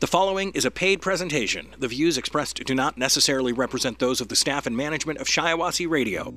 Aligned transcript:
The 0.00 0.06
following 0.06 0.52
is 0.52 0.64
a 0.64 0.70
paid 0.70 1.00
presentation. 1.02 1.74
The 1.76 1.88
views 1.88 2.18
expressed 2.18 2.62
do 2.64 2.72
not 2.72 2.96
necessarily 2.98 3.52
represent 3.52 3.98
those 3.98 4.20
of 4.20 4.28
the 4.28 4.36
staff 4.36 4.64
and 4.64 4.76
management 4.76 5.18
of 5.18 5.26
Shiawassee 5.26 5.90
Radio. 5.90 6.32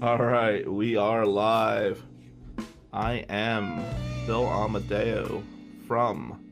All 0.00 0.16
right, 0.16 0.66
we 0.66 0.96
are 0.96 1.26
live. 1.26 2.02
I 2.90 3.26
am 3.28 3.84
Bill 4.24 4.46
Amadeo 4.46 5.42
from 5.86 6.42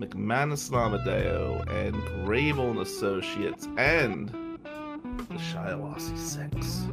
McManus 0.00 0.72
Amadeo 0.72 1.62
and 1.68 1.94
Grable 2.26 2.70
and 2.70 2.80
Associates 2.80 3.68
and 3.78 4.30
the 5.28 5.36
Shiawassee 5.36 6.18
Six. 6.18 6.88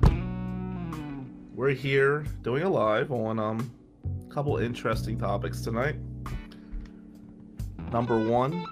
We're 1.56 1.72
here 1.72 2.28
doing 2.44 2.62
a 2.62 2.70
live 2.70 3.12
on 3.12 3.40
um 3.40 3.72
a 4.06 4.32
couple 4.32 4.58
interesting 4.58 5.18
topics 5.18 5.62
tonight. 5.62 5.96
Number 7.94 8.18
one, 8.18 8.66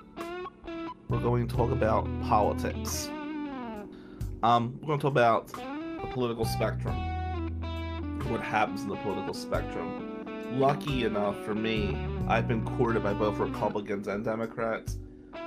we're 1.08 1.20
going 1.20 1.48
to 1.48 1.56
talk 1.56 1.70
about 1.70 2.06
politics. 2.24 3.08
Um, 4.42 4.80
we're 4.82 4.88
going 4.88 5.00
to 5.00 5.04
talk 5.04 5.12
about 5.12 5.48
the 5.48 6.08
political 6.12 6.44
spectrum, 6.44 6.96
what 8.30 8.42
happens 8.42 8.82
in 8.82 8.90
the 8.90 8.96
political 8.96 9.36
spectrum. 9.36 10.26
Lucky 10.60 11.06
enough 11.06 11.40
for 11.46 11.54
me, 11.54 11.96
I've 12.28 12.48
been 12.48 12.66
courted 12.66 13.04
by 13.04 13.14
both 13.14 13.38
Republicans 13.38 14.08
and 14.08 14.26
Democrats, 14.26 14.98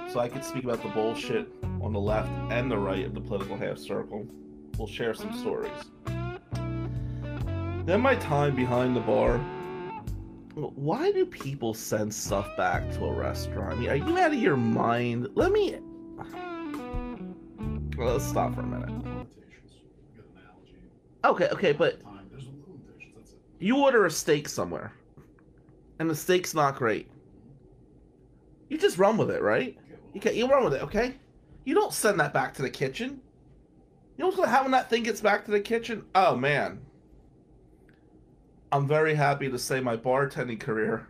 so 0.09 0.21
I 0.21 0.29
can 0.29 0.45
speak 0.45 0.63
about 0.63 0.81
the 0.81 0.91
bullshit 0.91 1.49
on 1.83 1.93
the 1.93 2.01
left 2.01 2.31
and 2.53 2.71
the 2.71 2.79
right 2.79 3.05
of 3.05 3.13
the 3.13 3.21
political 3.21 3.57
half 3.57 3.79
circle. 3.79 4.25
We'll 4.79 4.87
share 4.87 5.15
some 5.15 5.37
stories. 5.37 5.73
Then 7.87 8.01
my 8.01 8.15
time 8.15 8.55
behind 8.55 8.95
the 8.95 9.01
bar 9.01 9.41
why 10.55 11.11
do 11.11 11.27
people 11.27 11.75
send 11.75 12.15
stuff 12.15 12.57
back 12.57 12.89
to 12.93 13.07
a 13.07 13.13
restaurant? 13.13 13.73
I 13.73 13.77
mean, 13.77 13.91
are 13.91 13.97
you 13.97 14.19
out 14.19 14.33
of 14.33 14.39
your 14.39 14.57
mind? 14.57 15.29
Let 15.35 15.51
me. 15.51 15.77
Well, 17.97 18.13
let's 18.13 18.25
stop 18.25 18.55
for 18.55 18.61
a 18.61 18.67
minute. 18.67 19.27
Okay, 21.25 21.49
okay, 21.49 21.73
but 21.73 22.01
you 23.59 23.79
order 23.79 24.05
a 24.05 24.11
steak 24.11 24.49
somewhere, 24.49 24.93
and 25.99 26.09
the 26.09 26.15
steak's 26.15 26.55
not 26.55 26.77
great. 26.77 27.11
You 28.69 28.79
just 28.79 28.99
run 28.99 29.17
with 29.17 29.31
it, 29.31 29.43
right? 29.43 29.77
You 30.13 30.21
can 30.21 30.35
you 30.35 30.47
run 30.47 30.65
with 30.65 30.75
it, 30.75 30.83
okay? 30.83 31.15
You 31.65 31.75
don't 31.75 31.93
send 31.93 32.21
that 32.21 32.33
back 32.33 32.55
to 32.55 32.63
the 32.63 32.71
kitchen. 32.71 33.21
You 34.17 34.23
know 34.23 34.27
what's 34.27 34.37
gonna 34.37 34.51
happen 34.51 34.67
when 34.67 34.73
that 34.73 34.91
thing 34.91 35.03
gets 35.03 35.21
back 35.21 35.45
to 35.47 35.51
the 35.51 35.61
kitchen? 35.61 36.05
Oh 36.15 36.37
man, 36.37 36.81
I'm 38.75 38.89
very 38.89 39.15
happy 39.15 39.49
to 39.49 39.57
say 39.57 39.79
my 39.79 39.97
bartending 39.97 40.59
career 40.59 41.07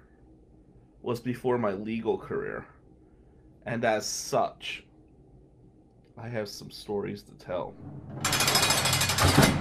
was 1.00 1.18
before 1.18 1.56
my 1.56 1.72
legal 1.72 2.18
career. 2.18 2.66
And 3.64 3.86
as 3.86 4.04
such, 4.04 4.84
I 6.18 6.28
have 6.28 6.46
some 6.50 6.70
stories 6.70 7.22
to 7.22 7.32
tell. 7.42 7.72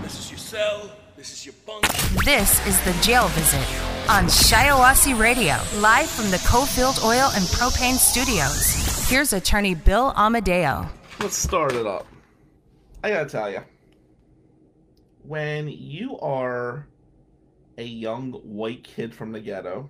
This 0.01 0.19
is 0.19 0.29
your 0.29 0.37
cell. 0.37 0.91
This 1.15 1.31
is 1.31 1.45
your 1.45 1.55
bunk. 1.65 1.87
This 2.25 2.67
is 2.67 2.77
the 2.81 2.91
jail 3.01 3.29
visit 3.29 3.65
on 4.09 4.25
Shiawassee 4.25 5.17
Radio, 5.17 5.55
live 5.79 6.09
from 6.09 6.29
the 6.29 6.43
Cofield 6.45 7.01
Oil 7.05 7.29
and 7.33 7.45
Propane 7.55 7.95
Studios. 7.95 9.07
Here's 9.09 9.31
attorney 9.31 9.75
Bill 9.75 10.11
Amadeo. 10.17 10.89
Let's 11.21 11.37
start 11.37 11.71
it 11.71 11.87
up. 11.87 12.05
I 13.01 13.11
gotta 13.11 13.29
tell 13.29 13.49
you, 13.49 13.61
when 15.21 15.69
you 15.69 16.19
are 16.19 16.85
a 17.77 17.83
young 17.83 18.31
white 18.31 18.83
kid 18.83 19.13
from 19.13 19.31
the 19.31 19.39
ghetto, 19.39 19.89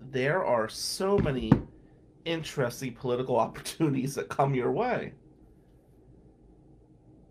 there 0.00 0.44
are 0.44 0.68
so 0.68 1.18
many 1.18 1.52
interesting 2.24 2.94
political 2.94 3.36
opportunities 3.38 4.14
that 4.14 4.28
come 4.28 4.54
your 4.54 4.72
way. 4.72 5.12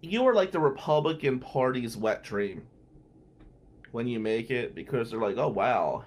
You 0.01 0.27
are 0.27 0.33
like 0.33 0.51
the 0.51 0.59
Republican 0.59 1.39
Party's 1.39 1.95
wet 1.95 2.23
dream 2.23 2.63
when 3.91 4.07
you 4.07 4.19
make 4.19 4.51
it 4.51 4.75
because 4.75 5.09
they're 5.09 5.19
like, 5.19 5.37
oh 5.37 5.47
wow, 5.47 6.03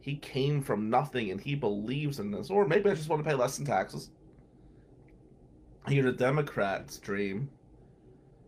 he, 0.00 0.16
came 0.16 0.62
from 0.62 0.90
nothing 0.90 1.30
and 1.30 1.40
he 1.40 1.54
believes 1.54 2.20
in 2.20 2.30
this. 2.30 2.50
Or 2.50 2.66
maybe 2.66 2.90
I 2.90 2.94
just 2.94 3.08
want 3.08 3.24
to 3.24 3.28
pay 3.28 3.34
less 3.34 3.58
in 3.58 3.64
taxes. 3.64 4.10
You're 5.88 6.04
the 6.04 6.12
Democrats' 6.12 6.98
dream 6.98 7.48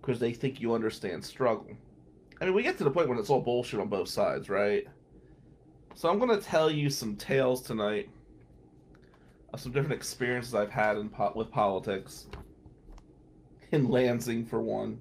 because 0.01 0.21
they 0.21 0.33
think 0.33 0.61
you 0.61 0.75
understand 0.75 1.25
struggle. 1.25 1.77
I 2.41 2.45
mean, 2.45 2.55
we 2.55 2.63
get 2.63 2.77
to 2.79 2.85
the 2.85 2.91
point 2.91 3.09
when 3.09 3.19
it's 3.19 3.31
all 3.31 3.41
bullshit 3.41 3.81
on 3.81 3.89
both 3.89 4.09
sides, 4.09 4.51
right? 4.51 4.87
So 5.95 6.11
I'm 6.11 6.19
going 6.19 6.39
to 6.39 6.45
tell 6.45 6.71
you 6.71 6.91
some 6.91 7.17
tales 7.17 7.63
tonight 7.63 8.11
of 9.55 9.61
some 9.61 9.73
different 9.73 9.95
experiences 9.95 10.55
I've 10.55 10.71
had 10.71 10.99
in 10.99 11.09
po- 11.09 11.33
with 11.35 11.51
politics. 11.51 12.27
In 13.73 13.89
Lansing, 13.89 14.45
for 14.45 14.61
one. 14.61 14.99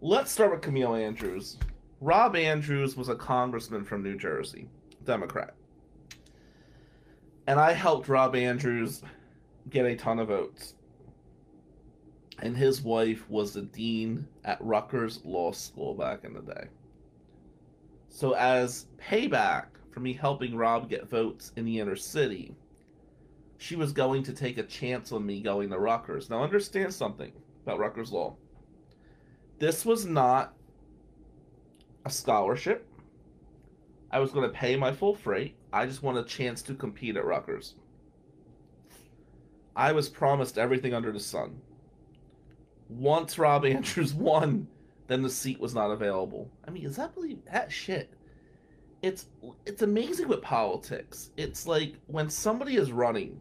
Let's 0.00 0.30
start 0.30 0.52
with 0.52 0.62
Camille 0.62 0.94
Andrews. 0.94 1.58
Rob 2.00 2.36
Andrews 2.36 2.96
was 2.96 3.08
a 3.08 3.14
congressman 3.14 3.84
from 3.84 4.02
New 4.02 4.16
Jersey, 4.16 4.68
Democrat. 5.04 5.54
And 7.48 7.58
I 7.58 7.72
helped 7.72 8.08
Rob 8.08 8.36
Andrews 8.36 9.02
get 9.70 9.86
a 9.86 9.96
ton 9.96 10.20
of 10.20 10.28
votes 10.28 10.74
and 12.42 12.56
his 12.56 12.82
wife 12.82 13.24
was 13.30 13.54
the 13.54 13.62
dean 13.62 14.26
at 14.44 14.60
Rutgers 14.60 15.20
Law 15.24 15.52
School 15.52 15.94
back 15.94 16.24
in 16.24 16.34
the 16.34 16.40
day. 16.40 16.66
So, 18.08 18.32
as 18.32 18.86
payback 19.00 19.66
for 19.92 20.00
me 20.00 20.12
helping 20.12 20.56
Rob 20.56 20.90
get 20.90 21.08
votes 21.08 21.52
in 21.56 21.64
the 21.64 21.78
inner 21.78 21.94
city, 21.94 22.56
she 23.58 23.76
was 23.76 23.92
going 23.92 24.24
to 24.24 24.32
take 24.32 24.58
a 24.58 24.64
chance 24.64 25.12
on 25.12 25.24
me 25.24 25.40
going 25.40 25.70
to 25.70 25.78
Rutgers. 25.78 26.28
Now, 26.28 26.42
understand 26.42 26.92
something 26.92 27.32
about 27.64 27.78
Rutgers 27.78 28.10
Law. 28.10 28.34
This 29.60 29.86
was 29.86 30.04
not 30.04 30.52
a 32.04 32.10
scholarship. 32.10 32.88
I 34.10 34.18
was 34.18 34.32
going 34.32 34.50
to 34.50 34.54
pay 34.54 34.74
my 34.74 34.92
full 34.92 35.14
freight. 35.14 35.54
I 35.72 35.86
just 35.86 36.02
wanted 36.02 36.24
a 36.24 36.28
chance 36.28 36.60
to 36.62 36.74
compete 36.74 37.16
at 37.16 37.24
Rutgers. 37.24 37.76
I 39.76 39.92
was 39.92 40.08
promised 40.08 40.58
everything 40.58 40.92
under 40.92 41.12
the 41.12 41.20
sun 41.20 41.60
once 42.88 43.38
Rob 43.38 43.64
Andrews 43.66 44.14
won, 44.14 44.66
then 45.06 45.22
the 45.22 45.30
seat 45.30 45.60
was 45.60 45.74
not 45.74 45.90
available. 45.90 46.50
I 46.66 46.70
mean, 46.70 46.84
is 46.84 46.96
that 46.96 47.12
really 47.16 47.38
that 47.50 47.70
shit? 47.70 48.12
It's 49.02 49.26
it's 49.66 49.82
amazing 49.82 50.28
with 50.28 50.42
politics. 50.42 51.30
It's 51.36 51.66
like 51.66 51.94
when 52.06 52.30
somebody 52.30 52.76
is 52.76 52.92
running, 52.92 53.40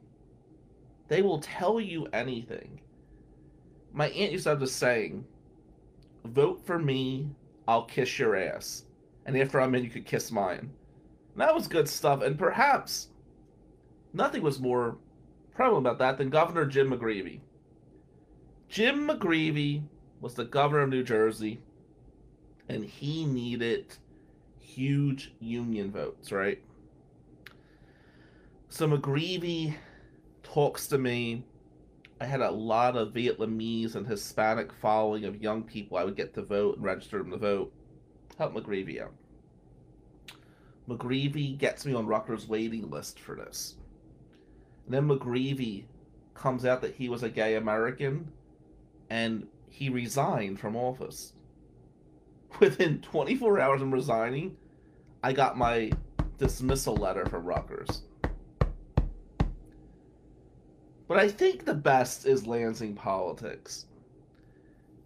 they 1.07 1.21
will 1.21 1.39
tell 1.39 1.79
you 1.79 2.07
anything. 2.13 2.81
My 3.93 4.09
aunt 4.09 4.31
used 4.31 4.45
to 4.45 4.51
have 4.51 4.59
this 4.59 4.73
saying, 4.73 5.25
"Vote 6.25 6.65
for 6.65 6.79
me, 6.79 7.29
I'll 7.67 7.85
kiss 7.85 8.17
your 8.17 8.35
ass," 8.35 8.85
and 9.25 9.37
after 9.37 9.61
I'm 9.61 9.75
in, 9.75 9.83
you 9.83 9.89
could 9.89 10.05
kiss 10.05 10.31
mine. 10.31 10.71
And 11.33 11.41
that 11.41 11.53
was 11.53 11.67
good 11.67 11.87
stuff, 11.87 12.21
and 12.23 12.39
perhaps 12.39 13.09
nothing 14.13 14.41
was 14.41 14.59
more 14.59 14.97
prevalent 15.53 15.85
about 15.85 15.99
that 15.99 16.17
than 16.17 16.29
Governor 16.29 16.65
Jim 16.65 16.89
McGreevey. 16.89 17.39
Jim 18.71 19.09
McGreevey 19.09 19.83
was 20.21 20.33
the 20.33 20.45
governor 20.45 20.83
of 20.83 20.89
New 20.89 21.03
Jersey, 21.03 21.59
and 22.69 22.85
he 22.85 23.25
needed 23.25 23.97
huge 24.61 25.33
union 25.41 25.91
votes, 25.91 26.31
right? 26.31 26.57
So 28.69 28.87
McGreevey 28.87 29.75
talks 30.41 30.87
to 30.87 30.97
me. 30.97 31.43
I 32.21 32.25
had 32.25 32.39
a 32.39 32.49
lot 32.49 32.95
of 32.95 33.09
Vietnamese 33.09 33.95
and 33.95 34.07
Hispanic 34.07 34.71
following 34.71 35.25
of 35.25 35.41
young 35.41 35.63
people 35.63 35.97
I 35.97 36.05
would 36.05 36.15
get 36.15 36.33
to 36.35 36.41
vote 36.41 36.77
and 36.77 36.85
register 36.85 37.17
them 37.17 37.31
to 37.31 37.37
vote. 37.37 37.73
Help 38.37 38.53
McGreevey 38.53 39.01
out. 39.01 39.11
McGreevey 40.87 41.57
gets 41.57 41.85
me 41.85 41.93
on 41.93 42.07
Rutgers 42.07 42.47
waiting 42.47 42.89
list 42.89 43.19
for 43.19 43.35
this. 43.35 43.75
And 44.85 44.93
then 44.93 45.09
McGreevey 45.09 45.83
comes 46.35 46.63
out 46.63 46.79
that 46.83 46.95
he 46.95 47.09
was 47.09 47.23
a 47.23 47.29
gay 47.29 47.55
American 47.55 48.31
and 49.11 49.45
he 49.69 49.89
resigned 49.89 50.57
from 50.57 50.77
office. 50.77 51.33
Within 52.61 53.01
24 53.01 53.59
hours 53.59 53.81
of 53.81 53.91
resigning, 53.91 54.55
I 55.21 55.33
got 55.33 55.57
my 55.57 55.91
dismissal 56.37 56.95
letter 56.95 57.25
from 57.25 57.43
Rutgers. 57.43 58.03
But 61.09 61.19
I 61.19 61.27
think 61.27 61.65
the 61.65 61.73
best 61.73 62.25
is 62.25 62.47
Lansing 62.47 62.95
politics. 62.95 63.87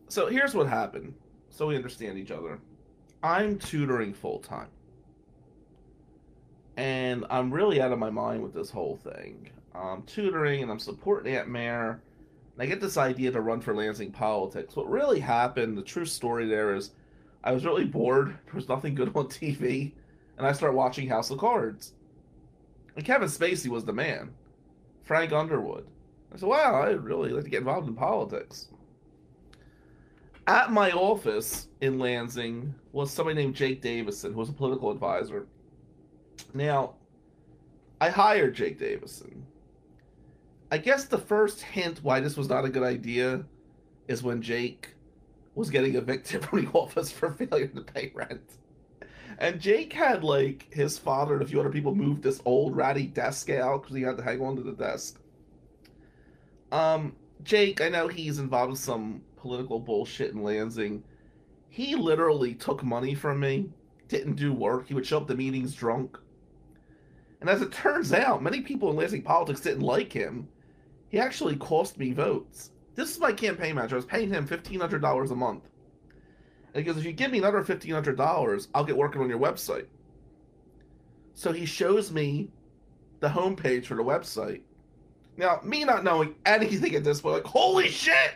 So 0.07 0.27
here's 0.27 0.53
what 0.53 0.67
happened, 0.67 1.15
so 1.49 1.65
we 1.65 1.75
understand 1.75 2.19
each 2.19 2.29
other. 2.29 2.59
I'm 3.23 3.57
tutoring 3.57 4.13
full 4.13 4.37
time. 4.37 4.69
And 6.77 7.25
I'm 7.31 7.51
really 7.51 7.81
out 7.81 7.91
of 7.91 7.97
my 7.97 8.11
mind 8.11 8.43
with 8.43 8.53
this 8.53 8.69
whole 8.69 8.97
thing. 8.97 9.49
I'm 9.73 10.03
tutoring 10.03 10.61
and 10.61 10.71
I'm 10.71 10.77
supporting 10.77 11.35
Aunt 11.35 11.47
Mare 11.47 12.01
I 12.57 12.65
get 12.65 12.79
this 12.79 12.97
idea 12.97 13.31
to 13.31 13.41
run 13.41 13.59
for 13.59 13.75
Lansing 13.75 14.11
politics. 14.11 14.75
What 14.75 14.89
really 14.89 15.19
happened, 15.19 15.77
the 15.77 15.81
true 15.81 16.05
story 16.05 16.47
there 16.47 16.73
is 16.75 16.91
I 17.43 17.51
was 17.51 17.65
really 17.65 17.85
bored. 17.85 18.29
There 18.29 18.55
was 18.55 18.67
nothing 18.69 18.95
good 18.95 19.09
on 19.15 19.25
TV. 19.27 19.91
And 20.37 20.47
I 20.47 20.51
started 20.51 20.75
watching 20.75 21.07
House 21.07 21.29
of 21.29 21.37
Cards. 21.37 21.93
And 22.95 23.05
Kevin 23.05 23.27
Spacey 23.27 23.67
was 23.67 23.85
the 23.85 23.93
man. 23.93 24.33
Frank 25.03 25.31
Underwood. 25.31 25.85
I 26.33 26.37
said, 26.37 26.49
wow, 26.49 26.81
I'd 26.81 27.03
really 27.03 27.29
like 27.29 27.43
to 27.43 27.49
get 27.49 27.59
involved 27.59 27.87
in 27.87 27.93
politics. 27.93 28.67
At 30.47 30.71
my 30.71 30.91
office 30.91 31.69
in 31.81 31.99
Lansing 31.99 32.73
was 32.91 33.11
somebody 33.11 33.35
named 33.35 33.55
Jake 33.55 33.81
Davison, 33.81 34.33
who 34.33 34.39
was 34.39 34.49
a 34.49 34.53
political 34.53 34.91
advisor. 34.91 35.47
Now, 36.53 36.95
I 38.01 38.09
hired 38.09 38.55
Jake 38.55 38.79
Davison. 38.79 39.45
I 40.71 40.77
guess 40.77 41.05
the 41.05 41.17
first 41.17 41.61
hint 41.61 42.03
why 42.03 42.19
this 42.19 42.37
was 42.37 42.49
not 42.49 42.65
a 42.65 42.69
good 42.69 42.83
idea 42.83 43.43
is 44.07 44.23
when 44.23 44.41
Jake 44.41 44.89
was 45.53 45.69
getting 45.69 45.95
evicted 45.95 46.43
from 46.45 46.65
the 46.65 46.71
office 46.71 47.11
for 47.11 47.31
failure 47.31 47.67
to 47.67 47.81
pay 47.81 48.11
rent. 48.13 48.57
And 49.37 49.59
Jake 49.59 49.91
had 49.91 50.23
like 50.23 50.73
his 50.73 50.97
father 50.97 51.33
and 51.33 51.43
a 51.43 51.47
few 51.47 51.59
other 51.59 51.69
people 51.69 51.93
move 51.93 52.21
this 52.21 52.41
old 52.45 52.75
ratty 52.75 53.07
desk 53.07 53.49
out 53.49 53.83
because 53.83 53.95
he 53.95 54.03
had 54.03 54.17
to 54.17 54.23
hang 54.23 54.41
on 54.41 54.55
to 54.55 54.61
the 54.61 54.71
desk. 54.71 55.19
Um, 56.71 57.15
Jake, 57.43 57.81
I 57.81 57.89
know 57.89 58.07
he's 58.07 58.39
involved 58.39 58.71
in 58.71 58.75
some 58.75 59.21
political 59.37 59.79
bullshit 59.79 60.31
in 60.31 60.41
Lansing. 60.41 61.03
He 61.69 61.95
literally 61.95 62.53
took 62.53 62.83
money 62.83 63.13
from 63.13 63.39
me, 63.39 63.69
didn't 64.07 64.35
do 64.35 64.53
work. 64.53 64.87
He 64.87 64.93
would 64.93 65.05
show 65.05 65.17
up 65.17 65.27
to 65.27 65.35
meetings 65.35 65.75
drunk. 65.75 66.17
And 67.41 67.49
as 67.49 67.61
it 67.61 67.71
turns 67.71 68.13
out, 68.13 68.41
many 68.41 68.61
people 68.61 68.89
in 68.89 68.95
Lansing 68.95 69.21
politics 69.21 69.61
didn't 69.61 69.81
like 69.81 70.11
him. 70.11 70.47
He 71.15 71.21
actually 71.21 71.55
cost 71.55 71.97
me 71.97 72.11
votes. 72.11 72.71
This 72.95 73.09
is 73.09 73.21
my 73.21 73.31
campaign 73.31 73.75
manager. 73.75 73.95
I 73.95 73.99
was 73.99 74.05
paying 74.05 74.27
him 74.27 74.45
$1,500 74.45 75.31
a 75.31 75.35
month. 75.37 75.63
And 76.73 76.75
he 76.75 76.83
goes, 76.83 76.97
if 76.97 77.05
you 77.05 77.13
give 77.13 77.31
me 77.31 77.37
another 77.37 77.63
$1,500, 77.63 78.67
I'll 78.75 78.83
get 78.83 78.97
working 78.97 79.21
on 79.21 79.29
your 79.29 79.39
website. 79.39 79.85
So 81.33 81.53
he 81.53 81.65
shows 81.65 82.11
me 82.11 82.49
the 83.21 83.29
homepage 83.29 83.85
for 83.85 83.95
the 83.95 84.03
website. 84.03 84.59
Now, 85.37 85.61
me 85.63 85.85
not 85.85 86.03
knowing 86.03 86.35
anything 86.45 86.95
at 86.95 87.05
this 87.05 87.21
point, 87.21 87.35
like, 87.35 87.45
holy 87.45 87.87
shit! 87.87 88.33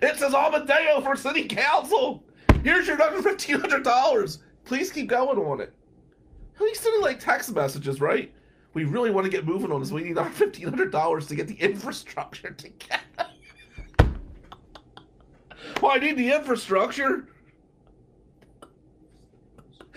It 0.00 0.16
says 0.16 0.32
Amadeo 0.32 1.00
for 1.00 1.16
city 1.16 1.48
council! 1.48 2.22
Here's 2.62 2.86
your 2.86 2.94
another 2.94 3.22
$1,500! 3.22 4.38
Please 4.64 4.92
keep 4.92 5.08
going 5.08 5.36
on 5.36 5.60
it. 5.60 5.74
He's 6.60 6.78
sending 6.78 7.02
like 7.02 7.18
text 7.18 7.52
messages, 7.52 8.00
right? 8.00 8.32
We 8.72 8.84
really 8.84 9.10
want 9.10 9.24
to 9.24 9.30
get 9.30 9.46
moving 9.46 9.72
on 9.72 9.80
this. 9.80 9.90
We 9.90 10.04
need 10.04 10.18
our 10.18 10.30
$1,500 10.30 11.28
to 11.28 11.34
get 11.34 11.48
the 11.48 11.54
infrastructure 11.54 12.50
together. 12.50 13.02
well, 15.82 15.92
I 15.92 15.98
need 15.98 16.16
the 16.16 16.32
infrastructure. 16.32 17.26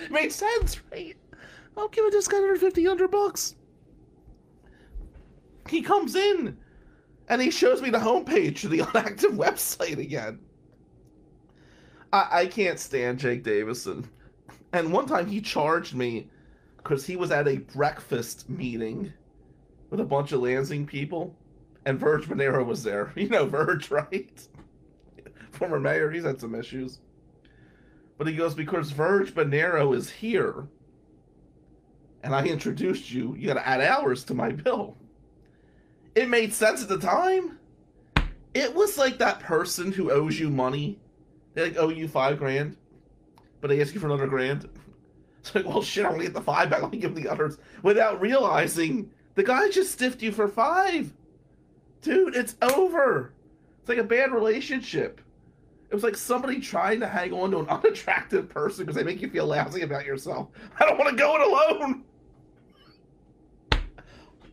Made 0.09 0.31
sense, 0.31 0.81
right? 0.91 1.15
I'm 1.77 1.89
giving 1.91 2.11
this 2.11 2.27
guy 2.27 2.37
another 2.37 2.57
fifteen 2.57 2.85
hundred 2.85 3.09
bucks. 3.09 3.55
He 5.69 5.81
comes 5.81 6.15
in 6.15 6.57
and 7.29 7.41
he 7.41 7.49
shows 7.49 7.81
me 7.81 7.89
the 7.89 7.99
homepage 7.99 8.59
to 8.61 8.67
the 8.67 8.79
unactive 8.81 9.35
website 9.35 9.97
again. 9.97 10.39
I, 12.11 12.27
I 12.31 12.45
can't 12.47 12.79
stand 12.79 13.19
Jake 13.19 13.43
Davison. 13.43 14.09
And 14.73 14.91
one 14.91 15.07
time 15.07 15.27
he 15.27 15.41
charged 15.41 15.95
me 15.95 16.29
because 16.83 17.05
he 17.05 17.15
was 17.15 17.31
at 17.31 17.47
a 17.47 17.57
breakfast 17.57 18.49
meeting 18.49 19.13
with 19.89 19.99
a 19.99 20.05
bunch 20.05 20.31
of 20.31 20.41
Lansing 20.41 20.85
people, 20.85 21.35
and 21.85 21.99
Virg 21.99 22.23
Bernero 22.23 22.65
was 22.65 22.83
there. 22.83 23.13
You 23.15 23.29
know 23.29 23.45
Virg, 23.45 23.89
right? 23.91 24.47
Former 25.51 25.79
mayor, 25.79 26.11
he's 26.11 26.25
had 26.25 26.41
some 26.41 26.55
issues. 26.55 26.99
But 28.17 28.27
he 28.27 28.35
goes, 28.35 28.53
because 28.53 28.91
Virg 28.91 29.27
Bernero 29.29 29.95
is 29.95 30.09
here, 30.09 30.67
and 32.23 32.35
I 32.35 32.45
introduced 32.45 33.11
you, 33.11 33.35
you 33.35 33.47
got 33.47 33.55
to 33.55 33.67
add 33.67 33.81
hours 33.81 34.23
to 34.25 34.33
my 34.33 34.51
bill. 34.51 34.97
It 36.15 36.29
made 36.29 36.53
sense 36.53 36.83
at 36.83 36.89
the 36.89 36.99
time. 36.99 37.59
It 38.53 38.73
was 38.73 38.97
like 38.97 39.17
that 39.17 39.39
person 39.39 39.91
who 39.91 40.11
owes 40.11 40.39
you 40.39 40.49
money. 40.49 40.99
They 41.53 41.63
like 41.63 41.77
owe 41.77 41.89
you 41.89 42.07
five 42.07 42.37
grand, 42.37 42.77
but 43.61 43.69
they 43.69 43.81
ask 43.81 43.93
you 43.93 43.99
for 43.99 44.07
another 44.07 44.27
grand. 44.27 44.69
It's 45.43 45.53
like, 45.53 45.65
well, 45.65 45.81
shit, 45.81 46.05
I'm 46.05 46.11
gonna 46.13 46.23
get 46.23 46.33
the 46.33 46.41
five 46.41 46.69
back. 46.69 46.81
Let 46.83 46.93
me 46.93 46.97
give 46.97 47.15
the 47.15 47.27
others 47.27 47.57
without 47.81 48.21
realizing 48.21 49.11
the 49.35 49.43
guy 49.43 49.69
just 49.69 49.91
stiffed 49.91 50.21
you 50.21 50.31
for 50.31 50.47
five. 50.47 51.11
Dude, 52.01 52.33
it's 52.33 52.55
over. 52.61 53.33
It's 53.81 53.89
like 53.89 53.97
a 53.97 54.05
bad 54.05 54.31
relationship. 54.31 55.19
It 55.89 55.93
was 55.93 56.03
like 56.03 56.15
somebody 56.15 56.61
trying 56.61 57.01
to 57.01 57.07
hang 57.07 57.33
on 57.33 57.51
to 57.51 57.59
an 57.59 57.67
unattractive 57.69 58.47
person 58.47 58.85
because 58.85 58.95
they 58.95 59.03
make 59.03 59.21
you 59.21 59.29
feel 59.29 59.45
lousy 59.45 59.81
about 59.81 60.05
yourself. 60.05 60.47
I 60.79 60.85
don't 60.85 60.97
want 60.97 61.09
to 61.09 61.17
go 61.17 61.35
it 61.35 61.41
alone. 61.41 62.03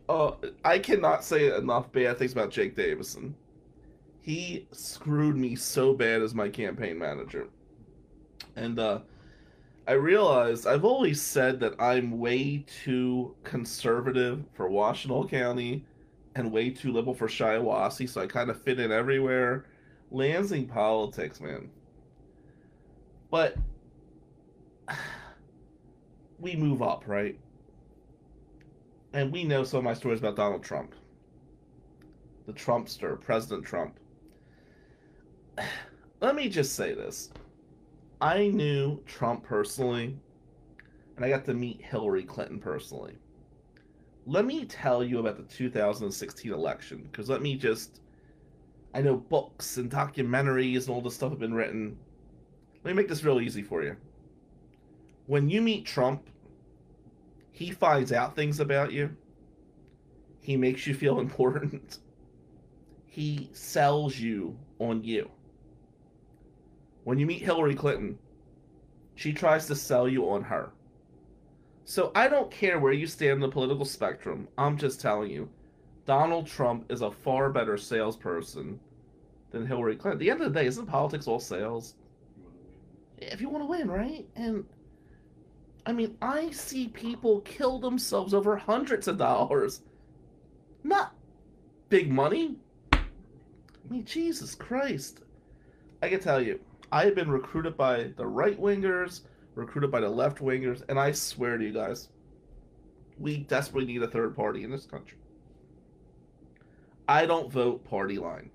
Uh, 0.09 0.31
I 0.65 0.77
cannot 0.77 1.23
say 1.23 1.55
enough 1.55 1.89
bad 1.93 2.19
things 2.19 2.33
about 2.33 2.51
Jake 2.51 2.75
Davison. 2.75 3.33
He 4.19 4.67
screwed 4.73 5.37
me 5.37 5.55
so 5.55 5.93
bad 5.93 6.21
as 6.21 6.35
my 6.35 6.49
campaign 6.49 6.99
manager. 6.99 7.47
And 8.57 8.77
uh, 8.77 8.99
I 9.87 9.93
realized 9.93 10.67
I've 10.67 10.85
always 10.85 11.21
said 11.21 11.59
that 11.61 11.73
I'm 11.79 12.19
way 12.19 12.65
too 12.83 13.35
conservative 13.43 14.43
for 14.53 14.69
Washtenaw 14.69 15.29
County 15.29 15.85
and 16.35 16.51
way 16.51 16.69
too 16.69 16.91
liberal 16.91 17.15
for 17.15 17.27
Shiawassee, 17.27 18.07
so 18.07 18.21
I 18.21 18.27
kind 18.27 18.49
of 18.49 18.61
fit 18.61 18.79
in 18.79 18.91
everywhere. 18.91 19.65
Lansing 20.11 20.67
politics, 20.67 21.41
man. 21.41 21.69
But 23.31 23.55
we 26.39 26.55
move 26.55 26.81
up, 26.81 27.03
right? 27.07 27.37
And 29.13 29.31
we 29.31 29.43
know 29.43 29.63
some 29.63 29.79
of 29.79 29.83
my 29.83 29.93
stories 29.93 30.19
about 30.19 30.35
Donald 30.35 30.63
Trump. 30.63 30.93
The 32.45 32.53
Trumpster, 32.53 33.19
President 33.19 33.65
Trump. 33.65 33.99
Let 36.21 36.35
me 36.35 36.49
just 36.49 36.75
say 36.75 36.93
this. 36.93 37.31
I 38.21 38.49
knew 38.49 39.01
Trump 39.07 39.43
personally, 39.43 40.15
and 41.15 41.25
I 41.25 41.29
got 41.29 41.43
to 41.45 41.55
meet 41.55 41.81
Hillary 41.81 42.23
Clinton 42.23 42.59
personally. 42.59 43.15
Let 44.27 44.45
me 44.45 44.65
tell 44.65 45.03
you 45.03 45.17
about 45.17 45.37
the 45.37 45.55
2016 45.55 46.53
election, 46.53 47.09
because 47.11 47.29
let 47.29 47.41
me 47.41 47.55
just. 47.55 47.99
I 48.93 49.01
know 49.01 49.15
books 49.15 49.77
and 49.77 49.89
documentaries 49.89 50.81
and 50.81 50.89
all 50.89 51.01
this 51.01 51.15
stuff 51.15 51.31
have 51.31 51.39
been 51.39 51.53
written. 51.53 51.97
Let 52.83 52.91
me 52.91 53.01
make 53.01 53.07
this 53.07 53.23
real 53.23 53.41
easy 53.41 53.63
for 53.63 53.81
you. 53.81 53.95
When 55.25 55.49
you 55.49 55.61
meet 55.61 55.85
Trump, 55.85 56.29
he 57.51 57.71
finds 57.71 58.11
out 58.11 58.35
things 58.35 58.59
about 58.59 58.91
you. 58.91 59.15
He 60.41 60.57
makes 60.57 60.85
you 60.85 60.93
feel 60.93 61.19
important. 61.25 61.99
He 63.07 63.49
sells 63.53 64.19
you 64.19 64.57
on 64.77 65.03
you. 65.03 65.31
When 67.11 67.19
you 67.19 67.25
meet 67.25 67.41
Hillary 67.41 67.75
Clinton, 67.75 68.17
she 69.15 69.33
tries 69.33 69.67
to 69.67 69.75
sell 69.75 70.07
you 70.07 70.29
on 70.29 70.43
her. 70.43 70.71
So 71.83 72.13
I 72.15 72.29
don't 72.29 72.49
care 72.49 72.79
where 72.79 72.93
you 72.93 73.05
stand 73.05 73.33
in 73.33 73.39
the 73.41 73.49
political 73.49 73.83
spectrum. 73.83 74.47
I'm 74.57 74.77
just 74.77 75.01
telling 75.01 75.29
you, 75.29 75.49
Donald 76.05 76.47
Trump 76.47 76.89
is 76.89 77.01
a 77.01 77.11
far 77.11 77.49
better 77.49 77.75
salesperson 77.77 78.79
than 79.49 79.67
Hillary 79.67 79.97
Clinton. 79.97 80.13
At 80.13 80.19
the 80.19 80.31
end 80.31 80.41
of 80.41 80.53
the 80.53 80.57
day, 80.57 80.65
isn't 80.67 80.85
politics 80.85 81.27
all 81.27 81.41
sales? 81.41 81.95
If 83.17 83.41
you 83.41 83.49
want 83.49 83.63
to 83.63 83.67
win, 83.67 83.91
right? 83.91 84.25
And 84.37 84.63
I 85.85 85.91
mean, 85.91 86.15
I 86.21 86.49
see 86.51 86.87
people 86.87 87.41
kill 87.41 87.77
themselves 87.77 88.33
over 88.33 88.55
hundreds 88.55 89.09
of 89.09 89.17
dollars. 89.17 89.81
Not 90.85 91.13
big 91.89 92.09
money. 92.09 92.55
I 92.93 93.01
mean, 93.89 94.05
Jesus 94.05 94.55
Christ. 94.55 95.19
I 96.01 96.07
can 96.07 96.21
tell 96.21 96.41
you, 96.41 96.57
I 96.91 97.05
have 97.05 97.15
been 97.15 97.31
recruited 97.31 97.77
by 97.77 98.11
the 98.17 98.27
right 98.27 98.59
wingers, 98.59 99.21
recruited 99.55 99.91
by 99.91 100.01
the 100.01 100.09
left 100.09 100.39
wingers, 100.39 100.83
and 100.89 100.99
I 100.99 101.11
swear 101.11 101.57
to 101.57 101.63
you 101.63 101.71
guys, 101.71 102.09
we 103.17 103.37
desperately 103.37 103.93
need 103.93 104.03
a 104.03 104.07
third 104.07 104.35
party 104.35 104.63
in 104.63 104.71
this 104.71 104.85
country. 104.85 105.17
I 107.07 107.25
don't 107.25 107.51
vote 107.51 107.83
party 107.89 108.17
line. 108.17 108.49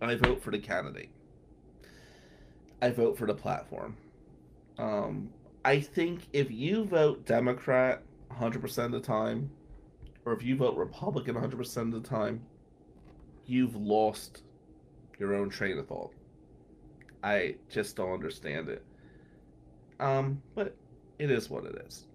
I 0.00 0.14
vote 0.14 0.42
for 0.42 0.50
the 0.50 0.58
candidate. 0.58 1.10
I 2.80 2.90
vote 2.90 3.16
for 3.16 3.26
the 3.26 3.34
platform. 3.34 3.96
Um, 4.78 5.30
I 5.64 5.80
think 5.80 6.28
if 6.32 6.50
you 6.50 6.84
vote 6.84 7.24
Democrat 7.24 8.02
100% 8.30 8.84
of 8.84 8.92
the 8.92 9.00
time, 9.00 9.50
or 10.24 10.32
if 10.32 10.42
you 10.42 10.56
vote 10.56 10.76
Republican 10.76 11.34
100% 11.34 11.76
of 11.76 12.02
the 12.02 12.08
time, 12.08 12.42
you've 13.46 13.76
lost 13.76 14.42
your 15.18 15.34
own 15.34 15.48
train 15.48 15.78
of 15.78 15.86
thought. 15.86 16.12
I 17.22 17.56
just 17.68 17.96
don't 17.96 18.12
understand 18.12 18.68
it. 18.68 18.84
Um, 19.98 20.42
but 20.54 20.76
it 21.18 21.30
is 21.30 21.48
what 21.48 21.64
it 21.64 21.82
is. 21.86 22.06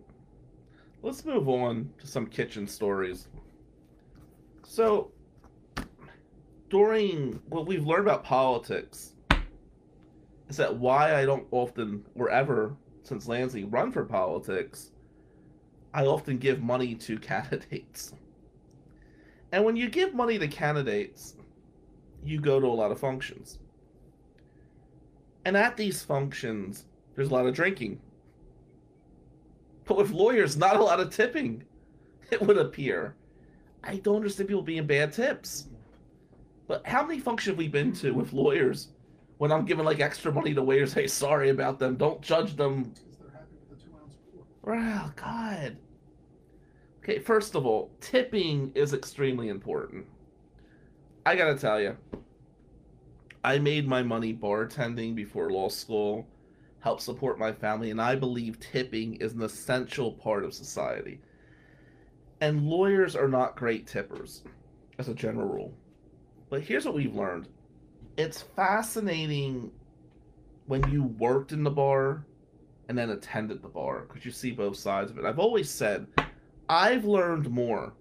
Let's 1.01 1.25
move 1.25 1.50
on 1.50 1.89
to 2.00 2.08
some 2.08 2.27
kitchen 2.27 2.67
stories. 2.67 3.27
So, 4.63 5.12
during 6.70 7.41
what 7.50 7.65
we've 7.65 7.86
learned 7.86 8.08
about 8.08 8.24
politics 8.24 9.13
is 10.48 10.58
that 10.58 10.75
why 10.75 11.15
I 11.15 11.25
don't 11.25 11.48
often 11.51 12.05
or 12.15 12.29
ever 12.29 12.75
since 13.03 13.27
Lansing 13.27 13.70
run 13.72 13.91
for 13.91 14.05
politics 14.05 14.91
I 15.93 16.05
often 16.05 16.38
give 16.38 16.62
money 16.62 16.96
to 16.96 17.17
candidates. 17.20 18.13
And 19.51 19.65
when 19.65 19.75
you 19.75 19.89
give 19.89 20.13
money 20.13 20.39
to 20.39 20.48
candidates, 20.48 21.36
you 22.24 22.39
go 22.39 22.60
to 22.60 22.67
a 22.67 22.70
lot 22.70 22.91
of 22.91 23.00
functions. 23.00 23.60
And 25.45 25.57
at 25.57 25.75
these 25.77 26.03
functions, 26.03 26.86
there's 27.15 27.29
a 27.29 27.33
lot 27.33 27.48
of 27.48 27.55
drinking. 27.55 28.00
But 29.86 29.98
with 29.98 30.12
lawyers, 30.12 30.57
not 30.57 30.77
a 30.77 30.83
lot 30.83 31.00
of 31.00 31.10
tipping, 31.10 31.63
it 32.31 32.41
would 32.41 32.57
appear. 32.57 33.15
I 33.83 33.98
don't 33.98 34.17
understand 34.17 34.48
people 34.48 34.62
being 34.62 34.86
bad 34.86 35.12
tips. 35.12 35.67
But 36.67 36.86
how 36.86 37.05
many 37.05 37.19
functions 37.19 37.53
have 37.53 37.57
we 37.57 37.67
been 37.67 37.91
to 37.93 38.12
with 38.12 38.31
lawyers 38.31 38.89
when 39.39 39.51
I'm 39.51 39.65
giving 39.65 39.83
like 39.83 40.00
extra 40.00 40.31
money 40.31 40.53
to 40.53 40.63
waiters? 40.63 40.93
Hey, 40.93 41.07
sorry 41.07 41.50
about 41.50 41.79
them. 41.79 41.95
Don't 41.95 42.21
judge 42.21 42.55
them. 42.55 42.93
Oh, 44.65 45.12
God. 45.15 45.77
Okay, 47.03 47.17
first 47.17 47.55
of 47.55 47.65
all, 47.65 47.89
tipping 48.00 48.71
is 48.75 48.93
extremely 48.93 49.50
important. 49.50 50.05
I 51.25 51.36
gotta 51.36 51.57
tell 51.57 51.81
you, 51.81 51.98
I 53.43 53.57
made 53.57 53.88
my 53.88 54.03
money 54.03 54.33
bartending 54.33 55.15
before 55.15 55.50
law 55.50 55.69
school, 55.69 56.27
helped 56.79 57.01
support 57.01 57.39
my 57.39 57.51
family, 57.51 57.89
and 57.89 58.01
I 58.01 58.15
believe 58.15 58.60
tipping 58.60 59.15
is 59.15 59.33
an 59.33 59.41
essential 59.41 60.12
part 60.12 60.43
of 60.43 60.53
society. 60.53 61.19
And 62.39 62.67
lawyers 62.67 63.15
are 63.15 63.27
not 63.27 63.55
great 63.55 63.88
tippers, 63.88 64.43
as 65.00 65.07
a 65.07 65.13
general 65.13 65.48
rule. 65.48 65.74
But 66.50 66.62
here's 66.62 66.86
what 66.86 66.93
we've 66.93 67.15
learned 67.15 67.48
it's 68.17 68.41
fascinating 68.41 69.71
when 70.67 70.88
you 70.91 71.03
worked 71.03 71.53
in 71.53 71.63
the 71.63 71.71
bar 71.71 72.25
and 72.89 72.98
then 72.98 73.12
attended 73.12 73.62
the 73.62 73.69
bar 73.69 74.01
because 74.01 74.25
you 74.25 74.31
see 74.31 74.51
both 74.51 74.77
sides 74.77 75.10
of 75.10 75.17
it. 75.17 75.25
I've 75.25 75.39
always 75.39 75.69
said 75.69 76.07
I've 76.69 77.05
learned 77.05 77.50
more 77.50 77.93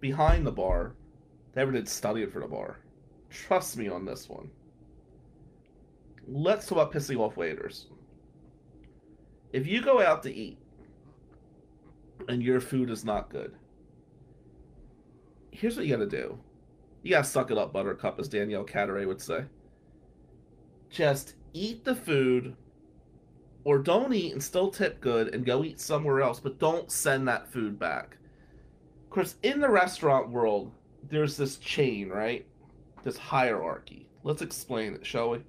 behind 0.00 0.46
the 0.46 0.52
bar 0.52 0.94
than 1.52 1.62
ever 1.62 1.72
did 1.72 1.88
studying 1.88 2.30
for 2.30 2.40
the 2.40 2.46
bar. 2.46 2.81
Trust 3.32 3.78
me 3.78 3.88
on 3.88 4.04
this 4.04 4.28
one. 4.28 4.50
Let's 6.28 6.66
talk 6.66 6.78
about 6.78 6.92
pissing 6.92 7.18
off 7.18 7.36
waiters. 7.36 7.86
If 9.52 9.66
you 9.66 9.82
go 9.82 10.02
out 10.02 10.22
to 10.24 10.32
eat 10.32 10.58
and 12.28 12.42
your 12.42 12.60
food 12.60 12.90
is 12.90 13.04
not 13.04 13.30
good, 13.30 13.54
here's 15.50 15.76
what 15.76 15.86
you 15.86 15.96
gotta 15.96 16.08
do. 16.08 16.38
You 17.02 17.10
gotta 17.10 17.24
suck 17.24 17.50
it 17.50 17.58
up, 17.58 17.72
Buttercup, 17.72 18.20
as 18.20 18.28
Danielle 18.28 18.64
Cataray 18.64 19.06
would 19.06 19.20
say. 19.20 19.44
Just 20.90 21.34
eat 21.54 21.84
the 21.84 21.94
food, 21.94 22.54
or 23.64 23.78
don't 23.78 24.12
eat 24.12 24.32
and 24.32 24.42
still 24.42 24.70
tip 24.70 25.00
good 25.00 25.34
and 25.34 25.46
go 25.46 25.64
eat 25.64 25.80
somewhere 25.80 26.20
else, 26.20 26.38
but 26.38 26.58
don't 26.58 26.92
send 26.92 27.26
that 27.28 27.50
food 27.50 27.78
back. 27.78 28.18
Of 29.04 29.10
course, 29.10 29.36
in 29.42 29.60
the 29.60 29.70
restaurant 29.70 30.28
world, 30.28 30.70
there's 31.08 31.36
this 31.36 31.56
chain, 31.56 32.08
right? 32.08 32.46
This 33.02 33.16
hierarchy. 33.16 34.06
Let's 34.22 34.42
explain 34.42 34.94
it, 34.94 35.04
shall 35.04 35.30
we? 35.30 35.40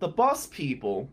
The 0.00 0.08
bus 0.08 0.48
people, 0.48 1.08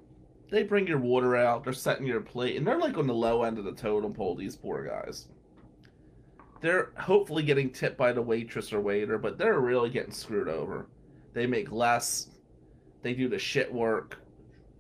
they 0.50 0.64
bring 0.64 0.88
your 0.88 0.98
water 0.98 1.36
out, 1.36 1.64
they're 1.64 1.74
setting 1.74 2.08
your 2.08 2.22
plate, 2.22 2.58
and 2.58 2.66
they're 2.66 2.80
like 2.80 2.98
on 2.98 3.06
the 3.06 3.14
low 3.14 3.44
end 3.44 3.60
of 3.60 3.66
the 3.66 3.72
totem 3.72 4.14
pole, 4.14 4.36
these 4.36 4.56
poor 4.56 4.84
guys. 4.84 5.28
They're 6.62 6.92
hopefully 6.98 7.44
getting 7.44 7.70
tipped 7.70 7.98
by 7.98 8.12
the 8.12 8.22
waitress 8.22 8.74
or 8.74 8.82
waiter, 8.82 9.20
but 9.20 9.38
they're 9.38 9.60
really 9.60 9.92
getting 9.92 10.12
screwed 10.12 10.50
over. 10.50 10.88
They 11.34 11.46
make 11.46 11.72
less, 11.72 12.30
they 13.04 13.14
do 13.14 13.30
the 13.30 13.38
shit 13.38 13.72
work. 13.72 14.18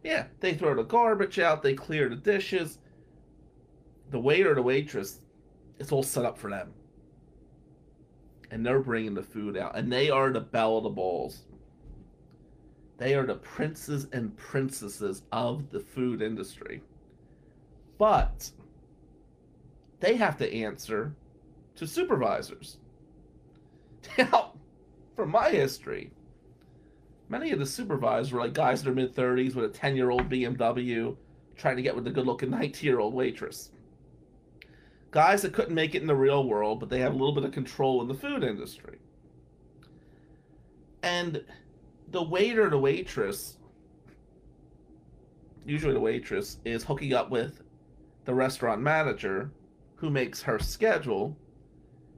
Yeah, 0.03 0.25
they 0.39 0.55
throw 0.55 0.73
the 0.75 0.83
garbage 0.83 1.37
out, 1.37 1.61
they 1.61 1.75
clear 1.75 2.09
the 2.09 2.15
dishes. 2.15 2.79
The 4.09 4.19
waiter 4.19 4.55
the 4.55 4.61
waitress, 4.63 5.19
it's 5.77 5.91
all 5.91 6.01
set 6.01 6.25
up 6.25 6.37
for 6.37 6.49
them. 6.49 6.73
And 8.51 8.65
they're 8.65 8.79
bringing 8.79 9.13
the 9.13 9.23
food 9.23 9.57
out, 9.57 9.77
and 9.77 9.91
they 9.91 10.09
are 10.09 10.31
the 10.31 10.39
balls. 10.89 11.45
They 12.97 13.13
are 13.15 13.25
the 13.25 13.35
princes 13.35 14.07
and 14.11 14.35
princesses 14.35 15.21
of 15.31 15.69
the 15.69 15.79
food 15.79 16.21
industry. 16.21 16.81
But 17.97 18.51
they 19.99 20.15
have 20.15 20.37
to 20.37 20.53
answer 20.53 21.15
to 21.75 21.87
supervisors. 21.87 22.77
Now, 24.17 24.53
from 25.15 25.29
my 25.31 25.49
history, 25.49 26.11
many 27.27 27.51
of 27.51 27.59
the 27.59 27.65
supervisors 27.65 28.31
were 28.31 28.39
like 28.39 28.53
guys 28.53 28.79
in 28.79 28.85
their 28.85 28.93
mid 28.93 29.13
30s 29.13 29.55
with 29.55 29.65
a 29.65 29.73
10 29.73 29.95
year 29.95 30.09
old 30.09 30.29
BMW 30.29 31.15
trying 31.57 31.75
to 31.75 31.81
get 31.81 31.95
with 31.95 32.07
a 32.07 32.11
good 32.11 32.25
looking 32.25 32.49
19 32.49 32.87
year 32.87 32.99
old 32.99 33.13
waitress. 33.13 33.71
Guys 35.11 35.41
that 35.41 35.53
couldn't 35.53 35.73
make 35.73 35.95
it 35.95 36.01
in 36.01 36.07
the 36.07 36.15
real 36.15 36.47
world, 36.47 36.79
but 36.79 36.89
they 36.89 36.99
have 36.99 37.13
a 37.13 37.17
little 37.17 37.33
bit 37.33 37.43
of 37.43 37.51
control 37.51 38.01
in 38.01 38.07
the 38.07 38.13
food 38.13 38.43
industry. 38.43 38.99
And 41.01 41.43
the 42.11 42.21
waiter, 42.21 42.69
the 42.69 42.77
waitress, 42.77 43.57
usually 45.65 45.93
the 45.93 45.99
waitress, 45.99 46.57
is 46.65 46.83
hooking 46.83 47.13
up 47.13 47.31
with 47.31 47.61
the 48.25 48.33
restaurant 48.33 48.81
manager 48.81 49.49
who 49.95 50.09
makes 50.09 50.41
her 50.43 50.59
schedule. 50.59 51.35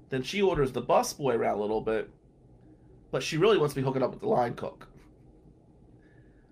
Then 0.10 0.24
she 0.24 0.42
orders 0.42 0.74
the 0.74 0.82
busboy 0.82 1.36
around 1.36 1.58
a 1.58 1.62
little 1.62 1.82
bit, 1.82 2.10
but 3.12 3.24
she 3.24 3.38
really 3.38 3.58
wants 3.58 3.74
to 3.74 3.80
be 3.80 3.86
hooking 3.86 4.04
up 4.04 4.12
with 4.12 4.20
the 4.20 4.28
line 4.28 4.56
cook. 4.56 4.88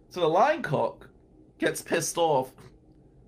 So 0.10 0.22
the 0.22 0.28
line 0.28 0.62
cook 0.62 1.10
gets 1.58 1.82
pissed 1.82 2.18
off 2.18 2.54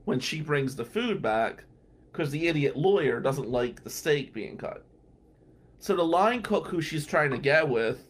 when 0.06 0.20
she 0.20 0.40
brings 0.42 0.76
the 0.76 0.86
food 0.86 1.22
back 1.22 1.66
because 2.12 2.32
the 2.32 2.48
idiot 2.48 2.76
lawyer 2.76 3.20
doesn't 3.20 3.50
like 3.50 3.84
the 3.84 3.90
steak 3.90 4.34
being 4.34 4.58
cut. 4.58 4.86
So 5.80 5.96
the 5.96 6.04
line 6.04 6.42
cook 6.42 6.68
who 6.68 6.82
she's 6.82 7.06
trying 7.06 7.32
to 7.32 7.38
get 7.38 7.68
with 7.68 8.06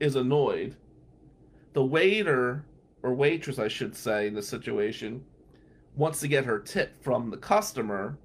is 0.00 0.16
annoyed. 0.16 0.76
The 1.72 1.84
waiter, 1.84 2.64
or 3.02 3.14
waitress, 3.14 3.58
I 3.58 3.68
should 3.68 3.94
say, 3.94 4.26
in 4.26 4.34
this 4.34 4.48
situation, 4.48 5.24
wants 5.94 6.20
to 6.20 6.28
get 6.28 6.44
her 6.44 6.58
tip 6.58 7.02
from 7.02 7.30
the 7.30 7.36
customer. 7.36 8.18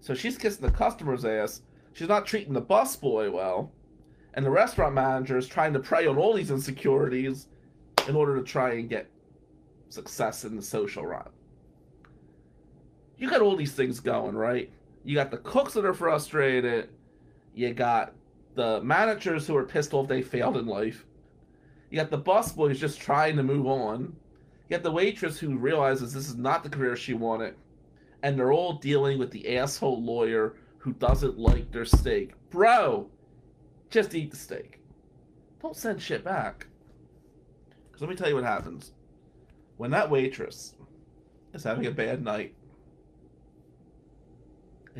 So 0.00 0.14
she's 0.14 0.36
kissing 0.36 0.66
the 0.66 0.72
customer's 0.72 1.24
ass. 1.24 1.62
She's 1.92 2.08
not 2.08 2.26
treating 2.26 2.52
the 2.52 2.62
busboy 2.62 3.32
well. 3.32 3.72
And 4.34 4.44
the 4.44 4.50
restaurant 4.50 4.94
manager 4.94 5.36
is 5.36 5.46
trying 5.46 5.72
to 5.72 5.80
prey 5.80 6.06
on 6.06 6.16
all 6.16 6.34
these 6.34 6.50
insecurities 6.50 7.48
in 8.08 8.16
order 8.16 8.36
to 8.36 8.44
try 8.44 8.74
and 8.74 8.88
get 8.88 9.10
success 9.88 10.44
in 10.44 10.56
the 10.56 10.62
social 10.62 11.04
run. 11.04 11.28
You 13.20 13.28
got 13.28 13.42
all 13.42 13.54
these 13.54 13.74
things 13.74 14.00
going, 14.00 14.34
right? 14.34 14.70
You 15.04 15.14
got 15.14 15.30
the 15.30 15.36
cooks 15.36 15.74
that 15.74 15.84
are 15.84 15.92
frustrated. 15.92 16.88
You 17.54 17.74
got 17.74 18.14
the 18.54 18.80
managers 18.82 19.46
who 19.46 19.54
are 19.56 19.64
pissed 19.64 19.92
off 19.92 20.08
they 20.08 20.22
failed 20.22 20.56
in 20.56 20.66
life. 20.66 21.04
You 21.90 21.98
got 21.98 22.10
the 22.10 22.18
busboy 22.18 22.68
who's 22.68 22.80
just 22.80 22.98
trying 22.98 23.36
to 23.36 23.42
move 23.42 23.66
on. 23.66 24.16
You 24.68 24.76
got 24.76 24.82
the 24.82 24.90
waitress 24.90 25.38
who 25.38 25.58
realizes 25.58 26.14
this 26.14 26.28
is 26.28 26.36
not 26.36 26.62
the 26.62 26.70
career 26.70 26.96
she 26.96 27.12
wanted. 27.12 27.56
And 28.22 28.38
they're 28.38 28.52
all 28.52 28.74
dealing 28.74 29.18
with 29.18 29.30
the 29.30 29.58
asshole 29.58 30.02
lawyer 30.02 30.54
who 30.78 30.94
doesn't 30.94 31.38
like 31.38 31.70
their 31.70 31.84
steak. 31.84 32.32
Bro, 32.48 33.10
just 33.90 34.14
eat 34.14 34.30
the 34.30 34.36
steak. 34.36 34.80
Don't 35.60 35.76
send 35.76 36.00
shit 36.00 36.24
back. 36.24 36.68
Because 37.86 38.00
let 38.00 38.08
me 38.08 38.16
tell 38.16 38.30
you 38.30 38.34
what 38.34 38.44
happens. 38.44 38.92
When 39.76 39.90
that 39.90 40.08
waitress 40.08 40.74
is 41.52 41.64
having 41.64 41.84
a 41.84 41.90
bad 41.90 42.24
night 42.24 42.54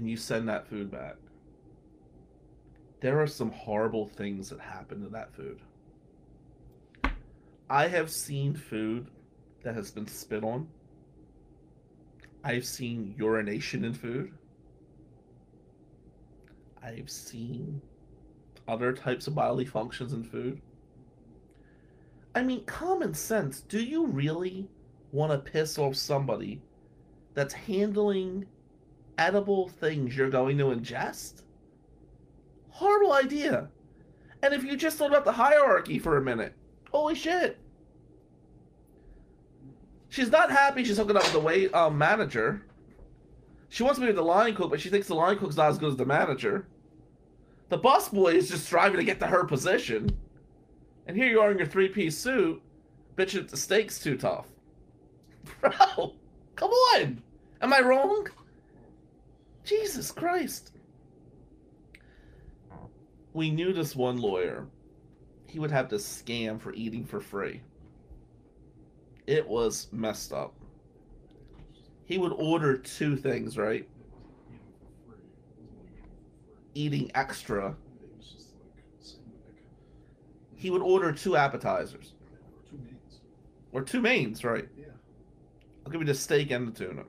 and 0.00 0.08
you 0.08 0.16
send 0.16 0.48
that 0.48 0.66
food 0.66 0.90
back, 0.90 1.16
there 3.02 3.20
are 3.20 3.26
some 3.26 3.50
horrible 3.50 4.06
things 4.06 4.48
that 4.48 4.58
happen 4.58 5.02
to 5.02 5.10
that 5.10 5.34
food. 5.34 5.60
I 7.68 7.86
have 7.86 8.10
seen 8.10 8.54
food 8.54 9.08
that 9.62 9.74
has 9.74 9.90
been 9.90 10.06
spit 10.06 10.42
on. 10.42 10.66
I've 12.42 12.64
seen 12.64 13.14
urination 13.18 13.84
in 13.84 13.92
food. 13.92 14.32
I've 16.82 17.10
seen 17.10 17.82
other 18.66 18.94
types 18.94 19.26
of 19.26 19.34
bodily 19.34 19.66
functions 19.66 20.14
in 20.14 20.24
food. 20.24 20.62
I 22.34 22.42
mean, 22.42 22.64
common 22.64 23.12
sense. 23.12 23.60
Do 23.60 23.84
you 23.84 24.06
really 24.06 24.66
want 25.12 25.30
to 25.30 25.50
piss 25.50 25.76
off 25.78 25.94
somebody 25.94 26.62
that's 27.34 27.52
handling 27.52 28.46
edible 29.20 29.68
things 29.68 30.16
you're 30.16 30.30
going 30.30 30.58
to 30.58 30.64
ingest? 30.64 31.42
Horrible 32.70 33.12
idea. 33.12 33.68
And 34.42 34.54
if 34.54 34.64
you 34.64 34.76
just 34.76 34.96
thought 34.96 35.10
about 35.10 35.26
the 35.26 35.32
hierarchy 35.32 35.98
for 35.98 36.16
a 36.16 36.22
minute, 36.22 36.54
holy 36.90 37.14
shit. 37.14 37.58
She's 40.08 40.30
not 40.30 40.50
happy 40.50 40.82
she's 40.82 40.96
hooking 40.96 41.16
up 41.16 41.22
with 41.22 41.32
the 41.32 41.40
wait 41.40 41.72
um, 41.74 41.96
manager. 41.96 42.66
She 43.68 43.84
wants 43.84 43.98
to 43.98 44.00
be 44.00 44.08
with 44.08 44.16
the 44.16 44.22
line 44.22 44.54
cook, 44.56 44.70
but 44.70 44.80
she 44.80 44.88
thinks 44.88 45.06
the 45.06 45.14
line 45.14 45.38
cook's 45.38 45.56
not 45.56 45.68
as 45.68 45.78
good 45.78 45.90
as 45.90 45.96
the 45.96 46.06
manager. 46.06 46.66
The 47.68 47.78
busboy 47.78 48.34
is 48.34 48.48
just 48.48 48.64
striving 48.64 48.98
to 48.98 49.04
get 49.04 49.20
to 49.20 49.28
her 49.28 49.44
position. 49.44 50.10
And 51.06 51.16
here 51.16 51.28
you 51.28 51.40
are 51.40 51.52
in 51.52 51.58
your 51.58 51.68
three 51.68 51.88
piece 51.88 52.18
suit, 52.18 52.60
bitching 53.16 53.34
that 53.34 53.48
the 53.50 53.56
steak's 53.56 54.00
too 54.00 54.16
tough. 54.16 54.46
Bro, 55.60 56.14
come 56.56 56.70
on. 56.70 57.22
Am 57.62 57.72
I 57.72 57.80
wrong? 57.80 58.26
Jesus 59.70 60.10
Christ. 60.10 60.72
We 63.34 63.52
knew 63.52 63.72
this 63.72 63.94
one 63.94 64.16
lawyer. 64.16 64.66
He 65.46 65.60
would 65.60 65.70
have 65.70 65.86
to 65.90 65.94
scam 65.94 66.60
for 66.60 66.72
eating 66.74 67.04
for 67.04 67.20
free. 67.20 67.60
It 69.28 69.46
was 69.46 69.86
messed 69.92 70.32
up. 70.32 70.54
He 72.04 72.18
would 72.18 72.32
order 72.32 72.76
two 72.76 73.16
things, 73.16 73.56
right? 73.56 73.88
Eating 76.74 77.12
extra. 77.14 77.76
He 80.56 80.70
would 80.70 80.82
order 80.82 81.12
two 81.12 81.36
appetizers. 81.36 82.14
Or 83.70 83.82
two 83.82 84.00
mains, 84.00 84.42
right? 84.42 84.68
I'll 85.86 85.92
give 85.92 86.00
you 86.00 86.06
the 86.08 86.14
steak 86.14 86.50
and 86.50 86.66
the 86.66 86.72
tuna. 86.72 87.04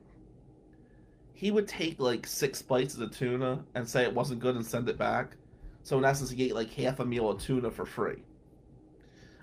He 1.42 1.50
would 1.50 1.66
take 1.66 1.98
like 1.98 2.24
six 2.24 2.62
bites 2.62 2.94
of 2.94 3.00
the 3.00 3.08
tuna 3.08 3.64
and 3.74 3.88
say 3.88 4.04
it 4.04 4.14
wasn't 4.14 4.38
good 4.38 4.54
and 4.54 4.64
send 4.64 4.88
it 4.88 4.96
back. 4.96 5.32
So 5.82 5.98
in 5.98 6.04
essence, 6.04 6.30
he 6.30 6.44
ate 6.44 6.54
like 6.54 6.72
half 6.72 7.00
a 7.00 7.04
meal 7.04 7.28
of 7.28 7.42
tuna 7.42 7.68
for 7.68 7.84
free. 7.84 8.22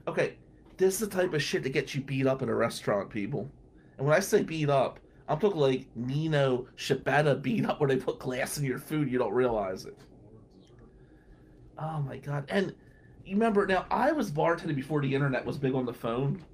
Okay, 0.08 0.36
this 0.78 0.94
is 0.94 1.10
the 1.10 1.14
type 1.14 1.34
of 1.34 1.44
shit 1.44 1.62
that 1.64 1.74
gets 1.74 1.94
you 1.94 2.00
beat 2.00 2.26
up 2.26 2.42
in 2.42 2.48
a 2.48 2.56
restaurant, 2.56 3.10
people. 3.10 3.52
And 3.98 4.08
when 4.08 4.16
I 4.16 4.22
say 4.22 4.44
beat 4.44 4.70
up, 4.70 5.02
I'm 5.28 5.42
talking 5.42 5.60
like 5.60 5.88
Nino 5.94 6.68
Shibata 6.78 7.42
beat 7.42 7.66
up, 7.66 7.82
where 7.82 7.90
they 7.90 7.98
put 7.98 8.18
glass 8.18 8.58
in 8.58 8.64
your 8.64 8.80
food, 8.80 9.12
you 9.12 9.18
don't 9.20 9.34
realize 9.34 9.84
it. 9.84 10.00
Oh 11.78 12.02
my 12.04 12.16
god! 12.16 12.46
And 12.48 12.74
you 13.26 13.34
remember 13.34 13.68
now, 13.68 13.86
I 13.92 14.14
was 14.14 14.32
bartending 14.32 14.78
before 14.78 15.02
the 15.02 15.14
internet 15.14 15.46
was 15.46 15.58
big 15.58 15.76
on 15.76 15.86
the 15.86 15.94
phone. 15.94 16.46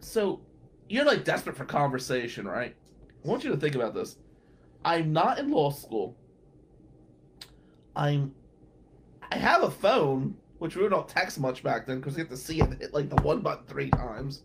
So 0.00 0.42
you're 0.90 1.06
like 1.06 1.24
desperate 1.24 1.56
for 1.56 1.64
conversation, 1.64 2.46
right? 2.46 2.76
I 3.24 3.28
want 3.28 3.44
you 3.44 3.50
to 3.50 3.56
think 3.56 3.74
about 3.74 3.94
this. 3.94 4.16
I'm 4.84 5.12
not 5.12 5.38
in 5.38 5.50
law 5.50 5.70
school. 5.70 6.16
I'm 7.94 8.34
I 9.30 9.36
have 9.36 9.62
a 9.62 9.70
phone, 9.70 10.36
which 10.58 10.76
we 10.76 10.88
don't 10.88 11.08
text 11.08 11.38
much 11.38 11.62
back 11.62 11.86
then 11.86 12.00
because 12.00 12.16
you 12.16 12.24
have 12.24 12.30
to 12.30 12.36
see 12.36 12.60
it 12.60 12.80
hit 12.80 12.94
like 12.94 13.08
the 13.08 13.22
one 13.22 13.40
button 13.40 13.64
three 13.66 13.90
times. 13.90 14.42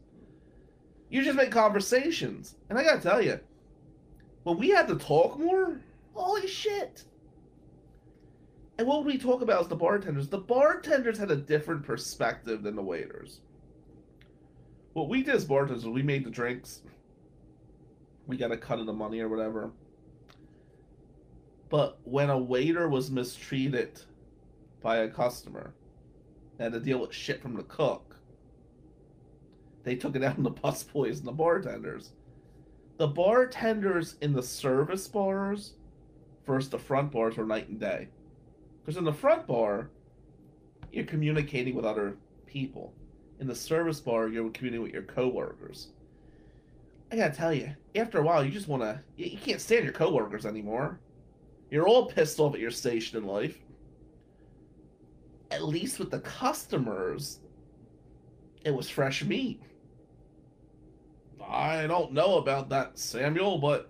You 1.10 1.24
just 1.24 1.38
make 1.38 1.52
conversations. 1.52 2.56
And 2.70 2.78
I 2.78 2.84
gotta 2.84 3.02
tell 3.02 3.22
you, 3.22 3.40
when 4.44 4.58
we 4.58 4.70
had 4.70 4.88
to 4.90 4.96
talk 4.96 5.40
more, 5.40 5.80
holy 6.14 6.48
shit. 6.48 7.04
And 8.78 8.88
what 8.88 9.06
we 9.06 9.18
talk 9.18 9.42
about 9.42 9.62
is 9.62 9.68
the 9.70 9.76
bartenders? 9.76 10.28
The 10.28 10.38
bartenders 10.38 11.18
had 11.18 11.32
a 11.32 11.36
different 11.36 11.84
perspective 11.84 12.62
than 12.62 12.76
the 12.76 12.82
waiters. 12.82 13.40
What 14.94 15.08
we 15.08 15.24
did 15.24 15.36
as 15.36 15.46
bartenders 15.46 15.86
we 15.86 16.04
made 16.04 16.26
the 16.26 16.30
drinks. 16.30 16.82
We 18.28 18.38
got 18.38 18.52
a 18.52 18.58
cut 18.58 18.80
of 18.80 18.86
the 18.86 18.94
money 18.94 19.20
or 19.20 19.30
whatever. 19.30 19.72
But 21.70 22.00
when 22.04 22.30
a 22.30 22.38
waiter 22.38 22.88
was 22.88 23.12
mistreated 23.12 24.02
by 24.82 24.98
a 24.98 25.10
customer 25.10 25.74
and 26.60 26.74
to 26.74 26.80
deal 26.80 27.00
with 27.00 27.14
shit 27.14 27.42
from 27.42 27.56
the 27.56 27.64
cook, 27.64 28.16
they 29.84 29.96
took 29.96 30.16
it 30.16 30.24
out 30.24 30.38
on 30.38 30.44
the 30.44 30.52
busboys 30.52 31.20
and 31.20 31.28
the 31.28 31.32
bartenders. 31.32 32.12
The 32.98 33.08
bartenders 33.08 34.16
in 34.22 34.34
the 34.34 34.44
service 34.44 35.08
bars 35.08 35.74
versus 36.46 36.70
the 36.70 36.80
front 36.80 37.12
bars 37.12 37.38
were 37.38 37.46
night 37.46 37.68
and 37.68 37.80
day. 37.80 38.08
Because 38.82 38.98
in 38.98 39.04
the 39.04 39.14
front 39.14 39.46
bar, 39.48 39.90
you're 40.92 41.06
communicating 41.06 41.76
with 41.76 41.86
other 41.86 42.18
people. 42.46 42.94
In 43.40 43.48
the 43.48 43.56
service 43.56 44.00
bar, 44.00 44.28
you're 44.30 44.50
communicating 44.52 44.82
with 44.82 44.94
your 44.94 45.04
coworkers. 45.04 45.90
I 47.12 47.18
gotta 47.18 47.36
tell 47.36 47.54
you, 47.54 47.76
after 47.96 48.20
a 48.20 48.24
while, 48.24 48.44
you 48.44 48.52
just 48.52 48.68
wanna. 48.68 49.02
You, 49.18 49.28
you 49.28 49.38
can't 49.38 49.62
stand 49.62 49.84
your 49.84 49.94
coworkers 49.94 50.46
anymore. 50.46 51.00
You're 51.70 51.88
all 51.88 52.08
pissed 52.08 52.40
off 52.40 52.54
at 52.54 52.60
your 52.60 52.72
station 52.72 53.18
in 53.18 53.26
life. 53.26 53.58
At 55.52 55.64
least 55.64 56.00
with 56.00 56.12
the 56.12 56.20
customers, 56.20 57.40
it 58.64 58.74
was 58.74 58.90
fresh 58.90 59.24
meat. 59.24 59.62
I 61.48 61.86
don't 61.88 62.12
know 62.12 62.38
about 62.38 62.70
that, 62.70 62.98
Samuel, 62.98 63.60
but 63.60 63.90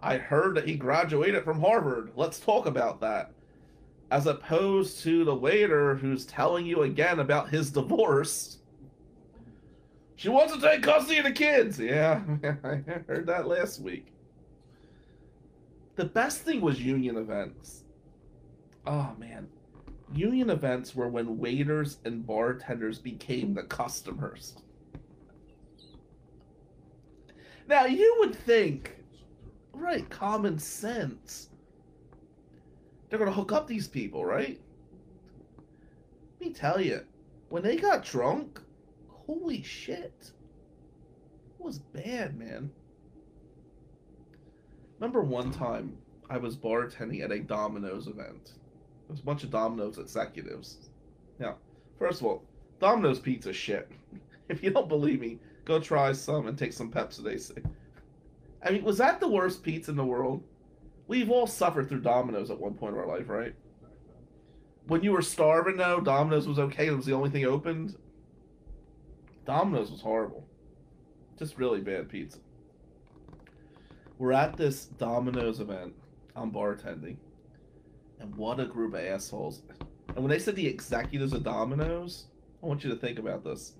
I 0.00 0.16
heard 0.16 0.56
that 0.56 0.66
he 0.66 0.74
graduated 0.74 1.44
from 1.44 1.60
Harvard. 1.60 2.12
Let's 2.16 2.40
talk 2.40 2.66
about 2.66 3.00
that. 3.00 3.32
As 4.10 4.26
opposed 4.26 5.02
to 5.02 5.24
the 5.24 5.34
waiter 5.34 5.94
who's 5.96 6.26
telling 6.26 6.66
you 6.66 6.82
again 6.82 7.20
about 7.20 7.48
his 7.48 7.70
divorce. 7.70 8.58
She 10.16 10.28
wants 10.28 10.54
to 10.54 10.60
take 10.60 10.82
custody 10.82 11.18
of 11.18 11.24
the 11.24 11.32
kids. 11.32 11.78
Yeah, 11.78 12.22
I 12.64 12.82
heard 13.06 13.26
that 13.26 13.46
last 13.46 13.80
week. 13.80 14.12
The 15.96 16.04
best 16.04 16.42
thing 16.42 16.60
was 16.60 16.80
union 16.80 17.16
events. 17.16 17.84
Oh 18.86 19.14
man. 19.18 19.48
Union 20.12 20.50
events 20.50 20.94
were 20.94 21.08
when 21.08 21.38
waiters 21.38 21.98
and 22.04 22.26
bartenders 22.26 22.98
became 22.98 23.54
the 23.54 23.62
customers. 23.64 24.56
Now 27.66 27.86
you 27.86 28.16
would 28.18 28.34
think, 28.34 28.96
right, 29.72 30.08
common 30.10 30.58
sense. 30.58 31.48
They're 33.08 33.18
gonna 33.18 33.32
hook 33.32 33.52
up 33.52 33.66
these 33.66 33.88
people, 33.88 34.24
right? 34.24 34.60
Let 36.40 36.48
me 36.48 36.52
tell 36.52 36.80
you, 36.80 37.04
when 37.48 37.62
they 37.62 37.76
got 37.76 38.04
drunk, 38.04 38.60
holy 39.26 39.62
shit. 39.62 40.32
It 41.58 41.64
was 41.64 41.78
bad, 41.78 42.38
man. 42.38 42.70
Remember 44.98 45.22
one 45.22 45.50
time 45.50 45.96
I 46.30 46.38
was 46.38 46.56
bartending 46.56 47.22
at 47.22 47.32
a 47.32 47.40
Domino's 47.40 48.06
event. 48.06 48.52
There 49.06 49.12
was 49.12 49.20
a 49.20 49.24
bunch 49.24 49.44
of 49.44 49.50
Domino's 49.50 49.98
executives. 49.98 50.90
Now, 51.38 51.56
first 51.98 52.20
of 52.20 52.26
all, 52.26 52.44
Domino's 52.80 53.20
pizza 53.20 53.52
shit. 53.52 53.90
If 54.46 54.62
you 54.62 54.68
don't 54.68 54.90
believe 54.90 55.22
me, 55.22 55.38
go 55.64 55.80
try 55.80 56.12
some 56.12 56.48
and 56.48 56.58
take 56.58 56.74
some 56.74 56.92
Pepsi. 56.92 57.24
They 57.24 57.38
say. 57.38 57.54
I 58.62 58.72
mean, 58.72 58.84
was 58.84 58.98
that 58.98 59.18
the 59.18 59.28
worst 59.28 59.62
pizza 59.62 59.90
in 59.90 59.96
the 59.96 60.04
world? 60.04 60.42
We've 61.06 61.30
all 61.30 61.46
suffered 61.46 61.88
through 61.88 62.00
Domino's 62.00 62.50
at 62.50 62.60
one 62.60 62.74
point 62.74 62.92
of 62.92 62.98
our 62.98 63.06
life, 63.06 63.30
right? 63.30 63.54
When 64.86 65.02
you 65.02 65.12
were 65.12 65.22
starving, 65.22 65.78
though, 65.78 65.98
Domino's 66.00 66.46
was 66.46 66.58
okay. 66.58 66.88
It 66.88 66.96
was 66.96 67.06
the 67.06 67.14
only 67.14 67.30
thing 67.30 67.46
opened. 67.46 67.96
Domino's 69.44 69.90
was 69.90 70.00
horrible. 70.00 70.46
Just 71.38 71.58
really 71.58 71.80
bad 71.80 72.08
pizza. 72.08 72.38
We're 74.18 74.32
at 74.32 74.56
this 74.56 74.86
Domino's 74.86 75.60
event. 75.60 75.94
I'm 76.36 76.50
bartending. 76.50 77.16
And 78.20 78.34
what 78.36 78.60
a 78.60 78.64
group 78.64 78.94
of 78.94 79.00
assholes. 79.00 79.62
And 80.08 80.18
when 80.18 80.28
they 80.28 80.38
said 80.38 80.56
the 80.56 80.66
executives 80.66 81.32
of 81.32 81.42
Domino's, 81.42 82.26
I 82.62 82.66
want 82.66 82.84
you 82.84 82.90
to 82.90 82.96
think 82.96 83.18
about 83.18 83.44
this. 83.44 83.74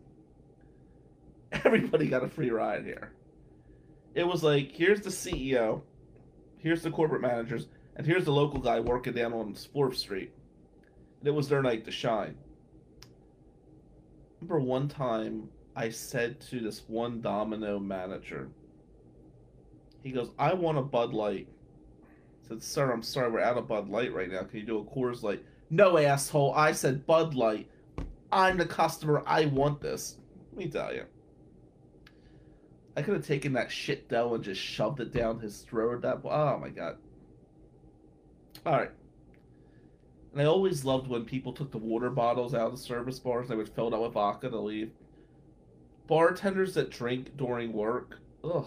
Everybody 1.64 2.08
got 2.08 2.24
a 2.24 2.28
free 2.28 2.50
ride 2.50 2.84
here. 2.84 3.12
It 4.14 4.26
was 4.26 4.42
like, 4.42 4.72
here's 4.72 5.00
the 5.00 5.10
CEO, 5.10 5.82
here's 6.58 6.82
the 6.82 6.90
corporate 6.90 7.22
managers, 7.22 7.66
and 7.96 8.06
here's 8.06 8.24
the 8.24 8.32
local 8.32 8.60
guy 8.60 8.80
working 8.80 9.12
down 9.12 9.32
on 9.32 9.54
4th 9.54 9.96
Street. 9.96 10.32
And 11.20 11.28
it 11.28 11.34
was 11.34 11.48
their 11.48 11.62
night 11.62 11.84
to 11.84 11.90
shine. 11.90 12.36
Remember 14.44 14.60
one 14.60 14.88
time 14.88 15.48
I 15.74 15.88
said 15.88 16.38
to 16.50 16.60
this 16.60 16.82
one 16.86 17.22
Domino 17.22 17.78
manager, 17.78 18.50
he 20.02 20.10
goes, 20.10 20.32
I 20.38 20.52
want 20.52 20.76
a 20.76 20.82
Bud 20.82 21.14
Light. 21.14 21.48
I 22.04 22.48
said, 22.48 22.62
Sir, 22.62 22.92
I'm 22.92 23.02
sorry, 23.02 23.30
we're 23.30 23.40
out 23.40 23.56
of 23.56 23.66
Bud 23.66 23.88
Light 23.88 24.12
right 24.12 24.30
now. 24.30 24.42
Can 24.42 24.60
you 24.60 24.66
do 24.66 24.78
a 24.80 24.84
Coors 24.84 25.22
Light? 25.22 25.42
No, 25.70 25.96
asshole. 25.96 26.52
I 26.52 26.72
said 26.72 27.06
Bud 27.06 27.34
Light. 27.34 27.70
I'm 28.30 28.58
the 28.58 28.66
customer. 28.66 29.22
I 29.26 29.46
want 29.46 29.80
this. 29.80 30.18
Let 30.52 30.58
me 30.58 30.70
tell 30.70 30.94
you. 30.94 31.04
I 32.98 33.00
could 33.00 33.14
have 33.14 33.26
taken 33.26 33.54
that 33.54 33.72
shit 33.72 34.10
dough 34.10 34.34
and 34.34 34.44
just 34.44 34.60
shoved 34.60 35.00
it 35.00 35.10
down 35.10 35.40
his 35.40 35.62
throat. 35.62 36.02
That 36.02 36.20
oh 36.22 36.58
my 36.58 36.68
god. 36.68 36.98
All 38.66 38.74
right. 38.74 38.90
And 40.34 40.42
I 40.42 40.46
always 40.46 40.84
loved 40.84 41.06
when 41.06 41.24
people 41.24 41.52
took 41.52 41.70
the 41.70 41.78
water 41.78 42.10
bottles 42.10 42.54
out 42.54 42.66
of 42.66 42.72
the 42.72 42.82
service 42.82 43.20
bars. 43.20 43.48
They 43.48 43.54
would 43.54 43.68
fill 43.68 43.86
it 43.86 43.94
up 43.94 44.00
with 44.00 44.14
vodka 44.14 44.50
to 44.50 44.58
leave. 44.58 44.90
Bartenders 46.08 46.74
that 46.74 46.90
drink 46.90 47.36
during 47.36 47.72
work. 47.72 48.18
Ugh. 48.42 48.66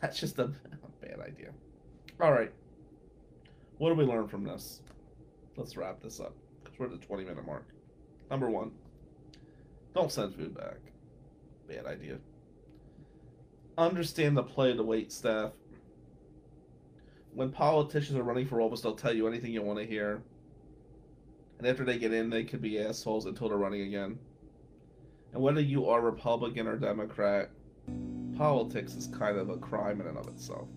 That's 0.00 0.18
just 0.18 0.38
a, 0.38 0.50
bad 1.02 1.20
idea. 1.20 1.50
All 2.18 2.32
right. 2.32 2.50
What 3.76 3.90
do 3.90 3.94
we 3.94 4.04
learn 4.04 4.26
from 4.26 4.42
this? 4.42 4.80
Let's 5.58 5.76
wrap 5.76 6.00
this 6.00 6.18
up 6.18 6.34
because 6.64 6.78
we're 6.78 6.86
at 6.86 6.92
the 6.92 7.06
20 7.06 7.24
minute 7.24 7.44
mark. 7.44 7.66
Number 8.30 8.48
one, 8.48 8.70
don't 9.94 10.10
send 10.10 10.34
food 10.34 10.56
back. 10.56 10.78
Bad 11.68 11.84
idea. 11.84 12.16
Understand 13.76 14.38
the 14.38 14.42
play 14.42 14.70
of 14.70 14.78
the 14.78 14.84
wait 14.84 15.12
staff. 15.12 15.52
When 17.34 17.50
politicians 17.50 18.18
are 18.18 18.22
running 18.22 18.46
for 18.46 18.60
office, 18.60 18.82
they'll 18.82 18.94
tell 18.94 19.14
you 19.14 19.26
anything 19.26 19.52
you 19.52 19.62
want 19.62 19.78
to 19.78 19.86
hear. 19.86 20.22
And 21.58 21.66
after 21.66 21.84
they 21.84 21.98
get 21.98 22.12
in, 22.12 22.28
they 22.28 22.44
could 22.44 22.60
be 22.60 22.78
assholes 22.78 23.26
until 23.26 23.48
they're 23.48 23.56
running 23.56 23.82
again. 23.82 24.18
And 25.32 25.42
whether 25.42 25.60
you 25.60 25.88
are 25.88 26.00
Republican 26.00 26.66
or 26.66 26.76
Democrat, 26.76 27.50
politics 28.36 28.94
is 28.94 29.06
kind 29.06 29.38
of 29.38 29.48
a 29.48 29.56
crime 29.56 30.00
in 30.00 30.08
and 30.08 30.18
of 30.18 30.28
itself. 30.28 30.68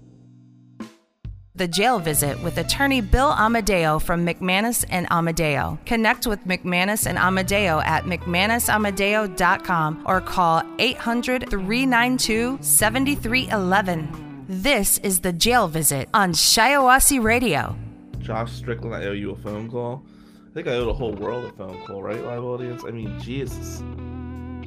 The 1.55 1.69
Jail 1.69 1.99
Visit 1.99 2.41
with 2.43 2.57
attorney 2.57 2.99
Bill 2.99 3.31
Amadeo 3.31 3.97
from 3.97 4.25
McManus 4.25 4.83
and 4.89 5.07
Amadeo. 5.09 5.79
Connect 5.85 6.27
with 6.27 6.45
McManus 6.45 7.07
and 7.07 7.17
Amadeo 7.17 7.79
at 7.79 8.03
McManusAmadeo.com 8.03 10.03
or 10.05 10.19
call 10.19 10.63
800 10.79 11.49
392 11.49 12.57
7311. 12.61 14.24
This 14.47 14.99
is 14.99 15.21
The 15.21 15.33
Jail 15.33 15.67
Visit 15.67 16.07
on 16.13 16.31
Shiawassee 16.31 17.23
Radio. 17.23 17.75
Josh 18.19 18.51
Strickland, 18.51 18.93
I 18.93 19.07
owe 19.07 19.11
you 19.11 19.31
a 19.31 19.35
phone 19.35 19.71
call. 19.71 20.05
I 20.47 20.53
think 20.53 20.67
I 20.67 20.73
owe 20.73 20.85
the 20.85 20.93
whole 20.93 21.13
world 21.13 21.45
a 21.45 21.51
phone 21.53 21.83
call, 21.83 22.03
right, 22.03 22.23
live 22.23 22.43
audience? 22.43 22.83
I 22.85 22.91
mean, 22.91 23.19
Jesus. 23.19 23.81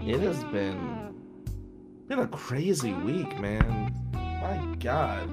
It 0.05 0.19
has 0.19 0.43
been 0.51 1.15
been 2.09 2.19
a 2.19 2.27
crazy 2.27 2.93
week, 2.93 3.39
man. 3.39 3.95
My 4.15 4.75
God. 4.81 5.31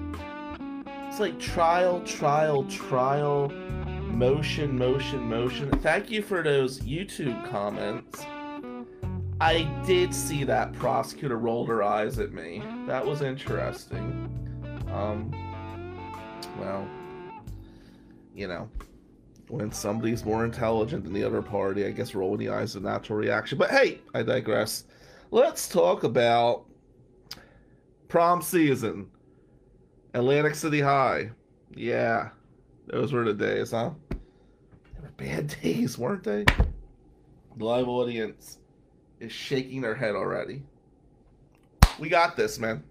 It's 1.08 1.20
like 1.20 1.40
trial, 1.40 2.02
trial, 2.02 2.66
trial, 2.66 3.50
motion, 3.50 4.78
motion, 4.78 5.24
motion. 5.24 5.72
Thank 5.80 6.12
you 6.12 6.22
for 6.22 6.44
those 6.44 6.82
YouTube 6.82 7.50
comments. 7.50 8.24
I 9.42 9.64
did 9.88 10.14
see 10.14 10.44
that 10.44 10.72
prosecutor 10.74 11.38
rolled 11.40 11.68
her 11.68 11.82
eyes 11.82 12.20
at 12.20 12.32
me. 12.32 12.64
That 12.86 13.04
was 13.04 13.24
interesting. 13.24 14.25
Um, 14.96 15.30
well, 16.58 16.88
you 18.34 18.48
know, 18.48 18.70
when 19.50 19.70
somebody's 19.74 20.24
more 20.24 20.46
intelligent 20.46 21.04
than 21.04 21.12
the 21.12 21.24
other 21.24 21.42
party, 21.42 21.86
I 21.86 21.92
guess 21.92 22.16
rolling 22.16 22.40
the 22.40 22.50
eyes 22.50 22.70
is 22.70 22.76
a 22.78 22.80
natural 22.80 23.20
reaction. 23.20 23.58
But 23.58 23.72
hey, 23.72 24.00
I 24.14 24.24
digress. 24.24 24.86
Let's 25.32 25.68
talk 25.68 26.06
about 26.06 26.64
prom 28.08 28.42
season. 28.42 29.12
Atlantic 30.14 30.56
City 30.56 30.80
High. 30.80 31.32
Yeah, 31.76 32.30
those 32.88 33.12
were 33.12 33.26
the 33.26 33.34
days, 33.34 33.72
huh? 33.72 33.92
They 34.12 35.02
were 35.02 35.12
bad 35.18 35.54
days, 35.62 35.98
weren't 35.98 36.24
they? 36.24 36.46
The 36.46 37.66
live 37.66 37.90
audience 37.90 38.60
is 39.20 39.34
shaking 39.34 39.82
their 39.82 39.96
head 39.96 40.16
already. 40.16 40.64
We 42.00 42.08
got 42.08 42.38
this, 42.38 42.60
man. 42.60 42.82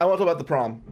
I 0.00 0.06
want 0.06 0.18
to 0.18 0.24
talk 0.24 0.32
about 0.32 0.38
the 0.38 0.44
prom. 0.44 0.82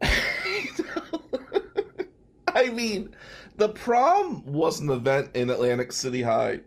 I 2.54 2.70
mean, 2.70 3.14
the 3.56 3.70
prom 3.70 4.46
was 4.46 4.78
an 4.78 4.90
event 4.90 5.30
in 5.34 5.50
Atlantic 5.50 5.90
City 5.90 6.22
High 6.22 6.60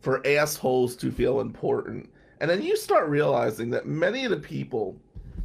for 0.00 0.26
assholes 0.26 0.96
to 0.96 1.12
feel 1.12 1.38
important. 1.40 2.10
And 2.40 2.50
then 2.50 2.60
you 2.60 2.76
start 2.76 3.08
realizing 3.08 3.70
that 3.70 3.86
many 3.86 4.24
of 4.24 4.32
the 4.32 4.36
people 4.36 4.96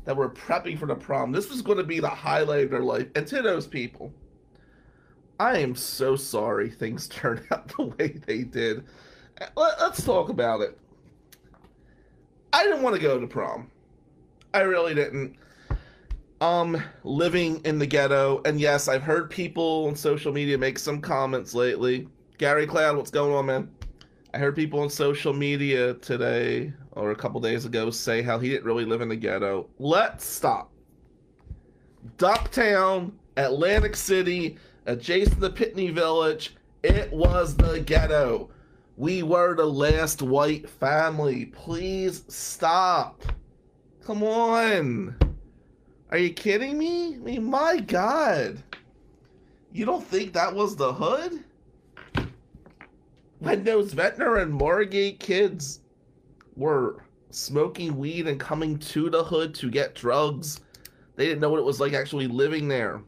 that 0.06 0.18
were 0.18 0.30
prepping 0.30 0.80
for 0.80 0.88
the 0.88 0.96
prom, 0.96 1.32
this 1.32 1.52
was 1.52 1.62
going 1.62 1.78
to 1.78 1.84
be 1.84 2.00
the 2.00 2.10
highlight 2.10 2.64
of 2.66 2.72
their 2.72 2.82
life. 2.82 3.06
And 3.16 3.28
to 3.28 3.44
those 3.44 3.68
people, 3.68 4.12
I 5.40 5.60
am 5.60 5.76
so 5.76 6.16
sorry 6.16 6.72
things 6.72 7.08
turned 7.08 7.44
out 7.52 7.72
the 7.78 7.84
way 7.84 8.20
they 8.26 8.42
did. 8.44 8.84
Let's 9.56 10.04
talk 10.04 10.30
about 10.30 10.62
it. 10.62 10.76
I 12.52 12.64
didn't 12.64 12.82
want 12.82 12.96
to 12.96 13.02
go 13.02 13.20
to 13.20 13.28
prom. 13.28 13.70
I 14.54 14.62
really 14.62 14.94
didn't. 14.94 15.36
Um, 16.42 16.82
living 17.04 17.62
in 17.66 17.78
the 17.78 17.86
ghetto, 17.86 18.42
and 18.46 18.60
yes, 18.60 18.88
I've 18.88 19.04
heard 19.04 19.30
people 19.30 19.86
on 19.88 19.96
social 19.96 20.34
media 20.34 20.58
make 20.58 20.80
some 20.80 21.00
comments 21.00 21.54
lately. 21.54 22.08
Gary 22.38 22.66
Cloud, 22.66 22.98
what's 22.98 23.12
going 23.12 23.34
on, 23.34 23.46
man? 23.46 23.70
I 24.34 24.40
heard 24.40 24.56
people 24.56 24.80
on 24.80 24.90
social 24.90 25.34
media 25.34 25.94
today 25.96 26.74
or 26.94 27.12
a 27.12 27.16
couple 27.16 27.40
days 27.40 27.66
ago 27.66 27.92
say 27.92 28.22
how 28.22 28.40
he 28.40 28.50
didn't 28.50 28.66
really 28.66 28.86
live 28.86 29.02
in 29.02 29.10
the 29.10 29.16
ghetto. 29.16 29.68
Let's 29.78 30.26
stop. 30.26 30.72
Ducktown, 32.18 33.12
Atlantic 33.38 33.96
City, 33.96 34.58
adjacent 34.86 35.42
to 35.42 35.50
Pitney 35.50 35.94
Village, 35.94 36.56
it 36.84 37.12
was 37.14 37.56
the 37.56 37.80
ghetto. 37.82 38.50
We 38.98 39.22
were 39.22 39.56
the 39.56 39.66
last 39.66 40.22
white 40.22 40.68
family. 40.70 41.46
Please 41.46 42.24
stop. 42.28 43.22
Come 44.06 44.24
on. 44.24 45.16
Are 46.10 46.18
you 46.18 46.34
kidding 46.34 46.78
me? 46.78 47.16
I 47.16 47.18
mean, 47.18 47.44
my 47.44 47.78
God. 47.78 48.62
You 49.72 49.86
don't 49.86 50.06
think 50.06 50.34
that 50.34 50.54
was 50.54 50.76
the 50.76 50.94
hood? 50.94 51.44
when 53.42 53.64
those 53.64 53.92
Ventnor 53.92 54.38
and 54.38 54.54
Margate 54.54 55.20
kids 55.20 55.80
were 56.56 57.04
smoking 57.32 57.98
weed 57.98 58.28
and 58.28 58.40
coming 58.40 58.78
to 58.78 59.10
the 59.10 59.24
hood 59.24 59.56
to 59.56 59.72
get 59.72 59.96
drugs, 59.96 60.62
they 61.16 61.26
didn't 61.26 61.42
know 61.42 61.50
what 61.50 61.60
it 61.60 61.66
was 61.66 61.80
like 61.80 61.94
actually 61.94 62.28
living 62.28 62.68
there. 62.68 63.02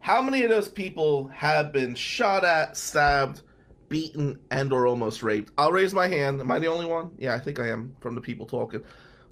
How 0.00 0.20
many 0.20 0.42
of 0.42 0.50
those 0.50 0.68
people 0.68 1.28
have 1.28 1.72
been 1.72 1.94
shot 1.94 2.44
at, 2.44 2.76
stabbed, 2.76 3.42
beaten, 3.88 4.36
and 4.50 4.72
or 4.72 4.88
almost 4.88 5.22
raped? 5.22 5.52
I'll 5.56 5.70
raise 5.70 5.94
my 5.94 6.08
hand. 6.08 6.40
Am 6.40 6.50
I 6.50 6.58
the 6.58 6.66
only 6.66 6.86
one? 6.86 7.12
Yeah, 7.18 7.34
I 7.34 7.38
think 7.38 7.60
I 7.60 7.68
am 7.68 7.94
from 8.00 8.16
the 8.16 8.20
people 8.20 8.46
talking. 8.46 8.82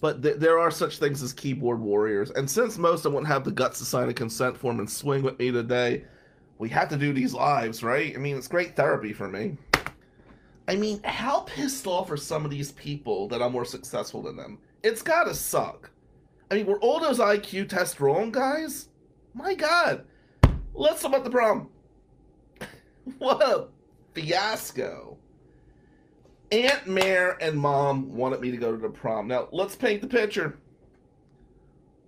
But 0.01 0.23
th- 0.23 0.37
there 0.37 0.59
are 0.59 0.71
such 0.71 0.99
things 0.99 1.23
as 1.23 1.33
keyboard 1.33 1.81
warriors. 1.81 2.31
And 2.31 2.51
since 2.51 2.79
most 2.79 3.01
of 3.01 3.03
them 3.05 3.15
wouldn't 3.15 3.33
have 3.33 3.45
the 3.45 3.51
guts 3.51 3.79
to 3.79 3.85
sign 3.85 4.09
a 4.09 4.15
consent 4.15 4.57
form 4.57 4.79
and 4.79 4.89
swing 4.89 5.23
with 5.23 5.39
me 5.39 5.51
today, 5.51 6.05
we 6.59 6.69
have 6.71 6.89
to 6.91 6.97
do 6.97 7.13
these 7.13 7.35
lives, 7.35 7.83
right? 7.83 8.15
I 8.15 8.19
mean, 8.19 8.37
it's 8.37 8.49
great 8.49 8.77
therapy 8.77 9.13
for 9.13 9.29
me. 9.29 9.57
I 10.69 10.77
mean, 10.77 11.03
how 11.03 11.41
pissed 11.41 11.87
off 11.87 12.11
are 12.11 12.17
some 12.17 12.45
of 12.45 12.51
these 12.51 12.73
people 12.73 13.29
that 13.29 13.43
I'm 13.43 13.53
more 13.53 13.65
successful 13.65 14.23
than 14.23 14.37
them? 14.37 14.59
It's 14.83 15.03
gotta 15.03 15.35
suck. 15.35 15.91
I 16.51 16.55
mean, 16.55 16.67
were 16.67 16.81
all 16.81 17.01
those 17.01 17.19
IQ 17.19 17.69
tests 17.69 18.01
wrong, 18.01 18.31
guys? 18.31 18.89
My 19.35 19.55
god. 19.55 20.05
Let's 20.75 21.03
talk 21.03 21.13
about 21.13 21.25
the 21.25 21.31
prom. 21.31 21.69
what 23.19 23.43
a 23.43 23.69
fiasco. 24.15 25.19
Aunt 26.53 26.87
Mare 26.87 27.39
and 27.41 27.57
Mom 27.57 28.15
wanted 28.15 28.41
me 28.41 28.51
to 28.51 28.57
go 28.57 28.73
to 28.73 28.79
the 28.79 28.89
prom. 28.89 29.29
Now, 29.29 29.49
let's 29.53 29.77
paint 29.77 30.01
the 30.01 30.09
picture. 30.09 30.59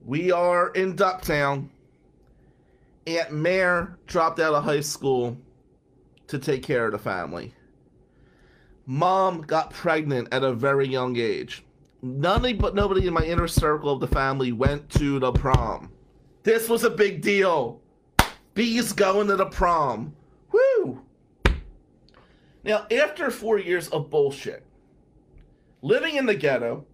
We 0.05 0.33
are 0.33 0.71
in 0.71 0.97
Ducktown. 0.97 1.69
Aunt 3.07 3.33
Mare 3.33 3.99
dropped 4.07 4.41
out 4.41 4.55
of 4.55 4.65
high 4.65 4.81
school 4.81 5.37
to 6.27 6.39
take 6.39 6.63
care 6.63 6.87
of 6.87 6.93
the 6.93 6.99
family. 6.99 7.55
Mom 8.87 9.43
got 9.43 9.71
pregnant 9.71 10.29
at 10.33 10.43
a 10.43 10.53
very 10.53 10.89
young 10.89 11.17
age. 11.17 11.65
None 12.03 12.57
but 12.57 12.75
nobody 12.75 13.07
in 13.07 13.15
my 13.15 13.25
inner 13.25 13.47
circle 13.47 13.93
of 13.93 14.01
the 14.01 14.09
family 14.09 14.51
went 14.51 14.91
to 14.91 15.21
the 15.21 15.31
prom. 15.31 15.93
This 16.43 16.69
was 16.69 16.83
a 16.83 16.91
big 16.91 17.23
deal. 17.23 17.81
Bees 18.55 18.93
going 18.93 19.29
to 19.29 19.37
the 19.37 19.47
prom. 19.47 20.17
Now, 22.65 22.87
after 22.91 23.31
four 23.31 23.59
years 23.59 23.89
of 23.89 24.09
bullshit, 24.09 24.65
living 25.83 26.15
in 26.15 26.27
the 26.27 26.35
ghetto, 26.35 26.87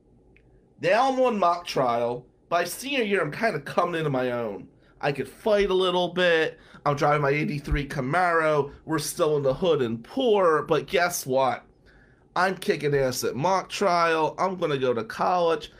now 0.80 1.12
I'm 1.12 1.20
on 1.20 1.38
mock 1.38 1.66
trial. 1.66 2.24
By 2.48 2.64
senior 2.64 3.04
year, 3.04 3.20
I'm 3.20 3.30
kind 3.30 3.54
of 3.54 3.66
coming 3.66 3.96
into 3.96 4.10
my 4.10 4.30
own. 4.30 4.68
I 5.00 5.12
could 5.12 5.28
fight 5.28 5.70
a 5.70 5.74
little 5.74 6.08
bit. 6.08 6.58
I'm 6.86 6.96
driving 6.96 7.20
my 7.20 7.30
83 7.30 7.86
Camaro. 7.86 8.72
We're 8.86 8.98
still 8.98 9.36
in 9.36 9.42
the 9.42 9.52
hood 9.52 9.82
and 9.82 10.02
poor, 10.02 10.62
but 10.62 10.86
guess 10.86 11.26
what? 11.26 11.64
I'm 12.34 12.56
kicking 12.56 12.94
ass 12.94 13.22
at 13.24 13.36
mock 13.36 13.68
trial. 13.68 14.34
I'm 14.38 14.56
going 14.56 14.70
to 14.70 14.78
go 14.78 14.94
to 14.94 15.04
college. 15.04 15.70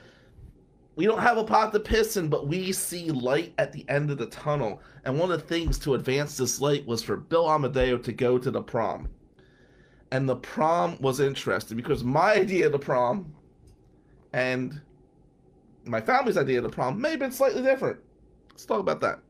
We 0.97 1.07
don't 1.07 1.21
have 1.21 1.39
a 1.39 1.45
pot 1.45 1.73
to 1.73 1.81
piss 1.81 2.17
in, 2.17 2.29
but 2.29 2.49
we 2.49 2.73
see 2.73 3.11
light 3.11 3.55
at 3.57 3.73
the 3.73 3.89
end 3.89 4.11
of 4.11 4.19
the 4.19 4.27
tunnel. 4.27 4.83
And 5.05 5.19
one 5.19 5.31
of 5.31 5.41
the 5.41 5.47
things 5.47 5.79
to 5.81 5.95
advance 5.95 6.37
this 6.37 6.61
light 6.61 6.85
was 6.87 7.03
for 7.03 7.17
Bill 7.17 7.49
Amadeo 7.49 7.97
to 7.99 8.13
go 8.13 8.37
to 8.37 8.51
the 8.51 8.63
prom. 8.63 9.09
And 10.11 10.29
the 10.29 10.37
prom 10.37 10.97
was 11.01 11.21
interesting 11.21 11.77
because 11.77 12.03
my 12.03 12.35
idea 12.35 12.67
of 12.67 12.73
the 12.73 12.79
prom 12.79 13.35
and 14.33 14.81
my 15.85 16.01
family's 16.01 16.37
idea 16.37 16.59
of 16.59 16.65
the 16.65 16.71
prom 16.71 17.01
may 17.01 17.11
have 17.11 17.19
been 17.19 17.33
slightly 17.33 17.63
different. 17.63 17.99
Let's 18.51 18.65
talk 18.65 18.81
about 18.81 19.01
that. 19.01 19.21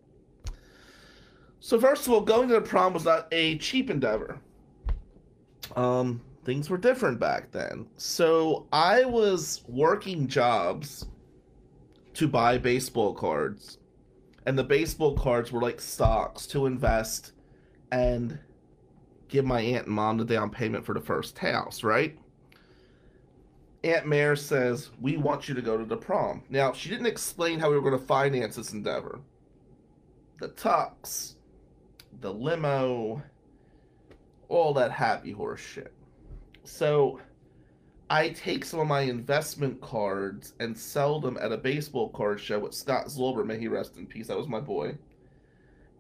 So 1.61 1.81
first 1.81 2.07
of 2.07 2.13
all, 2.13 2.21
going 2.21 2.49
to 2.49 2.55
the 2.55 2.61
prom 2.61 2.95
was 2.95 3.05
not 3.05 3.29
a 3.33 3.59
cheap 3.59 3.91
endeavor. 3.91 4.41
Um, 5.77 6.21
things 6.45 6.71
were 6.71 6.79
different 6.79 7.19
back 7.19 7.51
then. 7.51 7.87
So 7.97 8.67
I 8.73 9.05
was 9.05 9.63
working 9.67 10.29
jobs 10.29 11.07
to 12.15 12.27
buy 12.29 12.59
baseball 12.59 13.15
cards, 13.15 13.79
and 14.47 14.59
the 14.59 14.65
baseball 14.65 15.17
cards 15.17 15.53
were 15.53 15.61
like 15.61 15.81
stocks 15.81 16.47
to 16.49 16.67
invest 16.67 17.33
and 17.93 18.39
give 19.29 19.45
my 19.45 19.61
aunt 19.61 19.87
and 19.87 19.95
mom 19.95 20.19
the 20.19 20.25
down 20.25 20.51
payment 20.51 20.85
for 20.85 20.95
the 20.95 21.01
first 21.01 21.39
house, 21.39 21.83
right? 21.83 22.19
Aunt 23.85 24.07
Mare 24.07 24.37
says, 24.37 24.91
We 25.01 25.17
want 25.17 25.49
you 25.49 25.55
to 25.55 25.63
go 25.63 25.77
to 25.77 25.85
the 25.85 25.97
prom. 25.97 26.43
Now, 26.49 26.73
she 26.73 26.89
didn't 26.89 27.07
explain 27.07 27.61
how 27.61 27.71
we 27.71 27.77
were 27.77 27.89
going 27.89 27.99
to 27.99 28.07
finance 28.07 28.57
this 28.57 28.73
endeavor. 28.73 29.21
The 30.41 30.49
tux, 30.49 31.35
the 32.21 32.33
limo, 32.33 33.23
all 34.49 34.75
that 34.75 34.91
happy 34.91 35.33
horse 35.33 35.61
shit. 35.61 35.93
So, 36.65 37.21
I 38.11 38.31
take 38.31 38.65
some 38.65 38.81
of 38.81 38.87
my 38.87 39.03
investment 39.03 39.81
cards 39.81 40.55
and 40.61 40.77
sell 40.77 41.21
them 41.21 41.39
at 41.41 41.53
a 41.53 41.59
baseball 41.59 42.09
card 42.09 42.41
show 42.41 42.59
with 42.59 42.75
Scott 42.75 43.07
Zolber, 43.07 43.45
may 43.45 43.59
he 43.59 43.69
rest 43.69 43.97
in 43.97 44.07
peace. 44.07 44.29
That 44.29 44.39
was 44.39 44.49
my 44.49 44.61
boy. 44.61 44.97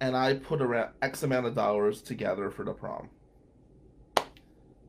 And 0.00 0.16
I 0.16 0.34
put 0.34 0.62
around 0.62 0.90
X 1.02 1.22
amount 1.22 1.46
of 1.46 1.54
dollars 1.54 2.00
together 2.00 2.50
for 2.50 2.64
the 2.64 2.72
prom. 2.72 3.10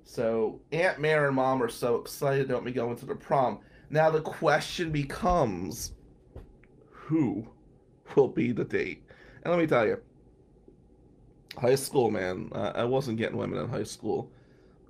So 0.10 0.60
Aunt 0.72 1.00
Mary 1.00 1.28
and 1.28 1.36
Mom 1.36 1.62
are 1.62 1.70
so 1.70 1.98
excited 1.98 2.50
about 2.50 2.66
me 2.66 2.72
going 2.72 2.96
to 2.96 3.06
the 3.06 3.14
prom. 3.14 3.60
Now 3.92 4.10
the 4.10 4.22
question 4.22 4.92
becomes, 4.92 5.92
who 6.90 7.48
will 8.16 8.28
be 8.28 8.52
the 8.52 8.66
date? 8.66 9.04
And 9.44 9.52
let 9.54 9.60
me 9.60 9.68
tell 9.68 9.86
you, 9.86 10.02
high 11.60 11.76
school, 11.76 12.10
man, 12.10 12.50
I 12.54 12.86
wasn't 12.86 13.20
getting 13.20 13.38
women 13.38 13.60
in 13.60 13.70
high 13.70 13.84
school. 13.84 14.32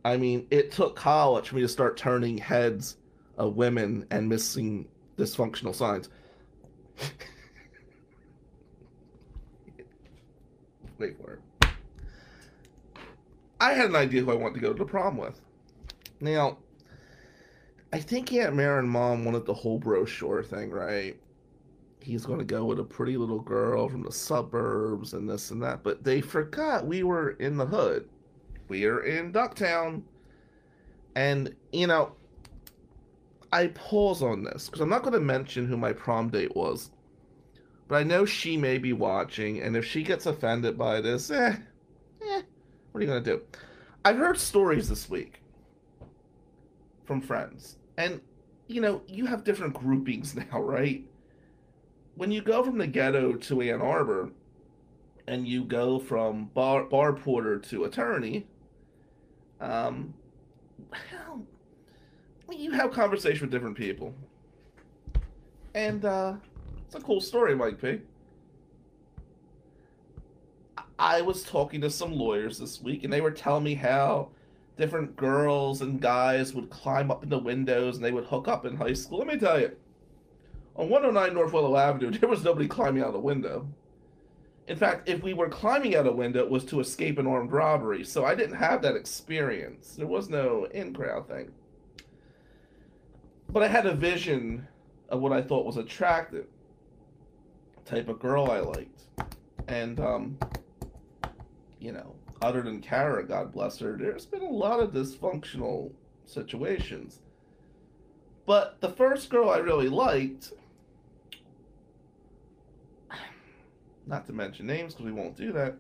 I 0.06 0.16
mean, 0.16 0.48
it 0.52 0.72
took 0.72 0.96
college 0.96 1.50
for 1.50 1.56
me 1.56 1.62
to 1.64 1.68
start 1.68 1.98
turning 1.98 2.38
heads 2.38 2.96
of 3.38 3.58
women 3.58 4.06
and 4.12 4.30
missing 4.30 4.88
dysfunctional 5.18 5.76
signs. 5.76 6.08
Wait 10.98 11.18
for 11.22 11.34
it. 11.34 11.42
I 13.60 13.74
had 13.74 13.90
an 13.90 13.96
idea 13.96 14.22
who 14.22 14.32
I 14.32 14.36
wanted 14.36 14.56
to 14.56 14.62
go 14.62 14.74
to 14.74 14.80
the 14.80 14.86
prom 14.86 15.18
with. 15.18 15.40
Now, 16.22 16.58
I 17.92 18.00
think 18.00 18.32
Aunt 18.34 18.56
Mary 18.56 18.80
and 18.80 18.90
Mom 18.90 19.26
wanted 19.26 19.46
the 19.46 19.54
whole 19.54 19.80
brochure 19.80 20.44
thing, 20.44 20.70
right? 20.70 21.20
He's 22.02 22.26
going 22.26 22.40
to 22.40 22.46
go 22.46 22.64
with 22.66 22.80
a 22.80 22.84
pretty 22.84 23.18
little 23.18 23.40
girl 23.40 23.90
from 23.90 24.04
the 24.04 24.12
suburbs 24.12 25.14
and 25.14 25.30
this 25.30 25.52
and 25.52 25.62
that, 25.64 25.84
but 25.84 26.04
they 26.04 26.22
forgot 26.22 26.86
we 26.86 27.04
were 27.04 27.32
in 27.32 27.58
the 27.58 27.66
hood. 27.66 28.08
We 28.70 28.86
are 28.86 29.02
in 29.02 29.34
Ducktown. 29.34 30.04
And, 31.16 31.56
you 31.74 31.88
know, 31.88 32.14
I 33.52 33.68
pause 33.68 34.22
on 34.22 34.44
this 34.44 34.68
because 34.68 34.82
I'm 34.82 34.90
not 34.90 35.02
going 35.02 35.14
to 35.14 35.20
mention 35.20 35.68
who 35.68 35.76
my 35.76 35.92
prom 35.92 36.30
date 36.30 36.56
was. 36.56 36.92
But 37.88 37.96
I 37.96 38.04
know 38.04 38.24
she 38.24 38.56
may 38.56 38.78
be 38.78 38.94
watching, 38.94 39.62
and 39.62 39.76
if 39.76 39.84
she 39.84 40.04
gets 40.04 40.28
offended 40.28 40.78
by 40.78 41.02
this, 41.02 41.32
eh, 41.32 41.56
eh, 42.22 42.42
what 42.92 43.00
are 43.00 43.02
you 43.02 43.08
going 43.08 43.24
to 43.24 43.38
do? 43.38 43.42
I've 44.04 44.18
heard 44.18 44.38
stories 44.38 44.90
this 44.90 45.10
week 45.10 45.42
from 47.06 47.22
friends. 47.22 47.78
And, 47.98 48.22
you 48.68 48.82
know, 48.82 49.02
you 49.08 49.26
have 49.26 49.44
different 49.44 49.74
groupings 49.74 50.36
now, 50.52 50.62
right? 50.62 51.04
When 52.16 52.32
you 52.32 52.42
go 52.42 52.64
from 52.64 52.78
the 52.78 52.88
ghetto 52.88 53.34
to 53.34 53.62
Ann 53.62 53.82
Arbor, 53.82 54.32
and 55.28 55.48
you 55.48 55.64
go 55.64 56.00
from 56.00 56.46
bar, 56.56 56.86
bar 56.86 57.14
porter 57.14 57.60
to 57.60 57.84
attorney, 57.84 58.48
um, 59.62 60.14
well, 62.48 62.58
you 62.58 62.72
have 62.72 62.92
conversation 62.92 63.42
with 63.42 63.52
different 63.52 63.78
people. 63.78 64.14
And, 65.76 66.04
uh, 66.04 66.34
it's 66.86 66.96
a 66.96 67.00
cool 67.00 67.22
story, 67.22 67.56
Mike 67.56 67.80
P. 67.80 68.00
I 71.00 71.22
was 71.22 71.44
talking 71.44 71.80
to 71.82 71.90
some 71.90 72.14
lawyers 72.14 72.60
this 72.60 72.82
week, 72.82 73.06
and 73.06 73.12
they 73.12 73.22
were 73.22 73.32
telling 73.32 73.64
me 73.64 73.74
how 73.74 74.30
different 74.78 75.16
girls 75.16 75.82
and 75.82 76.02
guys 76.02 76.54
would 76.54 76.70
climb 76.70 77.10
up 77.10 77.24
in 77.24 77.30
the 77.30 77.40
windows 77.40 77.96
and 77.96 78.04
they 78.04 78.12
would 78.12 78.26
hook 78.26 78.48
up 78.50 78.66
in 78.66 78.76
high 78.76 78.94
school. 78.94 79.20
Let 79.20 79.28
me 79.28 79.38
tell 79.38 79.60
you, 79.60 79.76
on 80.76 80.90
109 80.90 81.34
North 81.34 81.54
Willow 81.54 81.78
Avenue, 81.78 82.12
there 82.20 82.30
was 82.30 82.44
nobody 82.44 82.68
climbing 82.68 83.02
out 83.02 83.16
a 83.16 83.20
window. 83.20 83.66
In 84.68 84.78
fact, 84.78 85.08
if 85.10 85.24
we 85.24 85.34
were 85.34 85.50
climbing 85.50 85.96
out 85.96 86.06
a 86.06 86.12
window, 86.12 86.44
it 86.44 86.50
was 86.50 86.66
to 86.66 86.82
escape 86.82 87.18
an 87.18 87.28
armed 87.28 87.52
robbery. 87.52 88.04
So 88.04 88.26
I 88.26 88.36
didn't 88.36 88.58
have 88.58 88.82
that 88.82 88.96
experience. 88.96 89.96
There 89.96 90.06
was 90.06 90.30
no 90.30 90.66
in 90.66 90.94
crowd 90.94 91.28
thing. 91.28 91.52
But 93.48 93.64
I 93.64 93.68
had 93.68 93.86
a 93.86 93.96
vision 93.96 94.68
of 95.08 95.22
what 95.22 95.32
I 95.32 95.42
thought 95.42 95.66
was 95.66 95.78
attractive 95.78 96.46
type 97.86 98.10
of 98.10 98.20
girl 98.20 98.52
I 98.52 98.60
liked. 98.60 99.02
And, 99.68 100.00
um, 100.00 100.38
you 101.80 101.92
know, 101.92 102.16
other 102.42 102.62
than 102.62 102.82
Kara, 102.82 103.26
God 103.26 103.52
bless 103.52 103.80
her, 103.80 103.98
there's 103.98 104.26
been 104.26 104.42
a 104.42 104.50
lot 104.50 104.80
of 104.80 104.92
dysfunctional 104.92 105.92
situations. 106.26 107.20
But 108.46 108.82
the 108.82 108.90
first 108.90 109.30
girl 109.30 109.50
I 109.50 109.58
really 109.58 109.90
liked, 109.90 110.54
not 114.06 114.26
to 114.28 114.34
mention 114.34 114.66
names 114.66 114.94
because 114.94 115.06
we 115.06 115.12
won't 115.12 115.38
do 115.38 115.52
that, 115.54 115.76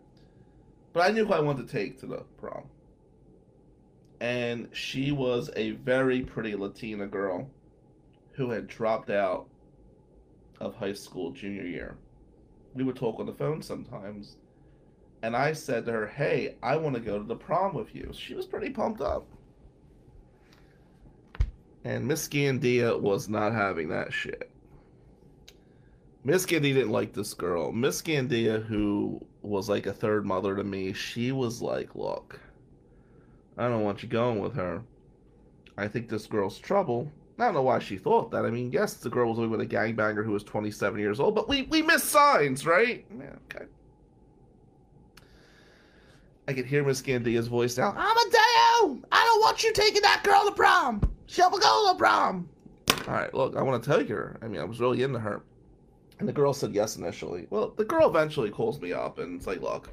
but 0.94 1.02
I 1.02 1.12
knew 1.12 1.26
who 1.26 1.34
I 1.34 1.40
wanted 1.40 1.68
to 1.68 1.74
take 1.74 2.00
to 2.00 2.06
the 2.06 2.24
prom. 2.38 2.64
And 4.22 4.70
she 4.74 5.12
was 5.12 5.50
a 5.56 5.72
very 5.72 6.22
pretty 6.22 6.56
Latina 6.56 7.08
girl 7.08 7.50
who 8.34 8.50
had 8.50 8.68
dropped 8.68 9.10
out 9.10 9.48
of 10.60 10.76
high 10.76 10.94
school 10.94 11.32
junior 11.32 11.64
year. 11.64 11.96
We 12.74 12.84
would 12.84 12.96
talk 12.96 13.20
on 13.20 13.26
the 13.26 13.34
phone 13.34 13.62
sometimes. 13.62 14.36
And 15.22 15.36
I 15.36 15.54
said 15.54 15.86
to 15.86 15.92
her, 15.92 16.08
Hey, 16.08 16.56
I 16.64 16.78
want 16.78 16.96
to 16.96 17.02
go 17.02 17.18
to 17.18 17.24
the 17.24 17.36
prom 17.36 17.74
with 17.74 17.94
you. 17.94 18.12
She 18.14 18.34
was 18.34 18.46
pretty 18.46 18.70
pumped 18.70 19.02
up. 19.02 19.26
And 21.84 22.08
Miss 22.08 22.28
Gandia 22.28 23.00
was 23.00 23.30
not 23.30 23.54
having 23.54 23.90
that 23.90 24.14
shit. 24.14 24.50
Miss 26.24 26.46
Gandia 26.46 26.74
didn't 26.74 26.92
like 26.92 27.14
this 27.14 27.34
girl. 27.34 27.72
Miss 27.72 28.02
Gandia, 28.02 28.66
who 28.66 29.26
was 29.42 29.70
like 29.70 29.86
a 29.86 29.94
third 29.94 30.26
mother 30.26 30.56
to 30.56 30.64
me, 30.64 30.94
she 30.94 31.32
was 31.32 31.62
like, 31.62 31.96
Look, 31.96 32.40
I 33.58 33.68
don't 33.68 33.84
want 33.84 34.04
you 34.04 34.10
going 34.10 34.40
with 34.40 34.54
her. 34.56 34.82
I 35.78 35.88
think 35.88 36.10
this 36.10 36.28
girl's 36.28 36.60
trouble. 36.60 37.12
I 37.38 37.46
don't 37.46 37.54
know 37.54 37.62
why 37.62 37.80
she 37.80 37.98
thought 37.98 38.32
that. 38.32 38.46
I 38.46 38.50
mean, 38.50 38.70
yes, 38.72 38.96
the 38.96 39.10
girl 39.10 39.34
was 39.34 39.48
with 39.48 39.62
a 39.62 39.66
gangbanger 39.66 40.26
who 40.26 40.32
was 40.32 40.44
27 40.44 41.00
years 41.00 41.22
old, 41.22 41.36
but 41.36 41.48
we, 41.48 41.62
we 41.64 41.82
missed 41.82 42.10
signs, 42.10 42.66
right? 42.66 43.06
Yeah, 43.18 43.36
okay. 43.56 43.66
I 46.50 46.54
could 46.54 46.66
hear 46.66 46.84
Miss 46.84 47.00
Gandia's 47.00 47.48
voice 47.48 47.78
now. 47.78 47.90
Amadeo! 47.92 49.00
I 49.12 49.24
don't 49.24 49.40
want 49.40 49.64
you 49.64 49.72
taking 49.72 50.02
that 50.02 50.24
girl 50.24 50.46
to 50.46 50.52
prom! 50.52 51.00
She'll 51.28 51.52
go 51.52 51.92
to 51.92 51.96
prom! 51.96 52.50
Alright, 53.08 53.36
look, 53.36 53.56
I 53.56 53.62
want 53.62 53.84
to 53.84 53.88
tell 53.88 54.04
you, 54.04 54.36
I 54.42 54.48
mean, 54.48 54.60
I 54.60 54.64
was 54.64 54.80
really 54.80 55.04
into 55.04 55.20
her. 55.20 55.44
And 56.18 56.28
the 56.28 56.34
girl 56.34 56.52
said 56.52 56.74
yes 56.74 56.96
initially. 56.96 57.46
Well, 57.52 57.76
the 57.78 57.86
girl 57.86 58.10
eventually 58.10 58.50
calls 58.50 58.82
me 58.82 58.94
up 58.94 59.20
and 59.20 59.36
it's 59.36 59.46
like, 59.46 59.62
look, 59.62 59.92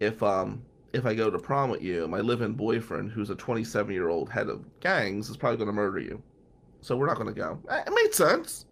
if 0.00 0.20
um 0.20 0.62
if 0.92 1.06
I 1.06 1.14
go 1.14 1.30
to 1.30 1.38
prom 1.38 1.70
with 1.70 1.80
you, 1.80 2.08
my 2.08 2.18
live-in 2.18 2.54
boyfriend, 2.54 3.12
who's 3.12 3.30
a 3.30 3.36
27-year-old 3.36 4.28
head 4.28 4.48
of 4.48 4.64
gangs, 4.80 5.28
is 5.30 5.36
probably 5.36 5.58
going 5.58 5.68
to 5.68 5.72
murder 5.72 6.00
you. 6.00 6.20
So 6.80 6.96
we're 6.96 7.06
not 7.06 7.18
going 7.18 7.32
to 7.32 7.40
go. 7.40 7.60
Eh, 7.70 7.82
it 7.86 7.92
made 7.94 8.12
sense. 8.12 8.64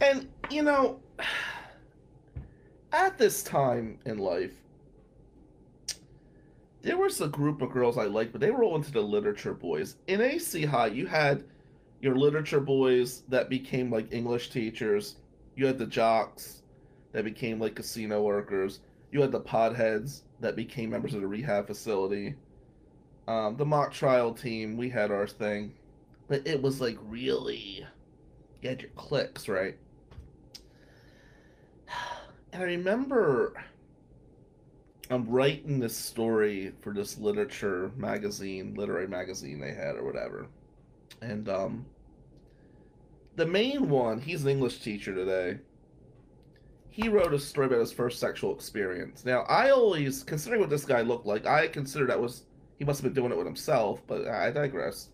And 0.00 0.28
you 0.50 0.62
know, 0.62 0.98
at 2.94 3.18
this 3.18 3.42
time 3.42 3.98
in 4.06 4.18
life, 4.18 4.52
there 6.82 6.96
was 6.96 7.20
a 7.20 7.28
group 7.28 7.60
of 7.60 7.72
girls 7.72 7.98
I 7.98 8.04
liked, 8.04 8.32
but 8.32 8.40
they 8.40 8.50
were 8.50 8.62
all 8.62 8.76
into 8.76 8.92
the 8.92 9.00
literature 9.00 9.54
boys. 9.54 9.96
In 10.06 10.20
AC 10.20 10.64
High, 10.64 10.88
you 10.88 11.06
had 11.06 11.44
your 12.00 12.14
literature 12.14 12.60
boys 12.60 13.22
that 13.28 13.48
became 13.48 13.90
like 13.90 14.12
English 14.12 14.50
teachers. 14.50 15.16
You 15.56 15.66
had 15.66 15.78
the 15.78 15.86
jocks 15.86 16.62
that 17.12 17.24
became 17.24 17.58
like 17.58 17.74
casino 17.74 18.22
workers. 18.22 18.80
You 19.10 19.22
had 19.22 19.32
the 19.32 19.40
podheads 19.40 20.22
that 20.40 20.56
became 20.56 20.90
members 20.90 21.14
of 21.14 21.20
the 21.20 21.26
rehab 21.26 21.66
facility. 21.66 22.34
Um, 23.26 23.56
the 23.56 23.64
mock 23.64 23.92
trial 23.92 24.34
team, 24.34 24.76
we 24.76 24.88
had 24.88 25.10
our 25.10 25.26
thing. 25.26 25.72
But 26.28 26.46
it 26.46 26.60
was 26.60 26.80
like 26.80 26.98
really, 27.08 27.86
you 28.62 28.68
had 28.68 28.82
your 28.82 28.90
clicks, 28.90 29.48
right? 29.48 29.78
I 32.54 32.62
remember 32.62 33.52
I'm 35.10 35.28
writing 35.28 35.80
this 35.80 35.96
story 35.96 36.72
for 36.80 36.92
this 36.92 37.18
literature 37.18 37.90
magazine, 37.96 38.74
literary 38.74 39.08
magazine 39.08 39.60
they 39.60 39.74
had 39.74 39.96
or 39.96 40.04
whatever. 40.04 40.46
And 41.20 41.48
um 41.48 41.86
the 43.34 43.46
main 43.46 43.88
one, 43.88 44.20
he's 44.20 44.44
an 44.44 44.50
English 44.50 44.78
teacher 44.78 45.12
today. 45.12 45.58
He 46.90 47.08
wrote 47.08 47.34
a 47.34 47.38
story 47.40 47.66
about 47.66 47.80
his 47.80 47.90
first 47.90 48.20
sexual 48.20 48.54
experience. 48.54 49.24
Now, 49.24 49.40
I 49.48 49.70
always, 49.70 50.22
considering 50.22 50.60
what 50.60 50.70
this 50.70 50.84
guy 50.84 51.00
looked 51.00 51.26
like, 51.26 51.44
I 51.44 51.66
consider 51.66 52.06
that 52.06 52.20
was 52.20 52.44
he 52.78 52.84
must 52.84 53.02
have 53.02 53.12
been 53.12 53.20
doing 53.20 53.32
it 53.32 53.36
with 53.36 53.46
himself, 53.46 54.00
but 54.06 54.28
I 54.28 54.52
digress. 54.52 55.08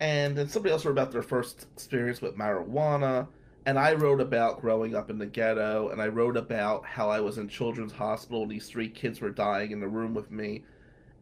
And 0.00 0.36
then 0.36 0.48
somebody 0.48 0.72
else 0.72 0.86
wrote 0.86 0.92
about 0.92 1.12
their 1.12 1.22
first 1.22 1.66
experience 1.74 2.22
with 2.22 2.38
marijuana 2.38 3.28
and 3.66 3.80
I 3.80 3.94
wrote 3.94 4.20
about 4.20 4.60
growing 4.60 4.94
up 4.94 5.10
in 5.10 5.18
the 5.18 5.26
ghetto, 5.26 5.88
and 5.88 6.00
I 6.00 6.06
wrote 6.06 6.36
about 6.36 6.86
how 6.86 7.10
I 7.10 7.18
was 7.18 7.36
in 7.36 7.48
children's 7.48 7.92
hospital, 7.92 8.42
and 8.42 8.50
these 8.50 8.68
three 8.68 8.88
kids 8.88 9.20
were 9.20 9.30
dying 9.30 9.72
in 9.72 9.80
the 9.80 9.88
room 9.88 10.14
with 10.14 10.30
me. 10.30 10.62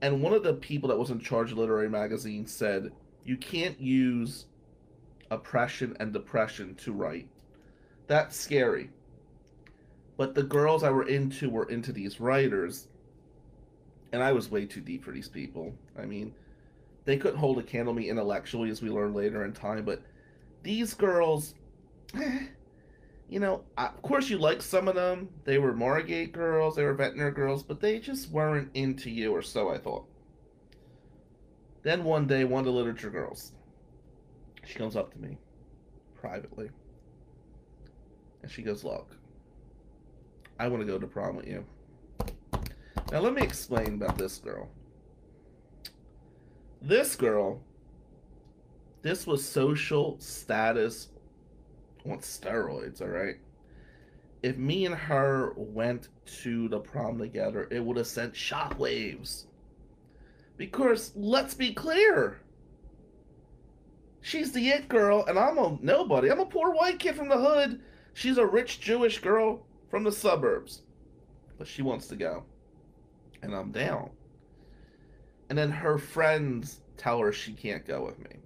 And 0.03 0.23
one 0.23 0.35
of 0.35 0.43
the 0.43 0.53
people 0.53 0.91
that 0.91 0.99
was 0.99 1.09
in 1.09 1.19
charge 1.19 1.53
of 1.53 1.59
Literary 1.59 1.89
Magazine 1.89 2.47
said, 2.47 2.93
You 3.25 3.39
can't 3.39 3.81
use 3.81 4.45
oppression 5.31 5.97
and 5.99 6.13
depression 6.13 6.75
to 6.77 6.93
write. 6.93 7.29
That's 8.09 8.37
scary. 8.37 8.91
But 10.19 10.35
the 10.35 10.43
girls 10.43 10.83
I 10.83 10.91
were 10.91 11.09
into 11.09 11.49
were 11.49 11.71
into 11.71 11.93
these 11.93 12.21
writers. 12.21 12.89
And 14.13 14.23
I 14.23 14.33
was 14.33 14.51
way 14.51 14.67
too 14.67 14.83
deep 14.83 15.03
for 15.03 15.13
these 15.13 15.31
people. 15.31 15.73
I 15.99 16.05
mean, 16.05 16.35
they 17.07 17.17
couldn't 17.17 17.39
hold 17.39 17.59
a 17.59 17.63
candle 17.63 17.95
to 17.95 18.01
me 18.01 18.11
intellectually, 18.11 18.69
as 18.69 18.83
we 18.83 18.91
learned 18.91 19.15
later 19.15 19.47
in 19.47 19.55
time, 19.55 19.87
but 19.87 20.03
these 20.63 20.93
girls, 20.93 21.55
eh, 22.17 22.47
you 23.29 23.41
know, 23.41 23.63
of 23.77 24.03
course 24.03 24.29
you 24.29 24.39
like 24.39 24.63
some 24.63 24.89
of 24.89 24.95
them. 24.95 25.29
They 25.45 25.59
were 25.59 25.73
Margate 25.73 26.33
girls, 26.33 26.77
they 26.77 26.85
were 26.85 26.95
Ventnor 26.95 27.31
girls, 27.31 27.63
but 27.63 27.81
they 27.81 27.99
just 27.99 28.31
weren't 28.31 28.71
into 28.75 29.11
you, 29.11 29.33
or 29.33 29.43
so 29.43 29.71
I 29.71 29.79
thought. 29.79 30.07
Then 31.83 32.05
one 32.05 32.27
day, 32.27 32.45
one 32.45 32.61
of 32.61 32.67
the 32.67 32.73
literature 32.73 33.11
girls, 33.11 33.53
she 34.65 34.75
comes 34.75 34.97
up 34.97 35.13
to 35.13 35.19
me 35.19 35.39
privately. 36.15 36.71
And 38.43 38.51
she 38.51 38.63
goes, 38.63 38.85
Look, 38.85 39.17
I 40.59 40.69
want 40.69 40.81
to 40.83 40.87
go 40.87 40.99
to 40.99 41.07
prom 41.07 41.37
with 41.37 41.47
you. 41.47 41.65
Now, 43.13 43.21
let 43.21 43.35
me 43.35 43.43
explain 43.43 43.95
about 43.95 44.17
this 44.17 44.39
girl. 44.39 44.69
This 46.81 47.17
girl, 47.17 47.63
this 49.03 49.27
was 49.27 49.47
social 49.47 50.17
status 50.21 51.09
on 52.05 52.19
steroids, 52.19 53.01
all 53.01 53.09
right? 53.09 53.37
If 54.43 54.57
me 54.59 54.85
and 54.85 54.95
her 54.95 55.55
went 55.57 56.09
to 56.43 56.69
the 56.69 56.79
prom 56.79 57.19
together, 57.19 57.67
it 57.71 57.81
would 57.81 57.97
have 57.97 58.07
sent 58.07 58.35
shockwaves. 58.35 59.47
Because, 60.57 61.13
let's 61.17 61.55
be 61.55 61.73
clear, 61.73 62.41
she's 64.21 64.53
the 64.53 64.69
it 64.69 64.89
girl, 64.89 65.25
and 65.27 65.39
I'm 65.39 65.59
a 65.59 65.79
nobody. 65.81 66.31
I'm 66.31 66.41
a 66.41 66.47
poor 66.47 66.73
white 66.73 66.99
kid 66.99 67.17
from 67.17 67.29
the 67.29 67.39
hood. 67.39 67.81
She's 68.13 68.39
a 68.39 68.47
rich 68.47 68.81
Jewish 68.81 69.19
girl 69.19 69.67
from 69.91 70.05
the 70.05 70.13
suburbs. 70.13 70.83
But 71.59 71.67
she 71.67 71.83
wants 71.83 72.07
to 72.09 72.17
go. 72.17 72.45
And 73.43 73.55
I'm 73.55 73.73
down. 73.73 74.11
And 75.49 75.59
then 75.59 75.71
her 75.71 75.99
friends 75.99 76.81
tell 76.97 77.19
her 77.19 77.33
she 77.33 77.53
can't 77.53 77.87
go 77.87 78.05
with 78.05 78.19
me. 78.19 78.37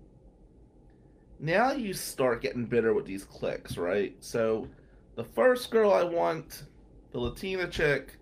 Now 1.40 1.72
you 1.72 1.92
start 1.92 2.42
getting 2.42 2.64
bitter 2.64 2.92
with 2.94 3.06
these 3.06 3.24
cliques, 3.24 3.76
right? 3.76 4.16
So 4.20 4.68
the 5.14 5.24
first 5.24 5.70
girl 5.70 5.92
I 5.92 6.02
want, 6.02 6.64
the 7.12 7.20
Latina 7.20 7.68
chick, 7.68 8.18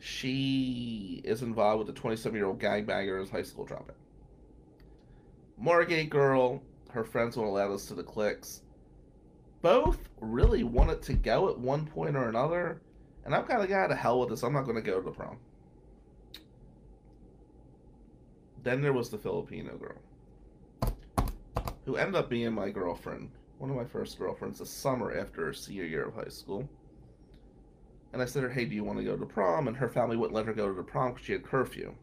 she 0.00 1.20
is 1.24 1.42
involved 1.42 1.78
with 1.78 1.94
the 1.94 2.00
27 2.00 2.36
year 2.36 2.46
old 2.46 2.60
gangbangers 2.60 3.30
high 3.30 3.42
school 3.42 3.66
dropout. 3.66 3.94
Margate 5.58 6.08
girl, 6.08 6.62
her 6.90 7.04
friends 7.04 7.36
won't 7.36 7.48
allow 7.48 7.72
us 7.72 7.86
to 7.86 7.94
the 7.94 8.02
cliques. 8.02 8.62
Both 9.60 9.98
really 10.20 10.62
wanted 10.62 11.02
to 11.02 11.14
go 11.14 11.48
at 11.48 11.58
one 11.58 11.86
point 11.86 12.16
or 12.16 12.28
another, 12.28 12.80
and 13.24 13.34
I'm 13.34 13.44
kind 13.44 13.62
of 13.62 13.68
guy 13.68 13.88
to 13.88 13.94
hell 13.94 14.20
with 14.20 14.30
this. 14.30 14.42
I'm 14.42 14.52
not 14.52 14.62
going 14.62 14.76
to 14.76 14.82
go 14.82 14.98
to 15.00 15.04
the 15.04 15.10
prom. 15.10 15.36
Then 18.62 18.80
there 18.80 18.92
was 18.92 19.10
the 19.10 19.18
Filipino 19.18 19.76
girl, 19.76 19.96
who 21.88 21.96
ended 21.96 22.16
up 22.16 22.28
being 22.28 22.52
my 22.52 22.68
girlfriend, 22.68 23.30
one 23.56 23.70
of 23.70 23.76
my 23.76 23.84
first 23.84 24.18
girlfriends, 24.18 24.58
the 24.58 24.66
summer 24.66 25.18
after 25.18 25.46
her 25.46 25.54
senior 25.54 25.84
year 25.84 26.04
of 26.04 26.14
high 26.14 26.28
school. 26.28 26.68
And 28.12 28.20
I 28.20 28.26
said 28.26 28.42
to 28.42 28.48
her, 28.48 28.52
hey, 28.52 28.66
do 28.66 28.74
you 28.74 28.84
want 28.84 28.98
to 28.98 29.04
go 29.06 29.16
to 29.16 29.24
prom? 29.24 29.68
And 29.68 29.76
her 29.78 29.88
family 29.88 30.14
wouldn't 30.14 30.34
let 30.34 30.44
her 30.44 30.52
go 30.52 30.68
to 30.68 30.74
the 30.74 30.82
prom 30.82 31.12
because 31.12 31.24
she 31.24 31.32
had 31.32 31.42
curfew. 31.42 31.94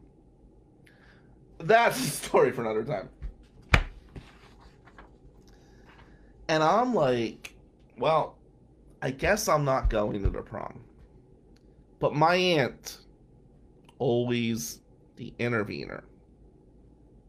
That's 1.58 1.98
a 2.04 2.10
story 2.10 2.50
for 2.50 2.62
another 2.62 2.82
time. 2.82 3.08
And 6.48 6.64
I'm 6.64 6.92
like, 6.92 7.54
well, 7.96 8.34
I 9.02 9.12
guess 9.12 9.46
I'm 9.46 9.64
not 9.64 9.88
going 9.88 10.20
to 10.20 10.30
the 10.30 10.42
prom. 10.42 10.80
But 12.00 12.12
my 12.12 12.34
aunt, 12.34 12.98
always 14.00 14.80
the 15.14 15.32
intervener. 15.38 16.02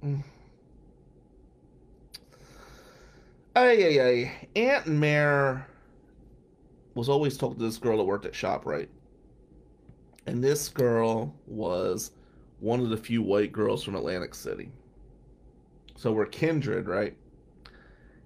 Mm. 0.04 0.24
Ay, 3.58 3.86
ay, 3.88 4.00
ay. 4.00 4.50
Aunt 4.56 4.86
Mare 4.86 5.66
was 6.94 7.10
always 7.10 7.40
talking 7.40 7.58
to 7.58 7.66
this 7.66 7.80
girl 7.80 7.98
that 7.98 8.04
worked 8.04 8.28
at 8.28 8.34
ShopRite. 8.34 8.90
And 10.28 10.44
this 10.44 10.70
girl 10.70 11.34
was 11.48 12.12
one 12.60 12.82
of 12.82 12.92
the 12.92 12.98
few 12.98 13.24
white 13.24 13.52
girls 13.52 13.84
from 13.84 13.96
Atlantic 13.96 14.36
City. 14.36 14.70
So 15.96 16.12
we're 16.14 16.28
kindred, 16.28 16.88
right? 16.88 17.18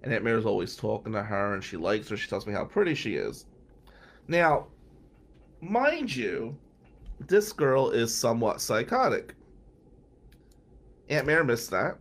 And 0.03 0.13
Aunt 0.13 0.25
Mary's 0.25 0.45
always 0.45 0.75
talking 0.75 1.13
to 1.13 1.23
her 1.23 1.53
and 1.53 1.63
she 1.63 1.77
likes 1.77 2.09
her. 2.09 2.17
She 2.17 2.27
tells 2.27 2.45
me 2.45 2.51
how 2.51 2.65
pretty 2.65 2.93
she 2.93 3.15
is. 3.15 3.45
Now, 4.27 4.67
mind 5.61 6.13
you, 6.13 6.57
this 7.21 7.53
girl 7.53 7.91
is 7.91 8.13
somewhat 8.13 8.59
psychotic. 8.59 9.33
Aunt 11.07 11.25
Mare 11.25 11.45
missed 11.45 11.71
that. 11.71 11.99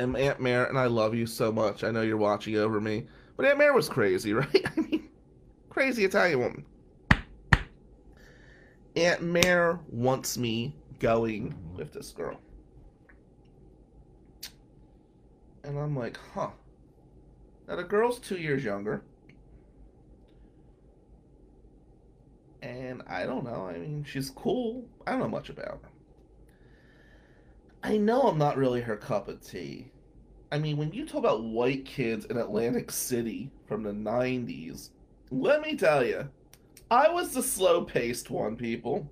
And 0.00 0.16
Aunt 0.16 0.40
Mare, 0.40 0.64
and 0.64 0.78
I 0.78 0.86
love 0.86 1.14
you 1.14 1.26
so 1.26 1.52
much. 1.52 1.84
I 1.84 1.90
know 1.90 2.00
you're 2.00 2.16
watching 2.16 2.56
over 2.56 2.80
me. 2.80 3.06
But 3.36 3.44
Aunt 3.44 3.58
Mare 3.58 3.74
was 3.74 3.86
crazy, 3.86 4.32
right? 4.32 4.64
I 4.64 4.80
mean, 4.80 5.10
crazy 5.68 6.06
Italian 6.06 6.38
woman. 6.40 6.64
Aunt 8.96 9.20
Mare 9.20 9.78
wants 9.90 10.38
me 10.38 10.74
going 11.00 11.54
with 11.76 11.92
this 11.92 12.12
girl. 12.12 12.40
And 15.64 15.78
I'm 15.78 15.94
like, 15.94 16.18
huh. 16.32 16.48
Now 17.68 17.76
the 17.76 17.84
girl's 17.84 18.20
two 18.20 18.38
years 18.38 18.64
younger. 18.64 19.02
And 22.62 23.02
I 23.06 23.26
don't 23.26 23.44
know. 23.44 23.68
I 23.68 23.76
mean, 23.76 24.06
she's 24.08 24.30
cool. 24.30 24.82
I 25.06 25.10
don't 25.10 25.20
know 25.20 25.28
much 25.28 25.50
about 25.50 25.80
her. 25.82 25.89
I 27.82 27.96
know 27.96 28.22
I'm 28.22 28.38
not 28.38 28.58
really 28.58 28.82
her 28.82 28.96
cup 28.96 29.28
of 29.28 29.40
tea. 29.40 29.90
I 30.52 30.58
mean, 30.58 30.76
when 30.76 30.92
you 30.92 31.06
talk 31.06 31.18
about 31.18 31.44
white 31.44 31.84
kids 31.84 32.26
in 32.26 32.36
Atlantic 32.36 32.90
City 32.90 33.50
from 33.66 33.82
the 33.82 33.92
90s, 33.92 34.90
let 35.30 35.62
me 35.62 35.76
tell 35.76 36.04
you, 36.04 36.28
I 36.90 37.08
was 37.08 37.32
the 37.32 37.42
slow 37.42 37.82
paced 37.82 38.30
one, 38.30 38.56
people. 38.56 39.08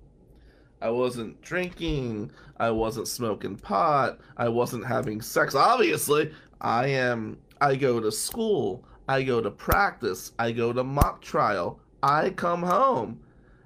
I 0.81 0.89
wasn't 0.89 1.41
drinking. 1.41 2.31
I 2.57 2.69
wasn't 2.71 3.07
smoking 3.07 3.55
pot. 3.55 4.19
I 4.37 4.49
wasn't 4.49 4.85
having 4.85 5.21
sex. 5.21 5.55
Obviously, 5.55 6.31
I 6.61 6.87
am. 6.87 7.37
I 7.61 7.75
go 7.75 7.99
to 7.99 8.11
school. 8.11 8.85
I 9.07 9.23
go 9.23 9.41
to 9.41 9.49
practice. 9.49 10.33
I 10.37 10.51
go 10.51 10.71
to 10.73 10.83
mock 10.83 11.21
trial. 11.21 11.79
I 12.03 12.29
come 12.31 12.63
home. 12.63 13.19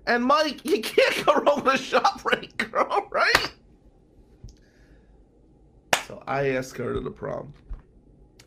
And 0.07 0.23
Mike, 0.23 0.65
you 0.65 0.81
can't 0.81 1.25
go 1.25 1.35
wrong 1.35 1.63
with 1.63 1.73
a 1.73 1.77
shop 1.77 2.23
right, 2.25 2.55
girl, 2.57 3.07
right? 3.11 3.51
So 6.07 6.21
I 6.27 6.49
ask 6.49 6.75
her 6.77 6.93
to 6.93 6.99
the 6.99 7.11
prom. 7.11 7.53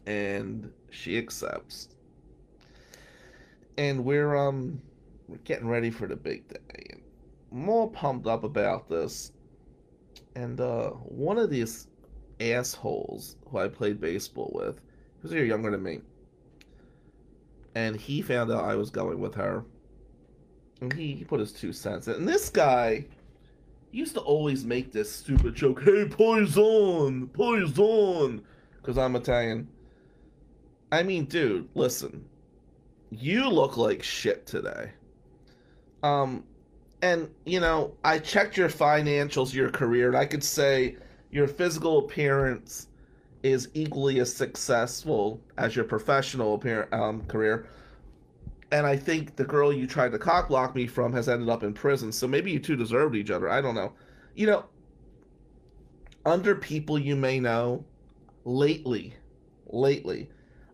And 0.06 0.70
she 0.90 1.18
accepts. 1.18 1.88
And 3.78 4.04
we're 4.04 4.36
um 4.36 4.80
we're 5.28 5.38
getting 5.38 5.68
ready 5.68 5.90
for 5.90 6.06
the 6.06 6.16
big 6.16 6.48
day. 6.48 6.98
And 7.50 7.68
I'm 7.68 7.90
pumped 7.90 8.26
up 8.26 8.44
about 8.44 8.88
this. 8.88 9.32
And 10.34 10.60
uh 10.60 10.90
one 10.90 11.38
of 11.38 11.50
these 11.50 11.88
assholes 12.40 13.36
who 13.50 13.58
I 13.58 13.68
played 13.68 14.00
baseball 14.00 14.52
with, 14.54 14.80
was 15.22 15.32
a 15.32 15.36
year 15.36 15.44
younger 15.44 15.70
than 15.70 15.82
me. 15.82 16.00
And 17.74 17.96
he 17.96 18.22
found 18.22 18.50
out 18.52 18.64
I 18.64 18.74
was 18.74 18.90
going 18.90 19.18
with 19.18 19.34
her. 19.34 19.64
And 20.80 20.92
he, 20.92 21.14
he 21.14 21.24
put 21.24 21.40
his 21.40 21.52
two 21.52 21.72
cents 21.72 22.06
in. 22.06 22.14
And 22.14 22.28
this 22.28 22.48
guy 22.48 23.06
used 23.96 24.14
to 24.14 24.20
always 24.20 24.64
make 24.64 24.92
this 24.92 25.10
stupid 25.10 25.54
joke, 25.54 25.82
hey, 25.82 26.04
poison, 26.04 27.28
poison, 27.28 28.42
because 28.76 28.98
I'm 28.98 29.16
Italian. 29.16 29.68
I 30.92 31.02
mean, 31.02 31.24
dude, 31.24 31.68
listen. 31.74 32.26
You 33.10 33.48
look 33.48 33.78
like 33.78 34.02
shit 34.02 34.46
today. 34.46 34.90
Um, 36.02 36.44
and, 37.00 37.30
you 37.46 37.58
know, 37.58 37.94
I 38.04 38.18
checked 38.18 38.58
your 38.58 38.68
financials, 38.68 39.54
your 39.54 39.70
career, 39.70 40.08
and 40.08 40.16
I 40.16 40.26
could 40.26 40.44
say 40.44 40.96
your 41.30 41.48
physical 41.48 42.00
appearance 42.00 42.88
is 43.42 43.70
equally 43.72 44.20
as 44.20 44.32
successful 44.32 45.40
as 45.56 45.74
your 45.74 45.86
professional 45.86 46.54
appear- 46.54 46.88
um, 46.92 47.22
career. 47.26 47.66
And 48.72 48.86
I 48.86 48.96
think 48.96 49.36
the 49.36 49.44
girl 49.44 49.72
you 49.72 49.86
tried 49.86 50.12
to 50.12 50.18
cockblock 50.18 50.74
me 50.74 50.86
from 50.86 51.12
has 51.12 51.28
ended 51.28 51.48
up 51.48 51.62
in 51.62 51.72
prison. 51.72 52.10
So 52.10 52.26
maybe 52.26 52.50
you 52.50 52.58
two 52.58 52.76
deserved 52.76 53.14
each 53.14 53.30
other. 53.30 53.48
I 53.48 53.60
don't 53.60 53.74
know. 53.74 53.92
You 54.34 54.46
know, 54.46 54.64
under 56.24 56.54
people 56.56 56.98
you 56.98 57.14
may 57.14 57.38
know, 57.38 57.84
lately, 58.44 59.14
lately, 59.68 60.28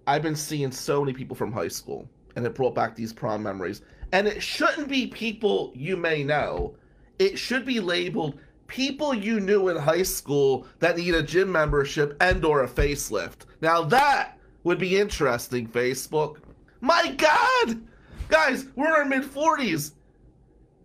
I've 0.07 0.23
been 0.23 0.37
seeing 0.37 0.73
so 0.73 1.01
many 1.01 1.13
people 1.13 1.37
from 1.37 1.53
high 1.53 1.69
school, 1.69 2.09
and 2.35 2.45
it 2.47 2.55
brought 2.55 2.75
back 2.75 2.97
these 2.97 3.13
prom 3.13 3.43
memories. 3.43 3.83
And 4.13 4.27
it 4.27 4.43
shouldn't 4.43 4.89
be 4.89 5.07
people 5.07 5.73
you 5.75 5.97
may 5.97 6.25
know. 6.25 6.75
It 7.19 7.39
should 7.39 7.65
be 7.65 7.81
labeled 7.81 8.39
people 8.67 9.13
you 9.13 9.39
knew 9.39 9.69
in 9.69 9.77
high 9.77 10.03
school 10.03 10.67
that 10.79 10.97
need 10.97 11.15
a 11.15 11.23
gym 11.23 11.53
membership 11.53 12.17
and 12.21 12.43
or 12.43 12.65
a 12.65 12.69
facelift. 12.69 13.45
Now 13.61 13.83
that 13.83 14.39
would 14.65 14.79
be 14.79 14.99
interesting, 14.99 15.69
Facebook. 15.69 16.39
My 16.83 17.13
God! 17.13 17.81
Guys, 18.29 18.67
we're 18.75 18.89
in 18.89 18.93
our 18.93 19.05
mid 19.05 19.23
40s. 19.23 19.93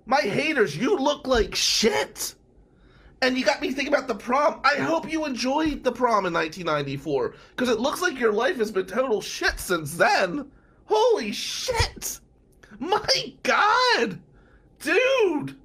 My 0.05 0.21
haters, 0.21 0.77
you 0.77 0.95
look 0.95 1.27
like 1.27 1.55
shit. 1.55 2.35
And 3.23 3.35
you 3.35 3.43
got 3.43 3.61
me 3.61 3.71
thinking 3.71 3.91
about 3.91 4.07
the 4.07 4.13
prom. 4.13 4.61
I 4.63 4.75
hope 4.75 5.11
you 5.11 5.25
enjoyed 5.25 5.83
the 5.83 5.91
prom 5.91 6.27
in 6.27 6.33
1994 6.33 7.33
because 7.49 7.69
it 7.69 7.79
looks 7.79 7.99
like 7.99 8.19
your 8.19 8.31
life 8.31 8.57
has 8.57 8.71
been 8.71 8.85
total 8.85 9.21
shit 9.21 9.59
since 9.59 9.95
then. 9.95 10.51
Holy 10.85 11.31
shit! 11.31 12.19
My 12.77 13.33
god! 13.41 14.19
Dude! 14.79 15.57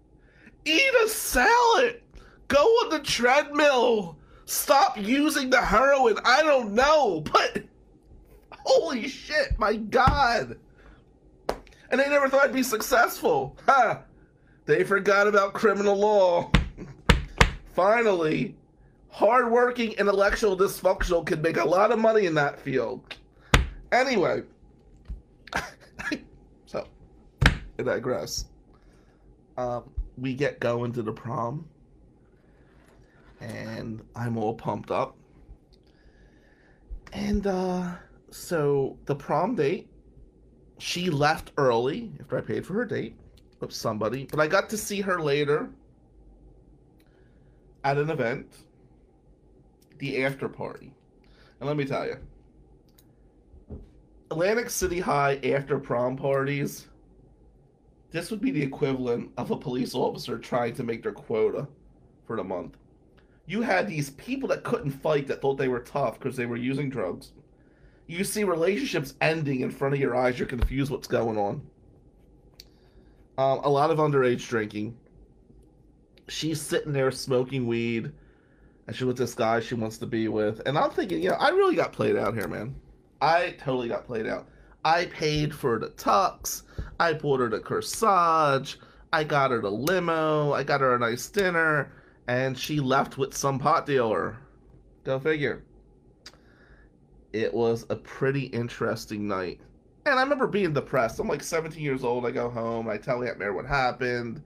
Eat 0.64 0.95
a 1.05 1.09
salad! 1.11 2.01
Go 2.49 2.62
on 2.62 2.89
the 2.89 3.01
treadmill! 3.01 4.16
Stop 4.47 4.97
using 4.97 5.51
the 5.51 5.61
heroin! 5.61 6.16
I 6.24 6.43
don't 6.43 6.72
know, 6.72 7.20
but. 7.20 7.64
Holy 8.64 9.08
shit, 9.08 9.58
my 9.58 9.76
god! 9.76 10.58
And 11.90 12.00
they 12.00 12.08
never 12.08 12.28
thought 12.28 12.44
I'd 12.44 12.52
be 12.52 12.62
successful! 12.62 13.56
Ha! 13.66 14.02
They 14.64 14.84
forgot 14.84 15.26
about 15.26 15.54
criminal 15.54 15.96
law. 15.96 16.50
Finally, 17.74 18.54
hardworking, 19.08 19.92
intellectual, 19.92 20.56
dysfunctional 20.56 21.24
can 21.26 21.42
make 21.42 21.56
a 21.56 21.64
lot 21.64 21.90
of 21.90 21.98
money 21.98 22.26
in 22.26 22.34
that 22.34 22.60
field. 22.60 23.14
Anyway, 23.90 24.42
so 26.66 26.86
I 27.78 27.82
digress. 27.82 28.46
Um, 29.58 29.84
we 30.16 30.34
get 30.34 30.60
going 30.60 30.92
to 30.92 31.02
the 31.02 31.12
prom, 31.12 31.66
and 33.40 34.02
I'm 34.14 34.38
all 34.38 34.54
pumped 34.54 34.90
up. 34.90 35.16
And 37.12 37.46
uh, 37.46 37.92
so 38.33 38.97
the 39.05 39.14
prom 39.14 39.55
date, 39.55 39.89
she 40.78 41.11
left 41.11 41.53
early 41.57 42.12
after 42.20 42.39
I 42.39 42.41
paid 42.41 42.66
for 42.66 42.74
her 42.74 42.85
date 42.85 43.16
with 43.61 43.72
somebody, 43.72 44.26
but 44.30 44.41
I 44.41 44.47
got 44.47 44.68
to 44.70 44.76
see 44.76 45.01
her 45.01 45.20
later 45.20 45.70
at 47.85 47.99
an 47.99 48.11
event, 48.11 48.47
the 49.99 50.24
after 50.24 50.49
party. 50.49 50.93
And 51.61 51.68
let 51.68 51.76
me 51.76 51.85
tell 51.85 52.07
you, 52.07 52.16
Atlantic 54.30 54.70
City 54.70 54.99
High 54.99 55.37
after 55.45 55.78
prom 55.78 56.16
parties, 56.16 56.89
this 58.11 58.30
would 58.30 58.41
be 58.41 58.51
the 58.51 58.62
equivalent 58.62 59.30
of 59.37 59.51
a 59.51 59.57
police 59.57 59.95
officer 59.95 60.39
trying 60.39 60.74
to 60.74 60.83
make 60.83 61.03
their 61.03 61.12
quota 61.12 61.68
for 62.26 62.37
the 62.37 62.45
month. 62.45 62.76
You 63.47 63.61
had 63.62 63.87
these 63.87 64.11
people 64.11 64.49
that 64.49 64.64
couldn't 64.64 64.93
fight 64.93 65.26
that 65.26 65.43
thought 65.43 65.59
they 65.59 65.68
were 65.68 65.80
tough 65.80 66.18
because 66.18 66.37
they 66.37 66.47
were 66.47 66.57
using 66.57 66.89
drugs. 66.89 67.33
You 68.12 68.24
see 68.24 68.44
relationships 68.44 69.14
ending 69.22 69.60
in 69.60 69.70
front 69.70 69.94
of 69.94 70.00
your 70.00 70.14
eyes, 70.14 70.38
you're 70.38 70.46
confused 70.46 70.90
what's 70.90 71.08
going 71.08 71.38
on. 71.38 71.62
Um, 73.38 73.60
a 73.64 73.70
lot 73.70 73.90
of 73.90 73.96
underage 73.96 74.46
drinking. 74.46 74.98
She's 76.28 76.60
sitting 76.60 76.92
there 76.92 77.10
smoking 77.10 77.66
weed, 77.66 78.12
and 78.86 78.94
she 78.94 79.04
with 79.04 79.16
this 79.16 79.32
guy 79.32 79.60
she 79.60 79.76
wants 79.76 79.96
to 79.96 80.06
be 80.06 80.28
with. 80.28 80.60
And 80.66 80.76
I'm 80.76 80.90
thinking, 80.90 81.22
you 81.22 81.30
know, 81.30 81.36
I 81.36 81.48
really 81.48 81.74
got 81.74 81.94
played 81.94 82.16
out 82.16 82.34
here, 82.34 82.48
man. 82.48 82.74
I 83.22 83.56
totally 83.58 83.88
got 83.88 84.04
played 84.04 84.26
out. 84.26 84.46
I 84.84 85.06
paid 85.06 85.54
for 85.54 85.78
the 85.78 85.88
tux. 85.88 86.64
I 87.00 87.14
bought 87.14 87.40
her 87.40 87.48
the 87.48 87.60
corsage. 87.60 88.76
I 89.10 89.24
got 89.24 89.52
her 89.52 89.62
the 89.62 89.70
limo. 89.70 90.52
I 90.52 90.64
got 90.64 90.82
her 90.82 90.96
a 90.96 90.98
nice 90.98 91.30
dinner, 91.30 91.90
and 92.28 92.58
she 92.58 92.78
left 92.78 93.16
with 93.16 93.34
some 93.34 93.58
pot 93.58 93.86
dealer. 93.86 94.36
Go 95.02 95.18
figure. 95.18 95.64
It 97.33 97.53
was 97.53 97.87
a 97.89 97.97
pretty 97.97 98.45
interesting 98.47 99.26
night. 99.26 99.61
And 100.05 100.18
I 100.18 100.22
remember 100.22 100.47
being 100.47 100.72
depressed. 100.72 101.20
I'm 101.20 101.28
like 101.28 101.43
17 101.43 101.83
years 101.83 102.05
old. 102.05 102.26
I 102.26 102.30
go 102.30 102.51
home. 102.51 102.89
I 102.89 102.99
tell 102.99 103.22
Aunt 103.22 103.39
Mary 103.39 103.53
what 103.53 103.66
happened. 103.66 104.43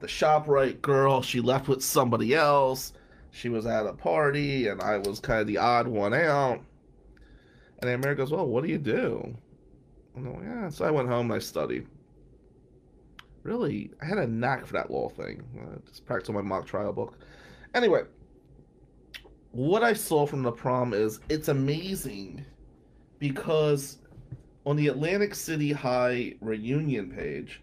The 0.00 0.06
ShopRite 0.06 0.80
girl, 0.80 1.22
she 1.22 1.40
left 1.40 1.68
with 1.68 1.82
somebody 1.82 2.34
else. 2.34 2.92
She 3.30 3.48
was 3.48 3.66
at 3.66 3.86
a 3.86 3.92
party, 3.92 4.68
and 4.68 4.80
I 4.80 4.98
was 4.98 5.20
kind 5.20 5.40
of 5.40 5.46
the 5.46 5.58
odd 5.58 5.86
one 5.86 6.14
out. 6.14 6.60
And 7.80 7.90
Aunt 7.90 8.02
Mary 8.02 8.14
goes, 8.14 8.30
Well, 8.30 8.46
what 8.46 8.64
do 8.64 8.70
you 8.70 8.78
do? 8.78 9.34
I'm 10.16 10.32
like, 10.34 10.44
Yeah. 10.44 10.68
So 10.70 10.84
I 10.84 10.90
went 10.90 11.08
home 11.08 11.30
and 11.30 11.34
I 11.34 11.38
studied. 11.40 11.86
Really, 13.42 13.90
I 14.00 14.06
had 14.06 14.18
a 14.18 14.26
knack 14.26 14.64
for 14.64 14.72
that 14.72 14.90
law 14.90 15.10
thing. 15.10 15.42
Uh, 15.60 15.78
just 15.86 16.06
practiced 16.06 16.30
on 16.30 16.36
my 16.36 16.42
mock 16.42 16.66
trial 16.66 16.92
book. 16.94 17.18
Anyway, 17.74 18.02
what 19.54 19.84
I 19.84 19.92
saw 19.92 20.26
from 20.26 20.42
the 20.42 20.50
prom 20.50 20.92
is 20.92 21.20
it's 21.28 21.46
amazing 21.46 22.44
because 23.20 23.98
on 24.66 24.74
the 24.74 24.88
Atlantic 24.88 25.32
City 25.36 25.70
High 25.70 26.34
reunion 26.40 27.12
page, 27.12 27.62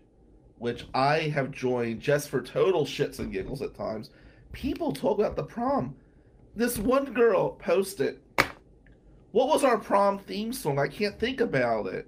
which 0.57 0.85
I 0.93 1.19
have 1.19 1.51
joined 1.51 1.99
just 1.99 2.29
for 2.29 2.41
total 2.41 2.85
shits 2.85 3.19
and 3.19 3.29
giggles 3.29 3.61
at 3.61 3.75
times, 3.75 4.11
people 4.53 4.93
talk 4.93 5.19
about 5.19 5.35
the 5.35 5.43
prom. 5.43 5.93
This 6.55 6.77
one 6.77 7.11
girl 7.13 7.51
posted, 7.55 8.19
What 9.33 9.49
was 9.49 9.65
our 9.65 9.77
prom 9.77 10.17
theme 10.17 10.53
song? 10.53 10.79
I 10.79 10.87
can't 10.87 11.19
think 11.19 11.41
about 11.41 11.87
it. 11.87 12.07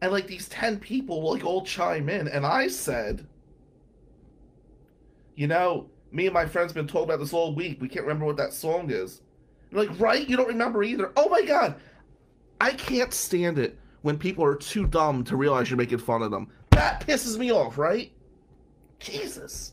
And 0.00 0.12
like 0.12 0.28
these 0.28 0.48
10 0.48 0.78
people 0.78 1.32
like 1.32 1.44
all 1.44 1.64
chime 1.64 2.08
in, 2.08 2.28
and 2.28 2.46
I 2.46 2.68
said, 2.68 3.26
You 5.34 5.48
know, 5.48 5.90
me 6.10 6.26
and 6.26 6.34
my 6.34 6.46
friends 6.46 6.72
been 6.72 6.86
told 6.86 7.08
about 7.08 7.20
this 7.20 7.32
all 7.32 7.54
week. 7.54 7.80
We 7.80 7.88
can't 7.88 8.04
remember 8.04 8.24
what 8.24 8.36
that 8.36 8.52
song 8.52 8.90
is. 8.90 9.22
You're 9.70 9.84
like, 9.84 10.00
right? 10.00 10.28
You 10.28 10.36
don't 10.36 10.48
remember 10.48 10.82
either. 10.82 11.12
Oh 11.16 11.28
my 11.28 11.42
god. 11.42 11.76
I 12.60 12.72
can't 12.72 13.12
stand 13.12 13.58
it 13.58 13.78
when 14.02 14.18
people 14.18 14.44
are 14.44 14.54
too 14.54 14.86
dumb 14.86 15.24
to 15.24 15.36
realize 15.36 15.70
you're 15.70 15.76
making 15.76 15.98
fun 15.98 16.22
of 16.22 16.30
them. 16.30 16.50
That 16.70 17.06
pisses 17.06 17.38
me 17.38 17.52
off, 17.52 17.78
right? 17.78 18.12
Jesus. 18.98 19.72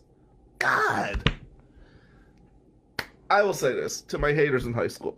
God. 0.59 1.31
I 3.29 3.41
will 3.41 3.53
say 3.53 3.73
this 3.73 4.01
to 4.01 4.17
my 4.17 4.33
haters 4.33 4.65
in 4.65 4.73
high 4.73 4.87
school. 4.87 5.17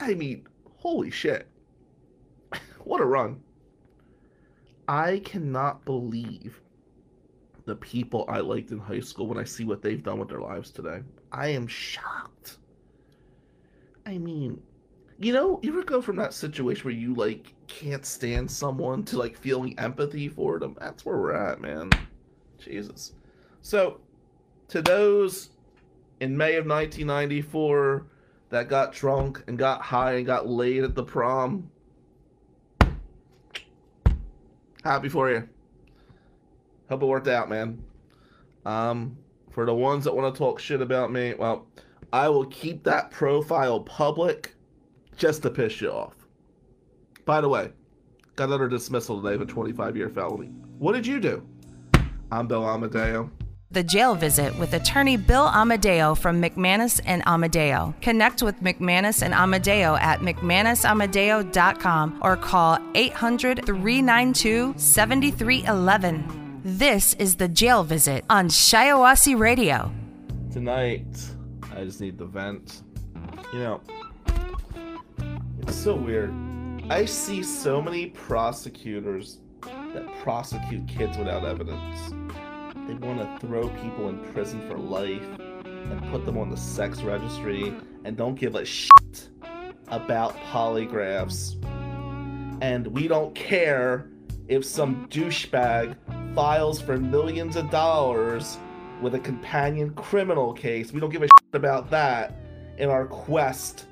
I 0.00 0.14
mean, 0.14 0.46
holy 0.76 1.10
shit. 1.10 1.46
What 2.84 3.00
a 3.00 3.04
run. 3.04 3.40
I 4.86 5.20
cannot 5.24 5.84
believe 5.84 6.60
the 7.66 7.74
people 7.74 8.24
I 8.28 8.38
liked 8.38 8.70
in 8.70 8.78
high 8.78 9.00
school 9.00 9.26
when 9.26 9.38
I 9.38 9.44
see 9.44 9.64
what 9.64 9.82
they've 9.82 10.02
done 10.02 10.18
with 10.18 10.28
their 10.28 10.40
lives 10.40 10.70
today. 10.70 11.00
I 11.32 11.48
am 11.48 11.66
shocked. 11.66 12.58
I 14.06 14.18
mean, 14.18 14.62
you 15.18 15.32
know, 15.32 15.58
you 15.62 15.72
ever 15.72 15.82
go 15.82 16.00
from 16.00 16.16
that 16.16 16.32
situation 16.32 16.84
where 16.84 16.94
you 16.94 17.14
like 17.14 17.52
can't 17.66 18.06
stand 18.06 18.48
someone 18.48 19.02
to 19.04 19.18
like 19.18 19.36
feeling 19.36 19.76
empathy 19.78 20.28
for 20.28 20.60
them? 20.60 20.76
That's 20.80 21.04
where 21.04 21.18
we're 21.18 21.34
at, 21.34 21.60
man. 21.60 21.90
Jesus. 22.58 23.14
So, 23.62 24.00
to 24.68 24.80
those 24.80 25.50
in 26.20 26.36
May 26.36 26.54
of 26.54 26.66
1994 26.66 28.06
that 28.50 28.68
got 28.68 28.92
drunk 28.92 29.42
and 29.48 29.58
got 29.58 29.82
high 29.82 30.14
and 30.14 30.26
got 30.26 30.46
laid 30.46 30.84
at 30.84 30.94
the 30.94 31.02
prom, 31.02 31.68
happy 34.84 35.08
for 35.08 35.30
you. 35.32 35.48
Hope 36.88 37.02
it 37.02 37.06
worked 37.06 37.28
out, 37.28 37.48
man. 37.48 37.82
Um, 38.64 39.16
for 39.50 39.64
the 39.64 39.74
ones 39.74 40.04
that 40.04 40.14
want 40.14 40.34
to 40.34 40.38
talk 40.38 40.60
shit 40.60 40.80
about 40.80 41.12
me, 41.12 41.34
well, 41.34 41.66
I 42.12 42.28
will 42.28 42.46
keep 42.46 42.84
that 42.84 43.10
profile 43.10 43.80
public 43.80 44.54
just 45.16 45.42
to 45.42 45.50
piss 45.50 45.80
you 45.80 45.90
off. 45.90 46.14
By 47.24 47.40
the 47.40 47.48
way, 47.48 47.72
got 48.36 48.52
under 48.52 48.68
dismissal 48.68 49.20
today 49.20 49.34
of 49.34 49.40
a 49.40 49.46
25 49.46 49.96
year 49.96 50.08
felony. 50.08 50.48
What 50.78 50.92
did 50.92 51.06
you 51.06 51.20
do? 51.20 51.46
I'm 52.30 52.46
Bill 52.46 52.64
Amadeo. 52.64 53.30
The 53.72 53.82
Jail 53.82 54.14
Visit 54.14 54.56
with 54.58 54.74
attorney 54.74 55.16
Bill 55.16 55.48
Amadeo 55.48 56.14
from 56.14 56.40
McManus 56.40 57.00
and 57.04 57.22
Amadeo. 57.26 57.94
Connect 58.00 58.42
with 58.42 58.60
McManus 58.60 59.22
and 59.22 59.34
Amadeo 59.34 59.96
at 59.96 60.20
McManusAmadeo.com 60.20 62.20
or 62.22 62.36
call 62.36 62.78
800 62.94 63.66
392 63.66 64.74
7311. 64.76 66.45
This 66.68 67.14
is 67.20 67.36
The 67.36 67.46
Jail 67.46 67.84
Visit 67.84 68.24
on 68.28 68.48
Shiawassee 68.48 69.38
Radio. 69.38 69.92
Tonight, 70.52 71.06
I 71.72 71.84
just 71.84 72.00
need 72.00 72.18
the 72.18 72.24
vent. 72.24 72.82
You 73.52 73.60
know, 73.60 73.80
it's 75.60 75.76
so 75.76 75.94
weird. 75.94 76.34
I 76.90 77.04
see 77.04 77.44
so 77.44 77.80
many 77.80 78.06
prosecutors 78.06 79.38
that 79.62 80.12
prosecute 80.24 80.88
kids 80.88 81.16
without 81.16 81.44
evidence. 81.44 82.12
They 82.88 82.94
want 82.94 83.20
to 83.20 83.38
throw 83.46 83.68
people 83.68 84.08
in 84.08 84.18
prison 84.32 84.60
for 84.68 84.76
life 84.76 85.22
and 85.38 86.10
put 86.10 86.26
them 86.26 86.36
on 86.36 86.50
the 86.50 86.56
sex 86.56 87.00
registry 87.02 87.72
and 88.04 88.16
don't 88.16 88.34
give 88.34 88.56
a 88.56 88.64
shit 88.64 89.28
about 89.86 90.36
polygraphs. 90.50 91.62
And 92.60 92.88
we 92.88 93.06
don't 93.06 93.36
care 93.36 94.10
if 94.48 94.64
some 94.64 95.06
douchebag 95.10 95.94
files 96.36 96.82
for 96.82 96.98
millions 96.98 97.56
of 97.56 97.70
dollars 97.70 98.58
with 99.00 99.14
a 99.14 99.18
companion 99.18 99.88
criminal 99.94 100.52
case. 100.52 100.92
We 100.92 101.00
don't 101.00 101.08
give 101.08 101.22
a 101.22 101.26
shit 101.26 101.54
about 101.54 101.90
that 101.90 102.36
in 102.76 102.90
our 102.90 103.06
quest 103.06 103.86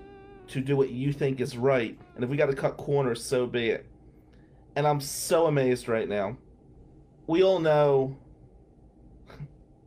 to 0.48 0.60
do 0.60 0.76
what 0.76 0.90
you 0.90 1.10
think 1.10 1.40
is 1.40 1.56
right. 1.56 1.98
And 2.14 2.22
if 2.22 2.28
we 2.28 2.36
got 2.36 2.50
to 2.50 2.54
cut 2.54 2.76
corners, 2.76 3.24
so 3.24 3.46
be 3.46 3.70
it. 3.70 3.86
And 4.76 4.86
I'm 4.86 5.00
so 5.00 5.46
amazed 5.46 5.88
right 5.88 6.06
now. 6.06 6.36
We 7.26 7.42
all 7.42 7.60
know 7.60 8.14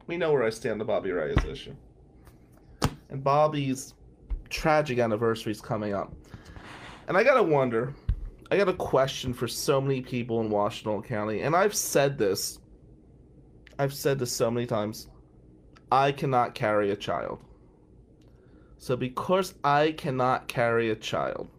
we 0.07 0.17
know 0.17 0.31
where 0.31 0.43
I 0.43 0.49
stand 0.49 0.73
on 0.73 0.77
the 0.79 0.85
Bobby 0.85 1.11
Reyes 1.11 1.45
issue. 1.45 1.75
And 3.09 3.23
Bobby's 3.23 3.93
tragic 4.49 4.97
anniversary 4.97 5.51
is 5.51 5.61
coming 5.61 5.93
up. 5.93 6.11
And 7.07 7.15
I 7.15 7.23
gotta 7.23 7.43
wonder, 7.43 7.93
I 8.49 8.57
got 8.57 8.69
a 8.69 8.73
question 8.73 9.33
for 9.33 9.47
so 9.47 9.81
many 9.81 10.01
people 10.01 10.39
in 10.39 10.49
Washtenaw 10.49 11.03
County, 11.05 11.41
and 11.41 11.55
I've 11.55 11.75
said 11.75 12.17
this. 12.17 12.59
I've 13.77 13.93
said 13.93 14.19
this 14.19 14.31
so 14.31 14.49
many 14.49 14.65
times. 14.65 15.09
I 15.91 16.11
cannot 16.13 16.55
carry 16.55 16.91
a 16.91 16.95
child. 16.95 17.39
So 18.77 18.95
because 18.95 19.55
I 19.63 19.91
cannot 19.91 20.47
carry 20.47 20.91
a 20.91 20.95
child, 20.95 21.49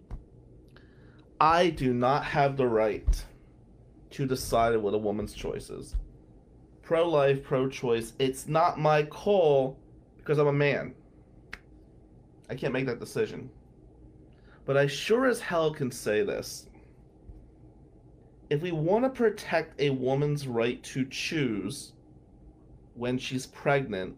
I 1.41 1.71
do 1.71 1.93
not 1.93 2.25
have 2.25 2.57
the 2.57 2.67
right 2.67 3.25
to 4.11 4.27
decide 4.27 4.77
what 4.77 4.95
a 4.95 4.99
woman's 4.99 5.35
choice 5.35 5.69
is. 5.71 5.95
Pro 6.83 7.09
life, 7.09 7.45
pro 7.45 7.69
choice, 7.69 8.15
it's 8.19 8.49
not 8.49 8.81
my 8.81 9.03
call 9.03 9.79
because 10.17 10.39
I'm 10.39 10.47
a 10.47 10.53
man. 10.53 10.95
I 12.49 12.55
can't 12.55 12.73
make 12.73 12.87
that 12.87 12.99
decision. 12.99 13.51
But 14.65 14.79
I 14.79 14.87
sure 14.87 15.27
as 15.27 15.41
hell 15.41 15.73
can 15.73 15.91
say 15.91 16.23
this. 16.23 16.67
If 18.51 18.63
we 18.63 18.73
want 18.73 19.05
to 19.05 19.11
protect 19.11 19.81
a 19.81 19.91
woman's 19.91 20.47
right 20.47 20.83
to 20.85 21.05
choose 21.05 21.93
when 22.95 23.19
she's 23.19 23.47
pregnant, 23.47 24.17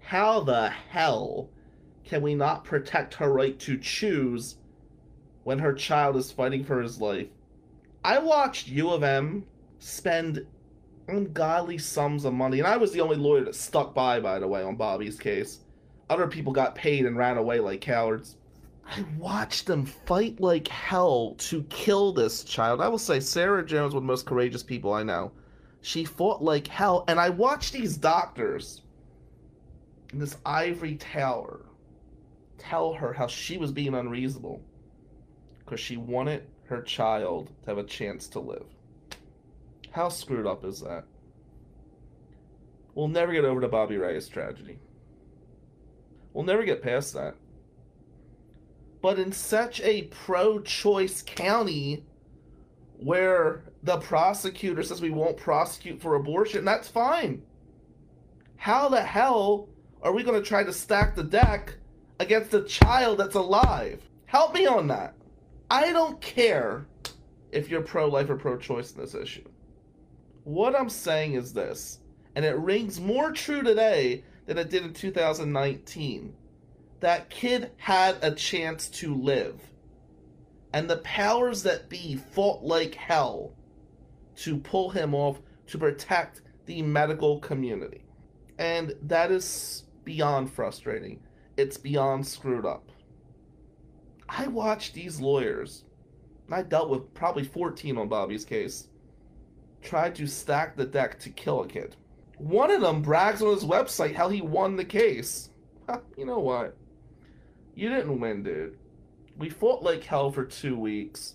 how 0.00 0.40
the 0.40 0.68
hell 0.68 1.48
can 2.04 2.20
we 2.20 2.34
not 2.34 2.64
protect 2.64 3.14
her 3.14 3.32
right 3.32 3.58
to 3.60 3.78
choose 3.78 4.56
when 5.44 5.58
her 5.58 5.72
child 5.72 6.16
is 6.16 6.30
fighting 6.30 6.64
for 6.64 6.82
his 6.82 7.00
life? 7.00 7.28
I 8.04 8.18
watched 8.18 8.68
U 8.68 8.90
of 8.90 9.02
M 9.02 9.46
spend 9.78 10.46
ungodly 11.08 11.78
sums 11.78 12.26
of 12.26 12.34
money, 12.34 12.58
and 12.58 12.68
I 12.68 12.76
was 12.76 12.92
the 12.92 13.00
only 13.00 13.16
lawyer 13.16 13.44
that 13.44 13.54
stuck 13.54 13.94
by, 13.94 14.20
by 14.20 14.38
the 14.38 14.48
way, 14.48 14.62
on 14.62 14.76
Bobby's 14.76 15.18
case. 15.18 15.60
Other 16.10 16.26
people 16.26 16.52
got 16.52 16.74
paid 16.74 17.06
and 17.06 17.16
ran 17.16 17.38
away 17.38 17.60
like 17.60 17.80
cowards. 17.80 18.36
I 18.90 19.04
watched 19.18 19.66
them 19.66 19.86
fight 19.86 20.40
like 20.40 20.66
hell 20.66 21.36
to 21.38 21.62
kill 21.64 22.12
this 22.12 22.42
child. 22.42 22.80
I 22.80 22.88
will 22.88 22.98
say 22.98 23.20
Sarah 23.20 23.64
Jones, 23.64 23.94
one 23.94 24.02
of 24.02 24.06
the 24.06 24.12
most 24.12 24.26
courageous 24.26 24.64
people 24.64 24.92
I 24.92 25.04
know. 25.04 25.30
She 25.80 26.04
fought 26.04 26.42
like 26.42 26.66
hell, 26.66 27.04
and 27.06 27.20
I 27.20 27.30
watched 27.30 27.72
these 27.72 27.96
doctors 27.96 28.82
in 30.12 30.18
this 30.18 30.36
ivory 30.44 30.96
tower 30.96 31.64
tell 32.58 32.92
her 32.92 33.12
how 33.12 33.28
she 33.28 33.58
was 33.58 33.70
being 33.70 33.94
unreasonable 33.94 34.60
because 35.60 35.78
she 35.78 35.96
wanted 35.96 36.42
her 36.64 36.82
child 36.82 37.46
to 37.62 37.70
have 37.70 37.78
a 37.78 37.84
chance 37.84 38.26
to 38.28 38.40
live. 38.40 38.66
How 39.92 40.08
screwed 40.08 40.46
up 40.46 40.64
is 40.64 40.80
that? 40.80 41.04
We'll 42.94 43.08
never 43.08 43.32
get 43.32 43.44
over 43.44 43.60
the 43.60 43.68
Bobby 43.68 43.96
Reyes 43.98 44.28
tragedy. 44.28 44.80
We'll 46.32 46.44
never 46.44 46.64
get 46.64 46.82
past 46.82 47.14
that. 47.14 47.36
But 49.02 49.18
in 49.18 49.32
such 49.32 49.80
a 49.80 50.02
pro 50.04 50.60
choice 50.60 51.22
county 51.22 52.04
where 52.98 53.64
the 53.82 53.98
prosecutor 53.98 54.82
says 54.82 55.00
we 55.00 55.10
won't 55.10 55.38
prosecute 55.38 56.02
for 56.02 56.16
abortion, 56.16 56.64
that's 56.64 56.88
fine. 56.88 57.42
How 58.56 58.90
the 58.90 59.02
hell 59.02 59.68
are 60.02 60.12
we 60.12 60.22
going 60.22 60.40
to 60.40 60.46
try 60.46 60.64
to 60.64 60.72
stack 60.72 61.14
the 61.14 61.24
deck 61.24 61.74
against 62.18 62.52
a 62.52 62.62
child 62.62 63.18
that's 63.18 63.36
alive? 63.36 64.02
Help 64.26 64.54
me 64.54 64.66
on 64.66 64.86
that. 64.88 65.14
I 65.70 65.92
don't 65.92 66.20
care 66.20 66.86
if 67.52 67.70
you're 67.70 67.80
pro 67.80 68.06
life 68.06 68.28
or 68.28 68.36
pro 68.36 68.58
choice 68.58 68.92
in 68.92 69.00
this 69.00 69.14
issue. 69.14 69.48
What 70.44 70.78
I'm 70.78 70.90
saying 70.90 71.34
is 71.34 71.52
this, 71.52 72.00
and 72.34 72.44
it 72.44 72.56
rings 72.56 73.00
more 73.00 73.32
true 73.32 73.62
today 73.62 74.24
than 74.46 74.58
it 74.58 74.70
did 74.70 74.84
in 74.84 74.92
2019. 74.92 76.34
That 77.00 77.30
kid 77.30 77.70
had 77.78 78.16
a 78.22 78.30
chance 78.30 78.88
to 78.90 79.14
live. 79.14 79.60
And 80.72 80.88
the 80.88 80.98
powers 80.98 81.62
that 81.64 81.88
be 81.88 82.16
fought 82.16 82.62
like 82.62 82.94
hell 82.94 83.54
to 84.36 84.58
pull 84.58 84.90
him 84.90 85.14
off 85.14 85.40
to 85.66 85.78
protect 85.78 86.42
the 86.66 86.82
medical 86.82 87.40
community. 87.40 88.04
And 88.58 88.94
that 89.02 89.30
is 89.30 89.84
beyond 90.04 90.52
frustrating. 90.52 91.20
It's 91.56 91.76
beyond 91.76 92.26
screwed 92.26 92.66
up. 92.66 92.90
I 94.28 94.46
watched 94.46 94.94
these 94.94 95.20
lawyers, 95.20 95.84
and 96.46 96.54
I 96.54 96.62
dealt 96.62 96.88
with 96.88 97.12
probably 97.14 97.42
14 97.42 97.96
on 97.96 98.08
Bobby's 98.08 98.44
case, 98.44 98.88
try 99.82 100.10
to 100.10 100.26
stack 100.26 100.76
the 100.76 100.84
deck 100.84 101.18
to 101.20 101.30
kill 101.30 101.62
a 101.62 101.66
kid. 101.66 101.96
One 102.38 102.70
of 102.70 102.80
them 102.80 103.02
brags 103.02 103.42
on 103.42 103.52
his 103.52 103.64
website 103.64 104.14
how 104.14 104.28
he 104.28 104.40
won 104.40 104.76
the 104.76 104.84
case. 104.84 105.50
you 106.16 106.26
know 106.26 106.38
what? 106.38 106.76
You 107.74 107.88
didn't 107.88 108.20
win, 108.20 108.42
dude. 108.42 108.76
We 109.36 109.48
fought 109.48 109.82
like 109.82 110.04
hell 110.04 110.30
for 110.30 110.44
two 110.44 110.76
weeks. 110.76 111.34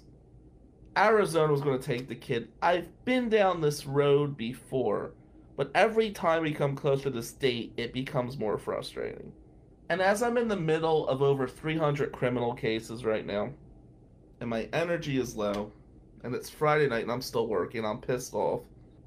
Arizona 0.97 1.51
was 1.51 1.61
going 1.61 1.79
to 1.79 1.85
take 1.85 2.07
the 2.07 2.15
kid. 2.15 2.49
I've 2.61 2.87
been 3.03 3.29
down 3.29 3.59
this 3.59 3.85
road 3.85 4.37
before, 4.37 5.11
but 5.57 5.71
every 5.75 6.11
time 6.11 6.43
we 6.43 6.53
come 6.53 6.75
closer 6.75 7.05
to 7.05 7.09
the 7.09 7.23
state, 7.23 7.73
it 7.77 7.93
becomes 7.93 8.37
more 8.37 8.57
frustrating. 8.57 9.31
And 9.89 10.01
as 10.01 10.23
I'm 10.23 10.37
in 10.37 10.47
the 10.47 10.55
middle 10.55 11.07
of 11.07 11.21
over 11.21 11.47
300 11.47 12.11
criminal 12.11 12.53
cases 12.53 13.05
right 13.05 13.25
now, 13.25 13.51
and 14.39 14.49
my 14.49 14.69
energy 14.73 15.17
is 15.17 15.35
low, 15.35 15.71
and 16.23 16.33
it's 16.33 16.49
Friday 16.49 16.87
night 16.87 17.03
and 17.03 17.11
I'm 17.11 17.21
still 17.21 17.47
working, 17.47 17.85
I'm 17.85 17.99
pissed 17.99 18.33
off. 18.33 18.63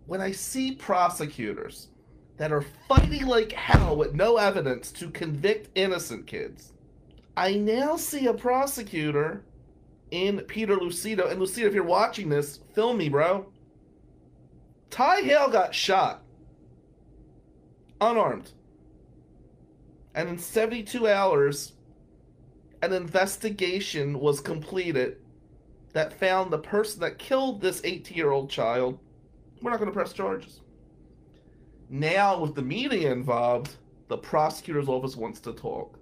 When 0.06 0.20
I 0.20 0.30
see 0.32 0.72
prosecutors 0.72 1.88
that 2.36 2.52
are 2.52 2.64
fighting 2.88 3.26
like 3.26 3.52
hell 3.52 3.96
with 3.96 4.14
no 4.14 4.36
evidence 4.36 4.92
to 4.92 5.10
convict 5.10 5.70
innocent 5.74 6.26
kids, 6.26 6.72
I 7.38 7.54
now 7.54 7.94
see 7.94 8.26
a 8.26 8.34
prosecutor 8.34 9.44
in 10.10 10.40
Peter 10.48 10.76
Lucido. 10.76 11.30
And 11.30 11.40
Lucido, 11.40 11.66
if 11.68 11.72
you're 11.72 11.84
watching 11.84 12.28
this, 12.28 12.58
film 12.74 12.98
me, 12.98 13.08
bro. 13.08 13.46
Ty 14.90 15.20
Hale 15.20 15.48
got 15.48 15.72
shot. 15.72 16.24
Unarmed. 18.00 18.50
And 20.16 20.30
in 20.30 20.36
72 20.36 21.06
hours, 21.06 21.74
an 22.82 22.92
investigation 22.92 24.18
was 24.18 24.40
completed 24.40 25.18
that 25.92 26.18
found 26.18 26.50
the 26.52 26.58
person 26.58 26.98
that 27.02 27.20
killed 27.20 27.60
this 27.60 27.80
18 27.84 28.16
year 28.16 28.32
old 28.32 28.50
child. 28.50 28.98
We're 29.62 29.70
not 29.70 29.78
going 29.78 29.92
to 29.92 29.96
press 29.96 30.12
charges. 30.12 30.60
Now, 31.88 32.40
with 32.40 32.56
the 32.56 32.62
media 32.62 33.12
involved, 33.12 33.76
the 34.08 34.18
prosecutor's 34.18 34.88
office 34.88 35.14
wants 35.14 35.38
to 35.42 35.52
talk. 35.52 35.97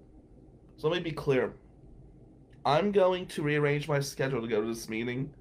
So 0.76 0.88
let 0.88 0.98
me 0.98 1.10
be 1.10 1.16
clear. 1.16 1.54
I'm 2.64 2.92
going 2.92 3.26
to 3.28 3.42
rearrange 3.42 3.88
my 3.88 4.00
schedule 4.00 4.40
to 4.42 4.48
go 4.48 4.60
to 4.60 4.66
this 4.66 4.88
meeting. 4.88 5.32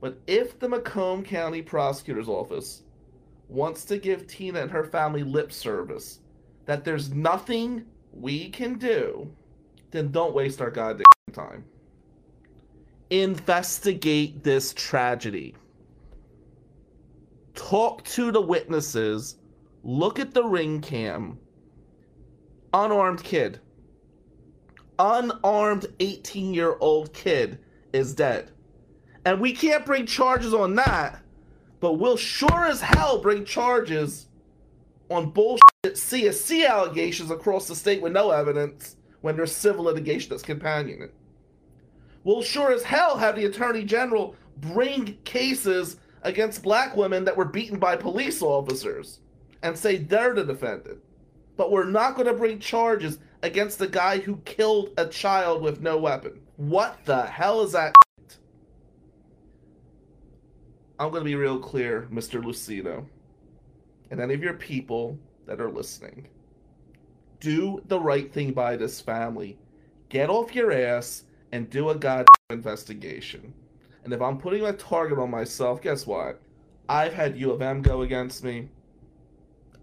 But 0.00 0.18
if 0.26 0.58
the 0.58 0.68
Macomb 0.68 1.24
County 1.24 1.62
Prosecutor's 1.62 2.28
Office 2.28 2.82
wants 3.48 3.84
to 3.86 3.98
give 3.98 4.26
Tina 4.26 4.60
and 4.60 4.70
her 4.70 4.84
family 4.84 5.22
lip 5.22 5.52
service 5.52 6.20
that 6.66 6.84
there's 6.84 7.10
nothing 7.10 7.84
we 8.12 8.50
can 8.50 8.78
do, 8.78 9.30
then 9.90 10.10
don't 10.10 10.34
waste 10.34 10.60
our 10.60 10.70
goddamn 10.70 11.04
time. 11.32 11.64
Investigate 13.10 14.44
this 14.44 14.74
tragedy. 14.74 15.54
Talk 17.54 18.04
to 18.04 18.30
the 18.30 18.40
witnesses. 18.40 19.36
Look 19.82 20.18
at 20.18 20.34
the 20.34 20.44
ring 20.44 20.80
cam. 20.80 21.38
Unarmed 22.74 23.24
kid. 23.24 23.60
Unarmed 24.98 25.86
18 26.00 26.54
year 26.54 26.76
old 26.80 27.12
kid 27.12 27.58
is 27.92 28.14
dead. 28.14 28.50
And 29.24 29.40
we 29.40 29.52
can't 29.52 29.84
bring 29.84 30.06
charges 30.06 30.54
on 30.54 30.74
that, 30.76 31.22
but 31.80 31.94
we'll 31.94 32.16
sure 32.16 32.66
as 32.66 32.80
hell 32.80 33.20
bring 33.20 33.44
charges 33.44 34.28
on 35.10 35.30
bullshit 35.30 35.62
CSC 35.84 36.66
allegations 36.68 37.30
across 37.30 37.68
the 37.68 37.74
state 37.74 38.02
with 38.02 38.12
no 38.12 38.30
evidence 38.30 38.96
when 39.20 39.36
there's 39.36 39.54
civil 39.54 39.84
litigation 39.84 40.30
that's 40.30 40.42
companioning 40.42 41.02
it. 41.02 41.14
We'll 42.24 42.42
sure 42.42 42.72
as 42.72 42.82
hell 42.82 43.16
have 43.16 43.36
the 43.36 43.46
Attorney 43.46 43.84
General 43.84 44.34
bring 44.58 45.16
cases 45.24 45.98
against 46.22 46.62
black 46.62 46.96
women 46.96 47.24
that 47.24 47.36
were 47.36 47.44
beaten 47.44 47.78
by 47.78 47.96
police 47.96 48.42
officers 48.42 49.20
and 49.62 49.76
say 49.76 49.96
they're 49.96 50.34
the 50.34 50.44
defendant. 50.44 50.98
But 51.56 51.70
we're 51.70 51.84
not 51.84 52.16
going 52.16 52.26
to 52.28 52.34
bring 52.34 52.58
charges 52.58 53.18
against 53.42 53.78
the 53.78 53.88
guy 53.88 54.18
who 54.18 54.36
killed 54.44 54.90
a 54.96 55.06
child 55.06 55.62
with 55.62 55.80
no 55.80 55.98
weapon. 55.98 56.40
What 56.56 56.98
the 57.04 57.24
hell 57.26 57.62
is 57.62 57.72
that? 57.72 57.94
I'm 60.98 61.10
going 61.10 61.22
to 61.22 61.28
be 61.28 61.36
real 61.36 61.60
clear, 61.60 62.08
Mr. 62.12 62.42
Lucido, 62.42 63.06
and 64.10 64.20
any 64.20 64.34
of 64.34 64.42
your 64.42 64.54
people 64.54 65.16
that 65.46 65.60
are 65.60 65.70
listening. 65.70 66.28
Do 67.40 67.80
the 67.86 68.00
right 68.00 68.32
thing 68.32 68.52
by 68.52 68.76
this 68.76 69.00
family. 69.00 69.56
Get 70.08 70.28
off 70.28 70.54
your 70.54 70.72
ass 70.72 71.24
and 71.52 71.70
do 71.70 71.90
a 71.90 71.94
god 71.94 72.26
investigation. 72.50 73.54
And 74.02 74.12
if 74.12 74.20
I'm 74.20 74.38
putting 74.38 74.64
a 74.64 74.72
target 74.72 75.18
on 75.18 75.30
myself, 75.30 75.80
guess 75.80 76.06
what? 76.06 76.40
I've 76.88 77.12
had 77.12 77.36
U 77.38 77.52
of 77.52 77.62
M 77.62 77.82
go 77.82 78.02
against 78.02 78.42
me. 78.42 78.68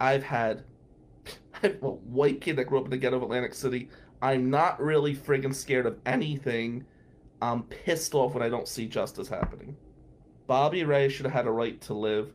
I've 0.01 0.23
had 0.23 0.63
White 1.81 2.41
kid 2.41 2.57
that 2.57 2.65
grew 2.65 2.79
up 2.79 2.85
in 2.85 2.91
the 2.91 2.97
ghetto 2.97 3.17
of 3.17 3.23
Atlantic 3.23 3.53
City. 3.53 3.89
I'm 4.21 4.49
not 4.49 4.81
really 4.81 5.15
friggin' 5.15 5.53
scared 5.53 5.85
of 5.85 5.99
anything. 6.05 6.85
I'm 7.41 7.63
pissed 7.63 8.13
off 8.13 8.33
when 8.33 8.43
I 8.43 8.49
don't 8.49 8.67
see 8.67 8.87
justice 8.87 9.27
happening. 9.27 9.75
Bobby 10.47 10.83
Ray 10.83 11.09
should 11.09 11.25
have 11.25 11.33
had 11.33 11.47
a 11.47 11.51
right 11.51 11.79
to 11.81 11.93
live, 11.93 12.31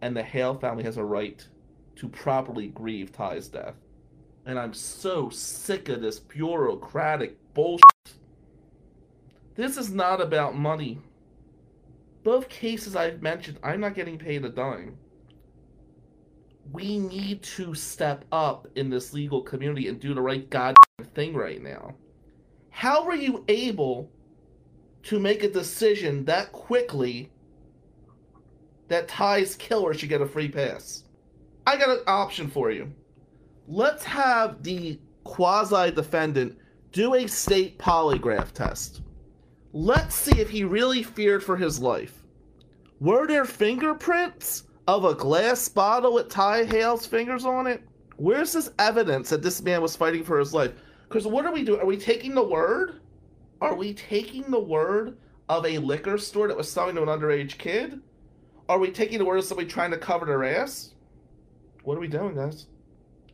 and 0.00 0.16
the 0.16 0.22
Hale 0.22 0.54
family 0.54 0.84
has 0.84 0.96
a 0.96 1.04
right 1.04 1.46
to 1.96 2.08
properly 2.08 2.68
grieve 2.68 3.12
Ty's 3.12 3.48
death. 3.48 3.74
And 4.46 4.58
I'm 4.58 4.74
so 4.74 5.30
sick 5.30 5.88
of 5.88 6.02
this 6.02 6.20
bureaucratic 6.20 7.36
bullshit. 7.54 7.82
This 9.54 9.76
is 9.76 9.90
not 9.90 10.20
about 10.20 10.56
money. 10.56 11.00
Both 12.24 12.48
cases 12.48 12.96
I've 12.96 13.22
mentioned, 13.22 13.58
I'm 13.62 13.80
not 13.80 13.94
getting 13.94 14.18
paid 14.18 14.44
a 14.44 14.48
dime. 14.48 14.96
We 16.72 16.98
need 16.98 17.42
to 17.42 17.74
step 17.74 18.24
up 18.32 18.66
in 18.74 18.90
this 18.90 19.12
legal 19.12 19.42
community 19.42 19.88
and 19.88 20.00
do 20.00 20.14
the 20.14 20.22
right 20.22 20.48
goddamn 20.50 21.06
thing 21.14 21.34
right 21.34 21.62
now. 21.62 21.94
How 22.70 23.04
were 23.04 23.14
you 23.14 23.44
able 23.48 24.10
to 25.04 25.20
make 25.20 25.42
a 25.42 25.50
decision 25.50 26.24
that 26.24 26.52
quickly 26.52 27.30
that 28.88 29.08
Ty's 29.08 29.54
killer 29.56 29.94
should 29.94 30.08
get 30.08 30.20
a 30.20 30.26
free 30.26 30.48
pass? 30.48 31.04
I 31.66 31.76
got 31.76 31.90
an 31.90 32.04
option 32.06 32.48
for 32.48 32.70
you. 32.70 32.92
Let's 33.66 34.04
have 34.04 34.62
the 34.62 34.98
quasi 35.24 35.90
defendant 35.90 36.58
do 36.92 37.14
a 37.14 37.26
state 37.26 37.78
polygraph 37.78 38.52
test. 38.52 39.02
Let's 39.72 40.14
see 40.14 40.40
if 40.40 40.50
he 40.50 40.64
really 40.64 41.02
feared 41.02 41.42
for 41.42 41.56
his 41.56 41.80
life. 41.80 42.22
Were 43.00 43.26
there 43.26 43.44
fingerprints 43.44 44.64
of 44.86 45.04
a 45.04 45.14
glass 45.14 45.68
bottle 45.68 46.14
with 46.14 46.28
Ty 46.28 46.64
Hale's 46.64 47.06
fingers 47.06 47.44
on 47.44 47.66
it? 47.66 47.82
Where's 48.16 48.52
this 48.52 48.70
evidence 48.78 49.30
that 49.30 49.42
this 49.42 49.62
man 49.62 49.82
was 49.82 49.96
fighting 49.96 50.24
for 50.24 50.38
his 50.38 50.54
life? 50.54 50.72
Because 51.08 51.26
what 51.26 51.46
are 51.46 51.52
we 51.52 51.64
doing? 51.64 51.80
Are 51.80 51.86
we 51.86 51.96
taking 51.96 52.34
the 52.34 52.42
word? 52.42 53.00
Are 53.60 53.74
we 53.74 53.94
taking 53.94 54.50
the 54.50 54.60
word 54.60 55.16
of 55.48 55.64
a 55.66 55.78
liquor 55.78 56.18
store 56.18 56.48
that 56.48 56.56
was 56.56 56.70
selling 56.70 56.96
to 56.96 57.02
an 57.02 57.08
underage 57.08 57.58
kid? 57.58 58.00
Are 58.68 58.78
we 58.78 58.90
taking 58.90 59.18
the 59.18 59.24
word 59.24 59.38
of 59.38 59.44
somebody 59.44 59.68
trying 59.68 59.90
to 59.90 59.98
cover 59.98 60.26
their 60.26 60.44
ass? 60.44 60.92
What 61.82 61.96
are 61.96 62.00
we 62.00 62.08
doing, 62.08 62.34
guys? 62.34 62.66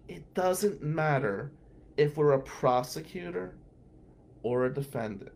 It 0.08 0.34
doesn't 0.34 0.82
matter 0.82 1.52
if 1.96 2.16
we're 2.16 2.32
a 2.32 2.40
prosecutor 2.40 3.54
or 4.42 4.66
a 4.66 4.74
defendant. 4.74 5.32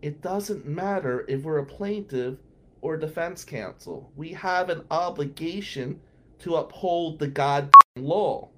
It 0.00 0.20
doesn't 0.20 0.66
matter 0.66 1.24
if 1.28 1.42
we're 1.42 1.58
a 1.58 1.66
plaintiff 1.66 2.38
or 2.82 2.96
defense 2.96 3.44
counsel. 3.44 4.12
We 4.16 4.30
have 4.32 4.68
an 4.68 4.82
obligation 4.90 6.00
to 6.40 6.56
uphold 6.56 7.18
the 7.18 7.28
God 7.28 7.70
law. 7.96 8.50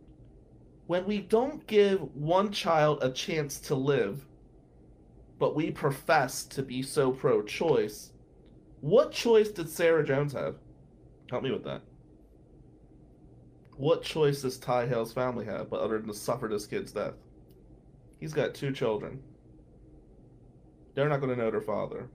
When 0.86 1.06
we 1.06 1.20
don't 1.20 1.66
give 1.66 2.00
one 2.14 2.50
child 2.50 2.98
a 3.02 3.10
chance 3.10 3.60
to 3.60 3.74
live, 3.74 4.26
but 5.38 5.54
we 5.54 5.70
profess 5.70 6.44
to 6.44 6.62
be 6.62 6.82
so 6.82 7.12
pro 7.12 7.42
choice, 7.42 8.12
what 8.80 9.12
choice 9.12 9.50
did 9.50 9.68
Sarah 9.68 10.04
Jones 10.04 10.32
have? 10.32 10.56
Help 11.30 11.42
me 11.42 11.52
with 11.52 11.64
that. 11.64 11.82
What 13.76 14.02
choice 14.02 14.42
does 14.42 14.58
Ty 14.58 14.86
Hale's 14.86 15.12
family 15.12 15.44
have 15.46 15.68
but 15.68 15.80
other 15.80 15.98
than 15.98 16.08
to 16.08 16.14
suffer 16.14 16.48
this 16.48 16.66
kid's 16.66 16.92
death? 16.92 17.14
He's 18.20 18.32
got 18.32 18.54
two 18.54 18.72
children. 18.72 19.22
They're 20.94 21.08
not 21.08 21.20
going 21.20 21.36
to 21.36 21.42
know 21.42 21.50
their 21.50 21.60
father. 21.60 22.08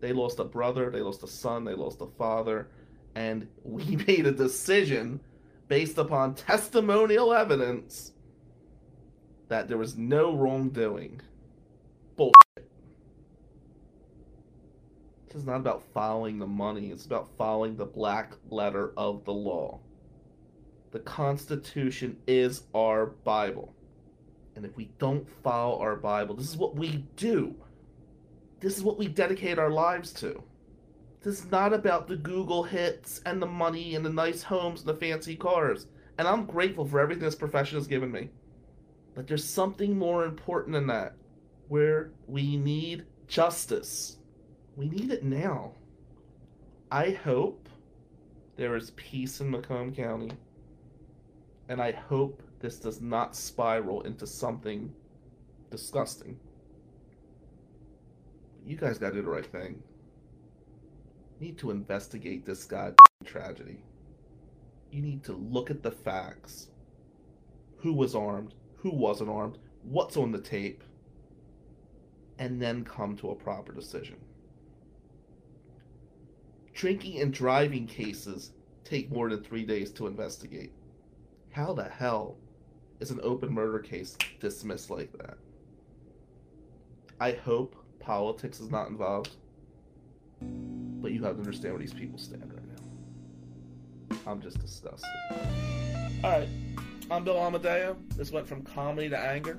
They 0.00 0.12
lost 0.12 0.38
a 0.38 0.44
brother, 0.44 0.90
they 0.90 1.00
lost 1.00 1.22
a 1.22 1.28
son, 1.28 1.64
they 1.64 1.74
lost 1.74 2.00
a 2.00 2.06
father, 2.06 2.68
and 3.14 3.48
we 3.62 3.96
made 4.06 4.26
a 4.26 4.32
decision 4.32 5.20
based 5.68 5.98
upon 5.98 6.34
testimonial 6.34 7.32
evidence 7.32 8.12
that 9.48 9.68
there 9.68 9.78
was 9.78 9.96
no 9.96 10.36
wrongdoing. 10.36 11.20
Bullshit. 12.16 12.70
This 15.26 15.36
is 15.36 15.44
not 15.44 15.56
about 15.56 15.82
following 15.92 16.38
the 16.38 16.46
money, 16.46 16.90
it's 16.90 17.06
about 17.06 17.28
following 17.36 17.76
the 17.76 17.86
black 17.86 18.34
letter 18.50 18.92
of 18.96 19.24
the 19.24 19.32
law. 19.32 19.80
The 20.92 21.00
Constitution 21.00 22.16
is 22.26 22.62
our 22.74 23.06
Bible. 23.06 23.74
And 24.54 24.64
if 24.64 24.74
we 24.76 24.90
don't 24.98 25.28
follow 25.42 25.78
our 25.78 25.96
Bible, 25.96 26.34
this 26.34 26.48
is 26.48 26.56
what 26.56 26.74
we 26.74 27.04
do. 27.16 27.54
This 28.60 28.76
is 28.76 28.82
what 28.82 28.98
we 28.98 29.08
dedicate 29.08 29.58
our 29.58 29.70
lives 29.70 30.12
to. 30.14 30.42
This 31.22 31.40
is 31.40 31.50
not 31.50 31.72
about 31.72 32.08
the 32.08 32.16
Google 32.16 32.62
hits 32.62 33.20
and 33.26 33.42
the 33.42 33.46
money 33.46 33.94
and 33.94 34.04
the 34.04 34.10
nice 34.10 34.42
homes 34.42 34.80
and 34.80 34.88
the 34.88 34.94
fancy 34.94 35.36
cars. 35.36 35.88
And 36.18 36.26
I'm 36.26 36.46
grateful 36.46 36.86
for 36.86 37.00
everything 37.00 37.24
this 37.24 37.34
profession 37.34 37.76
has 37.78 37.86
given 37.86 38.10
me. 38.10 38.30
But 39.14 39.26
there's 39.26 39.44
something 39.44 39.98
more 39.98 40.24
important 40.24 40.74
than 40.74 40.86
that, 40.86 41.14
where 41.68 42.12
we 42.26 42.56
need 42.56 43.04
justice. 43.26 44.18
We 44.76 44.88
need 44.88 45.10
it 45.10 45.24
now. 45.24 45.72
I 46.90 47.10
hope 47.10 47.68
there 48.56 48.76
is 48.76 48.90
peace 48.92 49.40
in 49.40 49.50
Macomb 49.50 49.94
County. 49.94 50.32
And 51.68 51.82
I 51.82 51.92
hope 51.92 52.42
this 52.60 52.78
does 52.78 53.00
not 53.00 53.36
spiral 53.36 54.02
into 54.02 54.26
something 54.26 54.92
disgusting. 55.70 56.38
You 58.66 58.76
guys 58.76 58.98
gotta 58.98 59.14
do 59.14 59.22
the 59.22 59.28
right 59.28 59.46
thing. 59.46 59.80
Need 61.38 61.56
to 61.58 61.70
investigate 61.70 62.44
this 62.44 62.64
god 62.64 62.96
tragedy. 63.24 63.84
You 64.90 65.02
need 65.02 65.22
to 65.24 65.34
look 65.34 65.70
at 65.70 65.84
the 65.84 65.92
facts. 65.92 66.70
Who 67.78 67.92
was 67.92 68.16
armed? 68.16 68.54
Who 68.78 68.90
wasn't 68.90 69.30
armed? 69.30 69.58
What's 69.84 70.16
on 70.16 70.32
the 70.32 70.40
tape? 70.40 70.82
And 72.40 72.60
then 72.60 72.84
come 72.84 73.16
to 73.18 73.30
a 73.30 73.36
proper 73.36 73.72
decision. 73.72 74.16
Drinking 76.74 77.20
and 77.20 77.32
driving 77.32 77.86
cases 77.86 78.50
take 78.82 79.12
more 79.12 79.30
than 79.30 79.44
three 79.44 79.64
days 79.64 79.92
to 79.92 80.08
investigate. 80.08 80.72
How 81.50 81.72
the 81.72 81.84
hell 81.84 82.36
is 82.98 83.12
an 83.12 83.20
open 83.22 83.52
murder 83.52 83.78
case 83.78 84.16
dismissed 84.40 84.90
like 84.90 85.12
that? 85.18 85.38
I 87.20 87.32
hope 87.32 87.76
politics 87.98 88.60
is 88.60 88.70
not 88.70 88.88
involved, 88.88 89.36
but 90.40 91.12
you 91.12 91.22
have 91.24 91.34
to 91.34 91.40
understand 91.40 91.74
where 91.74 91.80
these 91.80 91.94
people 91.94 92.18
stand 92.18 92.50
right 92.52 92.62
now. 92.66 94.18
I'm 94.30 94.40
just 94.40 94.58
disgusted. 94.60 95.10
Alright, 96.24 96.48
I'm 97.10 97.24
Bill 97.24 97.38
Amadeo. 97.38 97.96
This 98.16 98.30
went 98.30 98.46
from 98.46 98.62
comedy 98.62 99.08
to 99.10 99.18
anger. 99.18 99.58